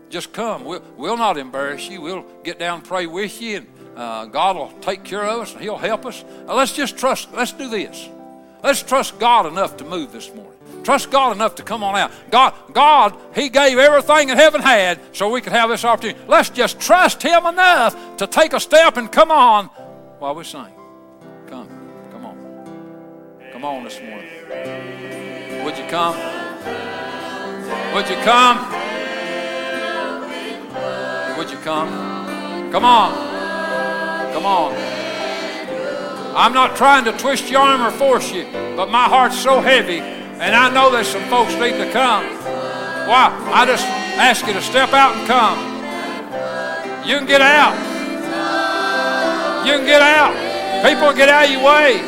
just 0.09 0.33
come. 0.33 0.65
We'll, 0.65 0.85
we'll 0.97 1.17
not 1.17 1.37
embarrass 1.37 1.89
you. 1.89 2.01
We'll 2.01 2.25
get 2.45 2.61
down 2.61 2.79
and 2.79 2.85
pray 2.85 3.07
with 3.07 3.43
you, 3.43 3.57
and 3.59 3.67
uh, 3.97 4.25
God 4.27 4.57
will 4.57 4.71
take 4.81 5.03
care 5.03 5.25
of 5.25 5.41
us 5.41 5.53
and 5.53 5.61
He'll 5.61 5.77
help 5.77 6.07
us. 6.07 6.25
Uh, 6.47 6.55
let's 6.55 6.73
just 6.73 6.97
trust. 6.97 7.33
Let's 7.35 7.53
do 7.53 7.69
this. 7.69 8.09
Let's 8.63 8.83
trust 8.83 9.19
God 9.19 9.47
enough 9.47 9.77
to 9.79 9.85
move 9.85 10.13
this 10.13 10.33
morning. 10.35 10.53
Trust 10.83 11.11
God 11.11 11.37
enough 11.37 11.57
to 11.57 11.63
come 11.63 11.85
on 11.85 11.97
out. 11.97 12.11
God, 12.31 12.55
God, 12.73 13.17
He 13.35 13.49
gave 13.49 13.79
everything 13.79 14.29
that 14.29 14.37
heaven 14.37 14.61
had 14.61 14.99
so 15.13 15.31
we 15.31 15.41
could 15.41 15.53
have 15.53 15.69
this 15.69 15.85
opportunity. 15.85 16.19
Let's 16.27 16.51
just 16.51 16.81
trust 16.81 17.23
Him 17.23 17.47
enough 17.47 18.17
to 18.17 18.27
take 18.27 18.53
a 18.53 18.61
step 18.61 18.97
and 18.97 19.11
come 19.11 19.31
on 19.31 19.67
while 20.19 20.35
we 20.35 20.45
sing. 20.45 20.67
Come, 21.47 21.69
come 22.11 22.25
on. 22.25 23.49
Come 23.53 23.65
on 23.65 23.85
this 23.85 24.01
morning. 24.01 24.29
Would 25.65 25.77
you 25.77 25.85
come? 25.89 26.17
Would 27.95 28.09
you 28.09 28.17
come? 28.17 28.59
Would 31.37 31.51
you 31.51 31.59
come? 31.59 32.73
Come 32.73 32.85
on. 32.85 34.33
Come 34.33 34.47
on. 34.47 34.98
I'm 36.39 36.53
not 36.55 36.77
trying 36.77 37.05
to 37.07 37.13
twist 37.19 37.51
your 37.51 37.63
arm 37.63 37.83
or 37.83 37.91
force 37.91 38.31
you, 38.31 38.47
but 38.77 38.93
my 38.93 39.11
heart's 39.11 39.37
so 39.37 39.61
heavy, 39.61 39.99
and 39.99 40.55
I 40.55 40.73
know 40.73 40.89
there's 40.89 41.09
some 41.09 41.25
folks 41.25 41.51
need 41.55 41.73
to 41.83 41.91
come. 41.91 42.25
Why? 43.11 43.35
I 43.53 43.67
just 43.67 43.85
ask 44.15 44.47
you 44.47 44.53
to 44.53 44.63
step 44.63 44.93
out 44.93 45.17
and 45.17 45.27
come. 45.27 45.59
You 47.05 47.19
can 47.19 47.27
get 47.27 47.41
out. 47.41 47.75
You 49.67 49.79
can 49.79 49.85
get 49.85 50.01
out. 50.01 50.31
People 50.87 51.13
get 51.13 51.29
out 51.29 51.47
of 51.47 51.51
your 51.51 51.65
way. 51.65 51.99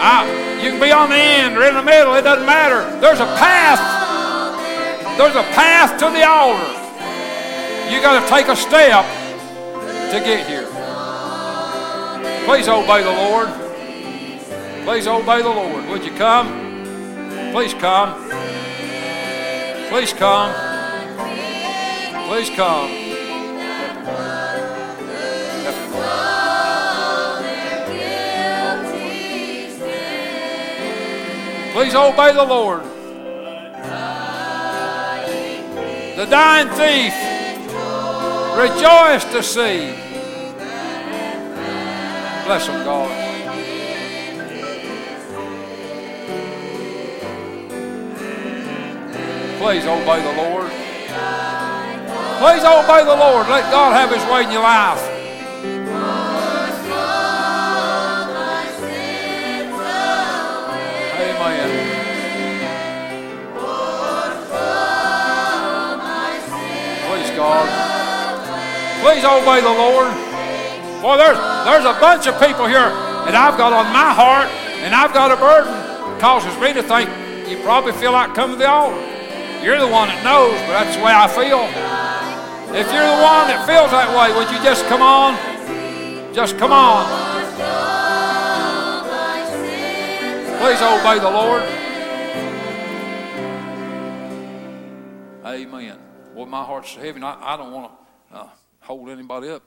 I, 0.00 0.24
you 0.64 0.70
can 0.70 0.80
be 0.80 0.90
on 0.90 1.10
the 1.10 1.16
end 1.16 1.58
or 1.58 1.64
in 1.64 1.74
the 1.74 1.82
middle. 1.82 2.14
It 2.14 2.22
doesn't 2.22 2.46
matter. 2.46 2.88
There's 3.00 3.20
a 3.20 3.28
path. 3.36 3.80
There's 5.18 5.36
a 5.36 5.44
path 5.52 6.00
to 6.00 6.08
the 6.08 6.24
altar. 6.24 6.72
You 7.92 8.00
got 8.00 8.24
to 8.24 8.28
take 8.30 8.48
a 8.48 8.56
step 8.56 9.04
to 10.10 10.24
get 10.24 10.46
here. 10.46 10.71
Please 12.44 12.68
obey 12.68 13.02
the 13.02 13.12
Lord. 13.12 13.48
Please 14.84 15.06
obey 15.06 15.42
the 15.42 15.48
Lord. 15.48 15.86
Would 15.88 16.04
you 16.04 16.12
come? 16.12 16.48
Please 17.52 17.72
come. 17.74 18.28
Please 19.88 20.12
come. 20.12 20.52
Please 22.26 22.50
come. 22.50 22.90
Please 31.72 31.94
obey 31.94 32.32
the 32.32 32.44
Lord. 32.44 32.82
The 36.16 36.26
dying 36.26 36.68
thief 36.70 37.14
rejoiced 38.58 39.30
to 39.32 39.42
see. 39.42 40.11
Bless 42.44 42.66
them, 42.66 42.84
God. 42.84 43.32
Please 49.58 49.84
obey 49.86 50.20
the 50.20 50.42
Lord. 50.42 50.70
Please 52.42 52.64
obey 52.64 53.04
the 53.04 53.14
Lord. 53.14 53.46
Let 53.46 53.70
God 53.70 53.92
have 53.92 54.10
His 54.10 54.24
way 54.28 54.42
in 54.42 54.50
your 54.50 54.62
life. 54.62 55.00
Amen. 61.22 61.68
Please, 67.06 67.30
God. 67.36 67.68
Please 69.00 69.24
obey 69.24 69.60
the 69.60 69.68
Lord. 69.68 70.31
Boy, 71.02 71.16
there's, 71.16 71.38
there's 71.66 71.84
a 71.84 71.98
bunch 71.98 72.28
of 72.28 72.38
people 72.38 72.70
here 72.70 72.86
that 73.26 73.34
I've 73.34 73.58
got 73.58 73.74
on 73.74 73.90
my 73.90 74.14
heart, 74.14 74.46
and 74.86 74.94
I've 74.94 75.10
got 75.10 75.34
a 75.34 75.36
burden. 75.36 75.74
Causes 76.22 76.54
me 76.62 76.72
to 76.74 76.82
think 76.82 77.10
you 77.50 77.58
probably 77.66 77.90
feel 77.90 78.12
like 78.12 78.38
coming 78.38 78.54
to 78.54 78.62
the 78.62 78.70
altar. 78.70 79.02
You're 79.66 79.82
the 79.82 79.90
one 79.90 80.06
that 80.06 80.22
knows, 80.22 80.54
but 80.62 80.78
that's 80.78 80.94
the 80.94 81.02
way 81.02 81.10
I 81.10 81.26
feel. 81.26 81.66
If 82.70 82.86
you're 82.94 83.02
the 83.02 83.18
one 83.18 83.50
that 83.50 83.66
feels 83.66 83.90
that 83.90 84.14
way, 84.14 84.30
would 84.30 84.46
you 84.54 84.62
just 84.62 84.86
come 84.86 85.02
on? 85.02 85.34
Just 86.32 86.56
come 86.56 86.70
on. 86.70 87.02
Please 90.62 90.78
obey 90.86 91.18
the 91.18 91.34
Lord. 91.34 91.66
Amen. 95.44 95.98
Well, 96.32 96.46
my 96.46 96.62
heart's 96.62 96.94
heavy. 96.94 97.18
and 97.18 97.24
I, 97.24 97.36
I 97.42 97.56
don't 97.56 97.72
want 97.72 97.90
to 98.30 98.36
uh, 98.36 98.48
hold 98.78 99.10
anybody 99.10 99.48
up 99.48 99.66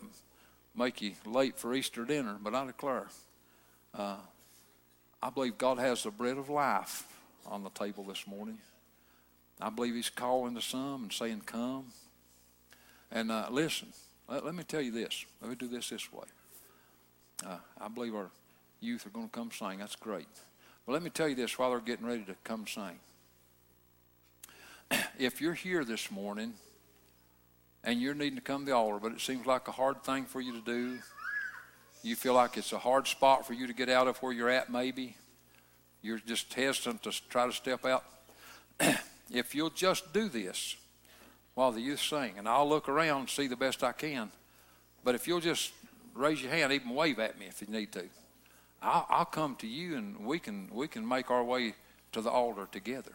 make 0.78 1.02
you 1.02 1.14
late 1.26 1.58
for 1.58 1.74
Easter 1.74 2.06
dinner, 2.06 2.38
but 2.42 2.54
I 2.54 2.66
declare, 2.66 3.08
uh, 3.98 4.18
I 5.22 5.30
believe 5.30 5.58
God 5.58 5.80
has 5.80 6.04
the 6.04 6.12
bread 6.12 6.38
of 6.38 6.50
life 6.50 7.04
on 7.46 7.64
the 7.64 7.70
table 7.70 8.04
this 8.04 8.28
morning. 8.28 8.58
I 9.62 9.70
believe 9.70 9.96
He's 9.96 10.10
calling 10.10 10.56
to 10.56 10.62
some 10.62 11.04
and 11.04 11.14
saying, 11.14 11.42
Come. 11.46 11.86
And 13.12 13.32
uh, 13.32 13.48
listen, 13.50 13.90
let, 14.28 14.46
let, 14.46 14.56
me 14.56 14.64
tell 14.64 14.82
you 14.82 14.92
this. 14.92 15.26
Let 15.42 15.50
me 15.50 15.56
do 15.56 15.68
this 15.68 15.90
this 15.90 16.12
way. 16.12 16.26
Uh, 17.46 17.58
I 17.80 17.88
believe 17.88 18.16
our 18.16 18.30
youth 18.82 19.06
are 19.06 19.12
going 19.12 19.30
to 19.30 19.32
come 19.32 19.52
sing. 19.52 19.80
That's 19.80 19.96
great. 19.96 20.28
But 20.86 20.94
let 20.94 21.04
me 21.04 21.10
tell 21.10 21.30
you 21.30 21.36
this 21.36 21.58
while 21.58 21.72
they're 21.72 21.80
getting 21.80 22.06
ready 22.06 22.24
to 22.24 22.36
come 22.44 22.66
sing. 22.68 23.00
if 25.20 25.40
you're 25.40 25.54
here 25.54 25.86
this 25.86 26.12
morning 26.12 26.54
and 27.86 28.02
you're 28.02 28.16
needing 28.16 28.36
to 28.36 28.42
come 28.42 28.66
to 28.66 28.72
the 28.72 28.76
altar, 28.76 29.00
but 29.02 29.12
it 29.12 29.22
seems 29.22 29.46
like 29.46 29.68
a 29.68 29.72
hard 29.72 30.04
thing 30.04 30.26
for 30.26 30.42
you 30.42 30.52
to 30.52 30.62
do, 30.62 30.98
you 32.02 32.16
feel 32.16 32.34
like 32.34 32.58
it's 32.58 32.74
a 32.74 32.80
hard 32.80 33.08
spot 33.08 33.46
for 33.46 33.54
you 33.54 33.68
to 33.68 33.74
get 33.74 33.90
out 33.90 34.08
of 34.08 34.18
where 34.18 34.34
you're 34.34 34.50
at, 34.50 34.72
maybe, 34.72 35.16
you're 36.02 36.20
just 36.20 36.54
hesitant 36.54 37.04
to 37.04 37.12
try 37.30 37.46
to 37.46 37.54
step 37.54 37.86
out. 37.86 38.04
if 39.32 39.56
you'll 39.56 39.70
just 39.70 40.12
do 40.14 40.28
this 40.28 40.76
while 41.54 41.72
the 41.72 41.82
youth 41.82 42.02
sing, 42.02 42.34
and 42.38 42.50
I'll 42.50 42.68
look 42.68 42.90
around 42.90 43.20
and 43.22 43.30
see 43.30 43.48
the 43.48 43.56
best 43.56 43.84
I 43.84 43.92
can, 43.92 44.32
but 45.04 45.16
if 45.16 45.28
you'll 45.28 45.40
just 45.40 45.72
raise 46.16 46.42
your 46.42 46.52
hand, 46.52 46.74
even 46.74 46.90
wave 46.90 47.20
at 47.20 47.40
me 47.40 47.46
if 47.46 47.62
you 47.62 47.68
need 47.68 47.92
to, 47.94 48.04
I'll, 48.82 49.06
I'll 49.10 49.26
come 49.26 49.56
to 49.58 49.68
you 49.68 49.96
and 49.96 50.26
we 50.26 50.40
can, 50.40 50.70
we 50.72 50.88
can 50.88 51.08
make 51.08 51.30
our 51.30 51.44
way 51.44 51.76
to 52.12 52.22
the 52.22 52.30
altar 52.30 52.68
together. 52.72 53.14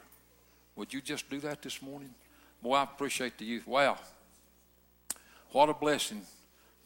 Would 0.77 0.95
you 0.95 1.01
just 1.01 1.29
do 1.29 1.41
that 1.41 1.63
this 1.63 1.83
morning? 1.83 2.11
Boy, 2.63 2.75
I 2.75 2.85
appreciate 2.85 3.37
the 3.39 3.45
youth. 3.45 3.67
Wow. 3.67 3.99
What 5.53 5.69
a 5.69 5.75
blessing 5.75 6.23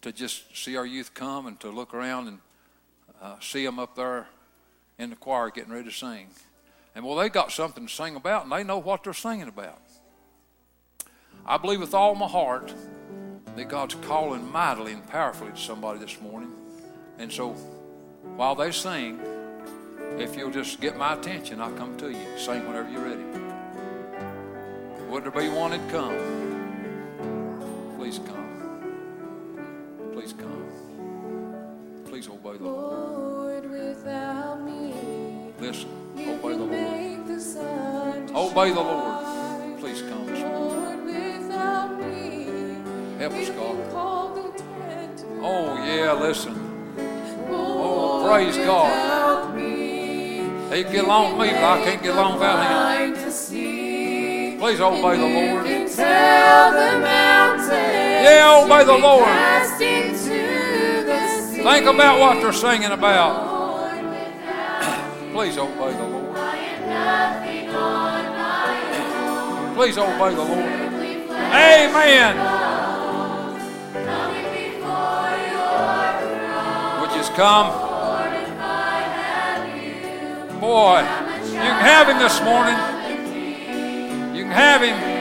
to 0.03 0.13
just 0.13 0.57
see 0.57 0.77
our 0.77 0.87
youth 0.87 1.15
come 1.15 1.47
and 1.47 1.59
to 1.61 1.71
look 1.71 1.95
around 1.95 2.29
and 2.29 2.39
uh, 3.21 3.37
see 3.41 3.65
them 3.65 3.79
up 3.79 3.95
there 3.97 4.27
in 4.99 5.11
the 5.11 5.17
choir 5.17 5.51
getting 5.51 5.73
ready 5.73 5.89
to 5.89 5.95
sing. 5.95 6.29
And 6.95 7.05
well, 7.05 7.17
they 7.17 7.29
got 7.29 7.53
something 7.53 7.87
to 7.87 7.93
sing 7.93 8.17
about 8.17 8.45
and 8.45 8.53
they 8.53 8.63
know 8.63 8.79
what 8.79 9.05
they're 9.05 9.13
singing 9.13 9.49
about. 9.49 9.81
I 11.47 11.59
believe 11.59 11.81
with 11.81 11.95
all 11.95 12.15
my 12.15 12.29
heart 12.29 12.73
that 13.57 13.69
God's 13.69 13.97
calling 13.97 14.51
mightily 14.51 14.93
and 14.93 15.07
powerfully 15.09 15.51
to 15.53 15.59
somebody 15.59 15.99
this 15.99 16.21
morning. 16.21 16.53
And 17.19 17.31
so 17.31 17.51
while 18.37 18.55
they 18.55 18.71
sing, 18.73 19.21
if 20.19 20.37
you'll 20.37 20.51
just 20.51 20.81
get 20.81 20.97
my 20.97 21.15
attention, 21.15 21.61
I'll 21.61 21.73
come 21.73 21.97
to 21.99 22.11
you. 22.11 22.39
Sing 22.39 22.67
whenever 22.67 22.91
you're 22.91 23.03
ready. 23.03 23.25
Would 25.11 25.25
there 25.25 25.31
be 25.31 25.49
one 25.49 25.73
that 25.73 25.91
come? 25.91 26.17
Please 27.99 28.19
come. 28.19 28.44
Please 30.15 30.33
come. 30.33 32.05
Please 32.07 32.29
obey 32.29 32.57
the 32.57 32.65
Lord. 32.65 33.69
without 33.71 34.63
me, 34.63 34.95
Listen, 35.59 35.89
obey 36.17 36.53
the 36.53 36.59
Lord. 36.59 36.71
make 36.71 37.27
the 37.27 37.41
sun 37.41 38.27
to 38.29 38.37
Obey 38.37 38.71
the. 38.71 38.81
Lord. 38.81 39.81
Please 39.81 40.03
come 40.03 40.27
this. 40.27 40.41
Lord, 40.41 41.05
without 41.05 41.99
me, 42.01 42.47
Help 43.19 43.33
us, 43.33 43.51
God. 43.51 43.57
can 43.77 43.91
call 43.91 44.35
the 44.35 44.59
dead 44.63 45.19
to 45.19 45.25
Oh, 45.43 45.85
yeah, 45.85 46.13
listen. 46.13 46.55
Oh, 47.51 47.53
Lord, 47.53 48.31
praise 48.31 48.57
God. 48.59 49.59
He 49.59 50.83
can 50.83 50.93
get 50.93 51.05
along 51.05 51.39
with 51.39 51.49
me, 51.49 51.55
but 51.55 51.65
I 51.65 51.85
can't 51.85 52.03
get 52.03 52.15
along 52.15 52.35
without 52.35 52.63
Him. 52.63 52.73
blind 52.73 53.15
to 53.17 53.31
see. 53.33 54.57
Please 54.61 54.81
obey 54.81 55.17
the 55.19 55.27
Lord. 55.27 55.65
can 55.67 55.89
tell 55.89 56.71
the 56.73 56.99
mountains 57.01 57.69
Yeah, 57.69 58.63
obey 58.65 58.85
the 58.85 58.97
Lord. 58.99 59.29
Think 61.65 61.87
about 61.87 62.21
what 62.21 62.43
they're 62.43 62.53
singing 62.53 62.91
about. 62.91 63.55
Please 65.33 65.57
obey 65.57 65.93
the 65.95 66.05
Lord. 66.05 66.37
Please 69.75 69.97
obey 69.97 70.35
the 70.35 70.45
Lord. 70.45 70.69
Amen. 71.55 72.37
Would 77.01 77.13
you 77.17 77.23
come? 77.35 77.67
Boy, 80.61 81.01
you 81.01 81.61
can 81.61 81.81
have 81.81 82.09
him 82.09 82.19
this 82.19 82.43
morning. 82.43 82.77
You 84.37 84.43
can 84.43 84.53
have 84.53 84.83
him. 84.83 85.14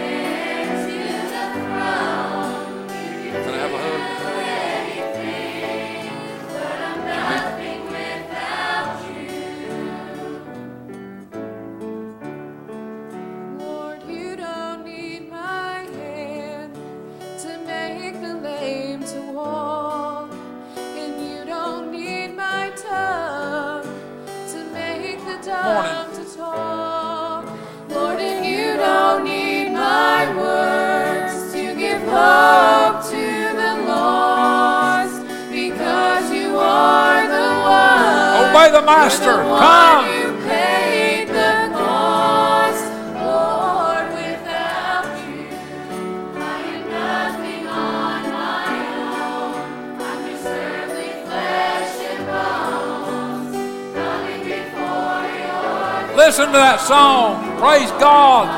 Listen 56.33 56.47
to 56.47 56.53
that 56.53 56.79
song. 56.81 57.45
Praise 57.59 57.91
God. 58.01 58.49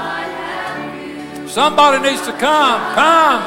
Somebody 1.46 2.10
needs 2.10 2.22
to 2.26 2.32
come. 2.32 2.80
Come. 2.96 3.44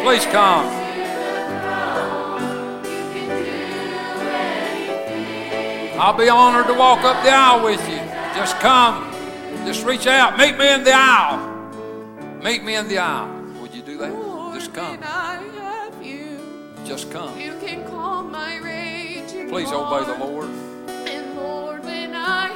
Please 0.00 0.24
come. 0.32 0.64
I'll 6.00 6.16
be 6.16 6.30
honored 6.30 6.68
to 6.68 6.72
walk 6.72 7.04
up 7.04 7.22
the 7.22 7.28
aisle 7.28 7.62
with 7.62 7.86
you. 7.86 7.98
Just 8.34 8.58
come. 8.60 9.04
Just 9.66 9.84
reach 9.84 10.06
out. 10.06 10.38
Meet 10.38 10.56
me 10.56 10.72
in 10.72 10.84
the 10.84 10.94
aisle. 10.94 11.36
Meet 12.42 12.64
me 12.64 12.76
in 12.76 12.88
the 12.88 12.96
aisle. 12.96 13.28
Would 13.60 13.74
you 13.74 13.82
do 13.82 13.98
that? 13.98 14.54
Just 14.54 14.72
come. 14.72 14.92
When 14.92 15.04
I 15.04 15.34
have 15.60 16.02
you, 16.02 16.38
Just 16.86 17.10
come. 17.10 17.38
you 17.38 17.52
can 17.60 17.86
calm 17.86 18.32
my 18.32 18.56
raging 18.56 19.50
Please 19.50 19.70
obey 19.70 20.06
the. 20.06 20.16
Lord. 20.16 20.45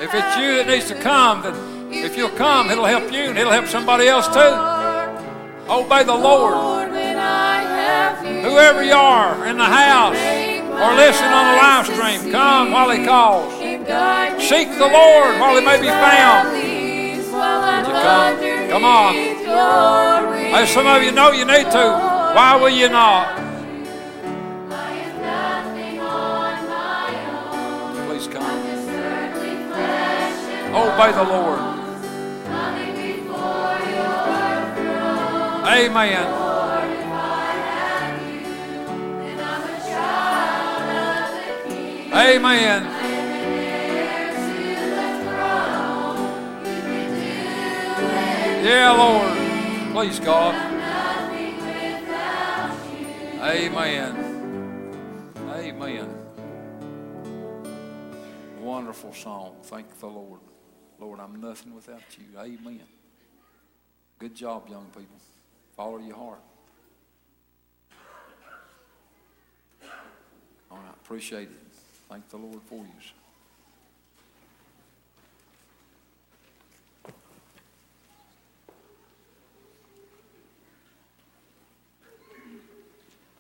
If 0.01 0.15
it's 0.15 0.37
you 0.39 0.57
that 0.57 0.67
needs 0.67 0.89
to 0.89 0.95
come, 0.95 1.43
then 1.43 1.93
if 1.93 2.17
you'll 2.17 2.31
come, 2.31 2.71
it'll 2.71 2.87
help 2.87 3.13
you 3.13 3.29
and 3.29 3.37
it'll 3.37 3.53
help 3.53 3.67
somebody 3.67 4.09
else 4.09 4.27
too. 4.29 4.57
Obey 5.71 6.05
the 6.05 6.15
Lord. 6.15 6.89
Whoever 8.41 8.83
you 8.83 8.95
are 8.95 9.47
in 9.47 9.59
the 9.59 9.65
house 9.65 10.17
or 10.17 10.97
listening 10.97 11.33
on 11.37 11.53
the 11.53 11.59
live 11.61 11.85
stream, 11.85 12.33
come 12.33 12.71
while 12.73 12.91
He 12.91 13.05
calls. 13.05 13.53
Seek 14.41 14.71
the 14.79 14.89
Lord 14.89 15.39
while 15.39 15.59
He 15.59 15.65
may 15.67 15.79
be 15.79 15.89
found. 15.89 16.49
come? 18.71 18.85
On. 18.85 19.15
As 20.55 20.71
some 20.71 20.87
of 20.87 21.03
you 21.03 21.13
know 21.13 21.31
you 21.31 21.45
need 21.45 21.71
to. 21.73 21.93
Why 22.33 22.57
will 22.59 22.71
you 22.71 22.89
not? 22.89 23.40
Oh, 30.73 30.93
Obey 30.93 31.13
the 31.13 31.25
Lord. 31.25 31.59
Amen. 35.67 36.51
Amen. 42.13 42.83
Yeah, 48.65 48.93
Lord. 48.93 49.37
Please, 49.93 50.21
God. 50.21 50.55
Amen. 53.43 54.15
Amen. 55.49 56.09
Wonderful 58.61 59.13
song. 59.13 59.57
Thank 59.63 59.99
the 59.99 60.07
Lord. 60.07 60.41
Lord, 61.01 61.19
I'm 61.19 61.41
nothing 61.41 61.75
without 61.75 62.03
you. 62.19 62.39
Amen. 62.39 62.83
Good 64.19 64.35
job, 64.35 64.69
young 64.69 64.85
people. 64.87 65.17
Follow 65.75 65.99
your 65.99 66.15
heart. 66.15 66.41
All 70.71 70.77
right, 70.77 70.95
appreciate 71.03 71.49
it. 71.49 71.57
Thank 72.11 72.29
the 72.29 72.37
Lord 72.37 72.61
for 72.69 72.77
you. 72.77 72.85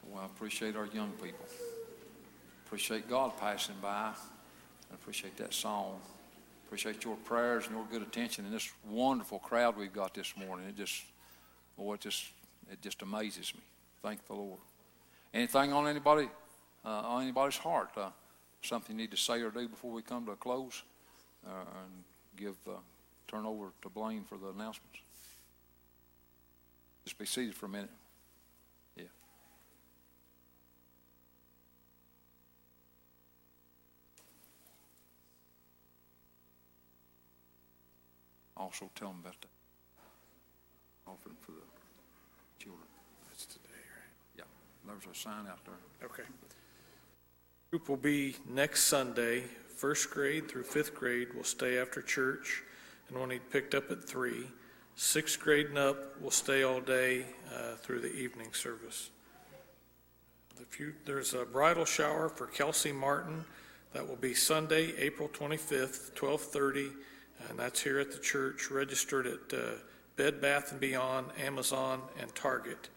Well, 0.08 0.22
I 0.22 0.24
appreciate 0.24 0.76
our 0.76 0.86
young 0.86 1.10
people. 1.22 1.44
Appreciate 2.64 3.08
God 3.08 3.36
passing 3.38 3.74
by. 3.82 4.12
I 4.90 4.94
appreciate 4.94 5.36
that 5.36 5.52
song. 5.52 6.00
Appreciate 6.70 7.02
your 7.04 7.16
prayers 7.16 7.66
and 7.66 7.74
your 7.74 7.84
good 7.90 8.00
attention 8.00 8.44
and 8.44 8.54
this 8.54 8.70
wonderful 8.88 9.40
crowd 9.40 9.76
we've 9.76 9.92
got 9.92 10.14
this 10.14 10.34
morning. 10.36 10.68
It 10.68 10.76
just, 10.76 11.02
boy, 11.76 11.94
it 11.94 12.00
just, 12.00 12.26
it 12.70 12.80
just 12.80 13.02
amazes 13.02 13.52
me. 13.52 13.60
Thank 14.04 14.24
the 14.28 14.34
Lord. 14.34 14.60
Anything 15.34 15.72
on 15.72 15.88
anybody, 15.88 16.28
uh, 16.84 16.88
on 16.88 17.24
anybody's 17.24 17.56
heart? 17.56 17.90
Uh, 17.96 18.10
something 18.62 18.94
you 18.94 19.02
need 19.02 19.10
to 19.10 19.16
say 19.16 19.42
or 19.42 19.50
do 19.50 19.66
before 19.66 19.90
we 19.90 20.00
come 20.00 20.24
to 20.26 20.30
a 20.30 20.36
close? 20.36 20.84
Uh, 21.44 21.50
and 21.82 22.04
give, 22.36 22.54
uh, 22.68 22.74
turn 23.26 23.46
over 23.46 23.72
to 23.82 23.88
Blaine 23.88 24.22
for 24.22 24.38
the 24.38 24.50
announcements. 24.50 25.00
Just 27.02 27.18
be 27.18 27.26
seated 27.26 27.56
for 27.56 27.66
a 27.66 27.68
minute. 27.68 27.90
Yeah. 28.94 29.06
Also 38.60 38.90
tell 38.94 39.08
them 39.08 39.20
about 39.22 39.40
the 39.40 39.48
offering 41.10 41.36
for 41.40 41.52
the 41.52 42.62
children. 42.62 42.84
That's 43.30 43.46
today, 43.46 43.64
right? 43.70 44.36
Yeah, 44.36 44.44
there's 44.86 45.06
a 45.10 45.18
sign 45.18 45.46
out 45.48 45.64
there. 45.64 45.74
Okay. 46.04 46.28
Group 47.70 47.88
will 47.88 47.96
be 47.96 48.36
next 48.46 48.84
Sunday. 48.84 49.44
First 49.76 50.10
grade 50.10 50.50
through 50.50 50.64
fifth 50.64 50.94
grade 50.94 51.28
will 51.34 51.44
stay 51.44 51.78
after 51.78 52.02
church 52.02 52.62
and 53.08 53.16
will 53.16 53.26
need 53.26 53.40
picked 53.50 53.74
up 53.74 53.90
at 53.90 54.06
three. 54.06 54.46
Sixth 54.94 55.40
grade 55.40 55.68
and 55.68 55.78
up 55.78 56.20
will 56.20 56.30
stay 56.30 56.62
all 56.62 56.82
day 56.82 57.24
uh, 57.54 57.76
through 57.76 58.00
the 58.00 58.14
evening 58.14 58.52
service. 58.52 59.08
The 60.58 60.66
few, 60.66 60.92
there's 61.06 61.32
a 61.32 61.46
bridal 61.46 61.86
shower 61.86 62.28
for 62.28 62.46
Kelsey 62.46 62.92
Martin. 62.92 63.42
That 63.94 64.06
will 64.06 64.16
be 64.16 64.34
Sunday, 64.34 64.94
April 64.98 65.30
25th, 65.30 66.12
12:30, 66.14 66.92
and 67.48 67.58
that's 67.58 67.80
here 67.80 67.98
at 67.98 68.12
the 68.12 68.18
church. 68.18 68.70
Registered 68.70 69.26
at 69.26 69.52
uh, 69.52 69.72
Bed 70.16 70.40
Bath 70.40 70.72
and 70.72 70.80
Beyond, 70.80 71.28
Amazon, 71.38 72.02
and 72.20 72.34
Target. 72.34 72.90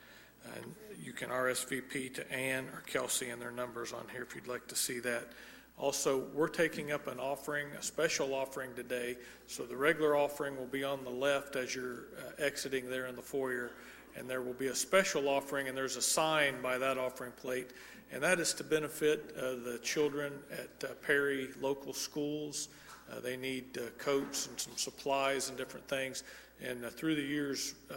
And 0.56 0.76
you 1.02 1.14
can 1.14 1.30
RSVP 1.30 2.14
to 2.16 2.32
Ann 2.32 2.66
or 2.74 2.82
Kelsey 2.86 3.30
and 3.30 3.42
their 3.42 3.52
numbers 3.52 3.94
on 3.94 4.06
here 4.12 4.24
if 4.24 4.36
you'd 4.36 4.48
like 4.48 4.68
to 4.68 4.76
see 4.76 5.00
that. 5.00 5.30
Also, 5.78 6.26
we're 6.34 6.48
taking 6.48 6.92
up 6.92 7.08
an 7.08 7.20
offering, 7.20 7.68
a 7.80 7.82
special 7.82 8.34
offering 8.36 8.74
today. 8.76 9.18
So 9.48 9.64
the 9.64 9.76
regular 9.76 10.16
offering 10.16 10.56
will 10.56 10.68
be 10.68 10.84
on 10.84 11.04
the 11.04 11.10
left 11.10 11.56
as 11.56 11.74
you're 11.74 12.06
uh, 12.18 12.44
exiting 12.44 12.90
there 12.90 13.08
in 13.08 13.16
the 13.16 13.22
foyer. 13.22 13.72
And 14.16 14.30
there 14.30 14.42
will 14.42 14.54
be 14.54 14.68
a 14.68 14.76
special 14.76 15.28
offering, 15.28 15.68
and 15.68 15.76
there's 15.76 15.98
a 15.98 16.02
sign 16.02 16.62
by 16.62 16.78
that 16.78 17.00
offering 17.00 17.32
plate. 17.32 17.72
And 18.12 18.22
that 18.22 18.40
is 18.40 18.54
to 18.56 18.64
benefit 18.64 19.34
uh, 19.36 19.56
the 19.64 19.80
children 19.82 20.34
at 20.52 20.90
uh, 20.90 20.94
Perry 21.02 21.50
local 21.60 21.94
schools. 21.94 22.68
Uh, 23.14 23.20
they 23.20 23.38
need 23.38 23.78
uh, 23.78 23.90
coats 23.98 24.48
and 24.48 24.60
some 24.60 24.76
supplies 24.76 25.50
and 25.50 25.58
different 25.58 25.88
things. 25.88 26.24
And 26.62 26.86
uh, 26.86 26.90
through 26.90 27.16
the 27.16 27.22
years, 27.22 27.76
uh, 27.92 27.96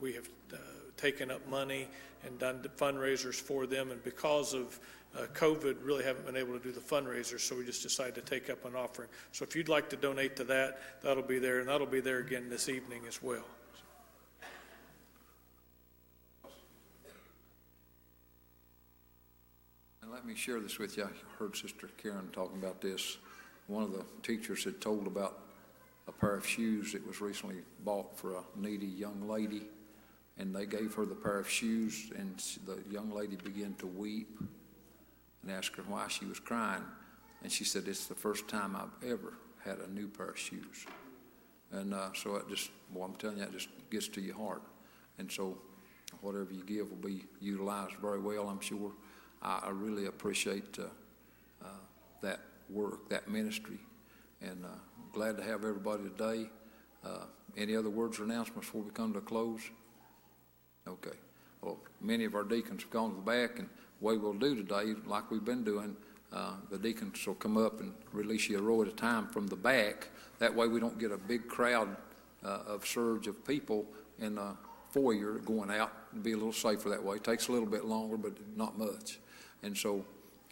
we 0.00 0.12
have 0.14 0.28
uh, 0.52 0.56
taken 0.96 1.30
up 1.30 1.46
money 1.48 1.88
and 2.24 2.38
done 2.38 2.64
fundraisers 2.76 3.34
for 3.34 3.66
them. 3.66 3.90
And 3.90 4.02
because 4.02 4.54
of 4.54 4.80
uh, 5.16 5.26
COVID, 5.34 5.76
really 5.82 6.04
haven't 6.04 6.26
been 6.26 6.36
able 6.36 6.58
to 6.58 6.62
do 6.62 6.72
the 6.72 6.80
fundraisers, 6.80 7.40
so 7.40 7.56
we 7.56 7.64
just 7.64 7.82
decided 7.82 8.14
to 8.14 8.20
take 8.22 8.50
up 8.50 8.64
an 8.64 8.74
offering. 8.74 9.08
So 9.32 9.44
if 9.44 9.54
you'd 9.54 9.68
like 9.68 9.88
to 9.90 9.96
donate 9.96 10.36
to 10.36 10.44
that, 10.44 10.80
that'll 11.02 11.22
be 11.22 11.38
there, 11.38 11.60
and 11.60 11.68
that'll 11.68 11.86
be 11.86 12.00
there 12.00 12.18
again 12.18 12.48
this 12.48 12.68
evening 12.68 13.02
as 13.06 13.22
well. 13.22 13.44
And 20.02 20.10
let 20.12 20.26
me 20.26 20.34
share 20.34 20.60
this 20.60 20.78
with 20.78 20.96
you. 20.96 21.04
I 21.04 21.38
heard 21.38 21.56
Sister 21.56 21.88
Karen 21.96 22.28
talking 22.32 22.58
about 22.58 22.80
this. 22.80 23.18
One 23.66 23.82
of 23.82 23.92
the 23.92 24.04
teachers 24.22 24.64
had 24.64 24.80
told 24.80 25.06
about 25.06 25.38
a 26.08 26.12
pair 26.12 26.34
of 26.34 26.46
shoes 26.46 26.92
that 26.92 27.06
was 27.06 27.20
recently 27.20 27.56
bought 27.84 28.16
for 28.16 28.34
a 28.34 28.42
needy 28.56 28.86
young 28.86 29.28
lady. 29.28 29.62
And 30.38 30.54
they 30.54 30.66
gave 30.66 30.94
her 30.94 31.06
the 31.06 31.14
pair 31.14 31.38
of 31.38 31.48
shoes, 31.48 32.10
and 32.14 32.38
the 32.66 32.78
young 32.90 33.10
lady 33.10 33.36
began 33.36 33.74
to 33.78 33.86
weep 33.86 34.38
and 35.42 35.50
asked 35.50 35.76
her 35.76 35.82
why 35.84 36.08
she 36.08 36.26
was 36.26 36.38
crying. 36.38 36.82
And 37.42 37.50
she 37.50 37.64
said, 37.64 37.84
It's 37.88 38.06
the 38.06 38.14
first 38.14 38.46
time 38.46 38.76
I've 38.76 39.08
ever 39.08 39.32
had 39.64 39.78
a 39.78 39.90
new 39.90 40.08
pair 40.08 40.28
of 40.28 40.38
shoes. 40.38 40.86
And 41.72 41.94
uh, 41.94 42.10
so 42.14 42.36
it 42.36 42.48
just, 42.48 42.70
well, 42.92 43.04
I'm 43.04 43.14
telling 43.14 43.38
you, 43.38 43.44
it 43.44 43.52
just 43.52 43.68
gets 43.90 44.08
to 44.08 44.20
your 44.20 44.36
heart. 44.36 44.62
And 45.18 45.32
so 45.32 45.56
whatever 46.20 46.52
you 46.52 46.62
give 46.64 46.90
will 46.90 47.08
be 47.08 47.24
utilized 47.40 47.94
very 47.94 48.20
well, 48.20 48.48
I'm 48.48 48.60
sure. 48.60 48.92
I, 49.42 49.60
I 49.64 49.70
really 49.70 50.06
appreciate 50.06 50.78
uh, 50.78 50.84
uh, 51.64 51.68
that 52.20 52.40
work, 52.70 53.08
that 53.08 53.28
ministry, 53.28 53.78
and 54.40 54.64
uh, 54.64 54.68
glad 55.12 55.36
to 55.36 55.42
have 55.42 55.64
everybody 55.64 56.04
today. 56.04 56.48
Uh, 57.04 57.24
any 57.56 57.74
other 57.76 57.90
words 57.90 58.18
or 58.18 58.24
announcements 58.24 58.66
before 58.66 58.82
we 58.82 58.90
come 58.90 59.12
to 59.12 59.18
a 59.18 59.22
close? 59.22 59.60
Okay. 60.86 61.16
Well, 61.62 61.78
many 62.00 62.24
of 62.24 62.34
our 62.34 62.44
deacons 62.44 62.82
have 62.82 62.90
gone 62.90 63.10
to 63.10 63.16
the 63.16 63.22
back, 63.22 63.58
and 63.58 63.68
the 64.00 64.06
way 64.06 64.16
we'll 64.16 64.34
do 64.34 64.54
today, 64.54 64.94
like 65.06 65.30
we've 65.30 65.44
been 65.44 65.64
doing, 65.64 65.96
uh, 66.32 66.52
the 66.70 66.78
deacons 66.78 67.26
will 67.26 67.34
come 67.34 67.56
up 67.56 67.80
and 67.80 67.92
release 68.12 68.48
you 68.48 68.58
a 68.58 68.62
row 68.62 68.82
at 68.82 68.88
a 68.88 68.92
time 68.92 69.26
from 69.28 69.46
the 69.46 69.56
back. 69.56 70.08
That 70.38 70.54
way, 70.54 70.68
we 70.68 70.80
don't 70.80 70.98
get 70.98 71.12
a 71.12 71.18
big 71.18 71.48
crowd 71.48 71.96
uh, 72.44 72.60
of 72.66 72.86
surge 72.86 73.26
of 73.26 73.44
people 73.46 73.86
in 74.18 74.36
the 74.36 74.54
foyer 74.90 75.38
going 75.44 75.70
out. 75.70 75.92
It'll 76.12 76.22
be 76.22 76.32
a 76.32 76.36
little 76.36 76.52
safer 76.52 76.88
that 76.90 77.02
way. 77.02 77.16
It 77.16 77.24
Takes 77.24 77.48
a 77.48 77.52
little 77.52 77.68
bit 77.68 77.84
longer, 77.84 78.16
but 78.16 78.32
not 78.56 78.78
much. 78.78 79.18
And 79.62 79.76
so, 79.76 80.04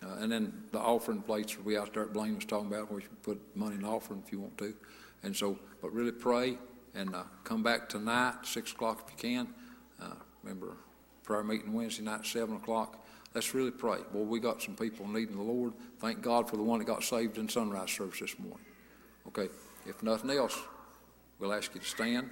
uh, 0.05 0.17
and 0.21 0.31
then 0.31 0.53
the 0.73 0.79
offering 0.79 1.23
plates 1.23 1.55
be 1.55 1.77
out 1.77 1.95
there. 1.95 2.07
Blaine 2.07 2.35
was 2.35 2.45
talking 2.45 2.67
about 2.67 2.91
where 2.91 3.01
you 3.01 3.09
put 3.23 3.41
money 3.57 3.77
in 3.77 3.83
the 3.83 3.89
offering 3.89 4.23
if 4.25 4.33
you 4.33 4.41
want 4.41 4.57
to. 4.59 4.75
And 5.23 5.35
so, 5.35 5.59
but 5.81 5.93
really 5.93 6.13
pray 6.13 6.59
and 6.95 7.15
uh, 7.15 7.25
come 7.45 7.63
back 7.63 7.89
tonight, 7.89 8.35
six 8.45 8.73
o'clock 8.73 9.05
if 9.07 9.13
you 9.13 9.31
can. 9.31 9.55
Uh, 10.01 10.15
remember, 10.43 10.77
prayer 11.23 11.43
meeting 11.43 11.73
Wednesday 11.73 12.03
night, 12.03 12.27
seven 12.27 12.57
o'clock. 12.57 13.07
Let's 13.35 13.55
really 13.55 13.71
pray. 13.71 13.99
Boy, 14.13 14.21
we 14.21 14.39
got 14.39 14.63
some 14.63 14.77
people 14.77 15.09
needing 15.09 15.37
the 15.37 15.43
Lord. 15.43 15.73
Thank 15.99 16.21
God 16.21 16.49
for 16.49 16.57
the 16.57 16.63
one 16.63 16.79
that 16.79 16.85
got 16.85 17.03
saved 17.03 17.39
in 17.39 17.49
sunrise 17.49 17.91
service 17.91 18.21
this 18.21 18.39
morning. 18.39 18.65
Okay, 19.27 19.49
if 19.87 20.03
nothing 20.03 20.31
else, 20.31 20.57
we'll 21.39 21.53
ask 21.53 21.75
you 21.75 21.81
to 21.81 21.87
stand. 21.87 22.31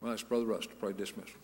Well, 0.00 0.10
that's 0.10 0.22
Brother 0.22 0.46
Russ 0.46 0.66
to 0.66 0.74
pray 0.74 0.92
dismissal. 0.92 1.36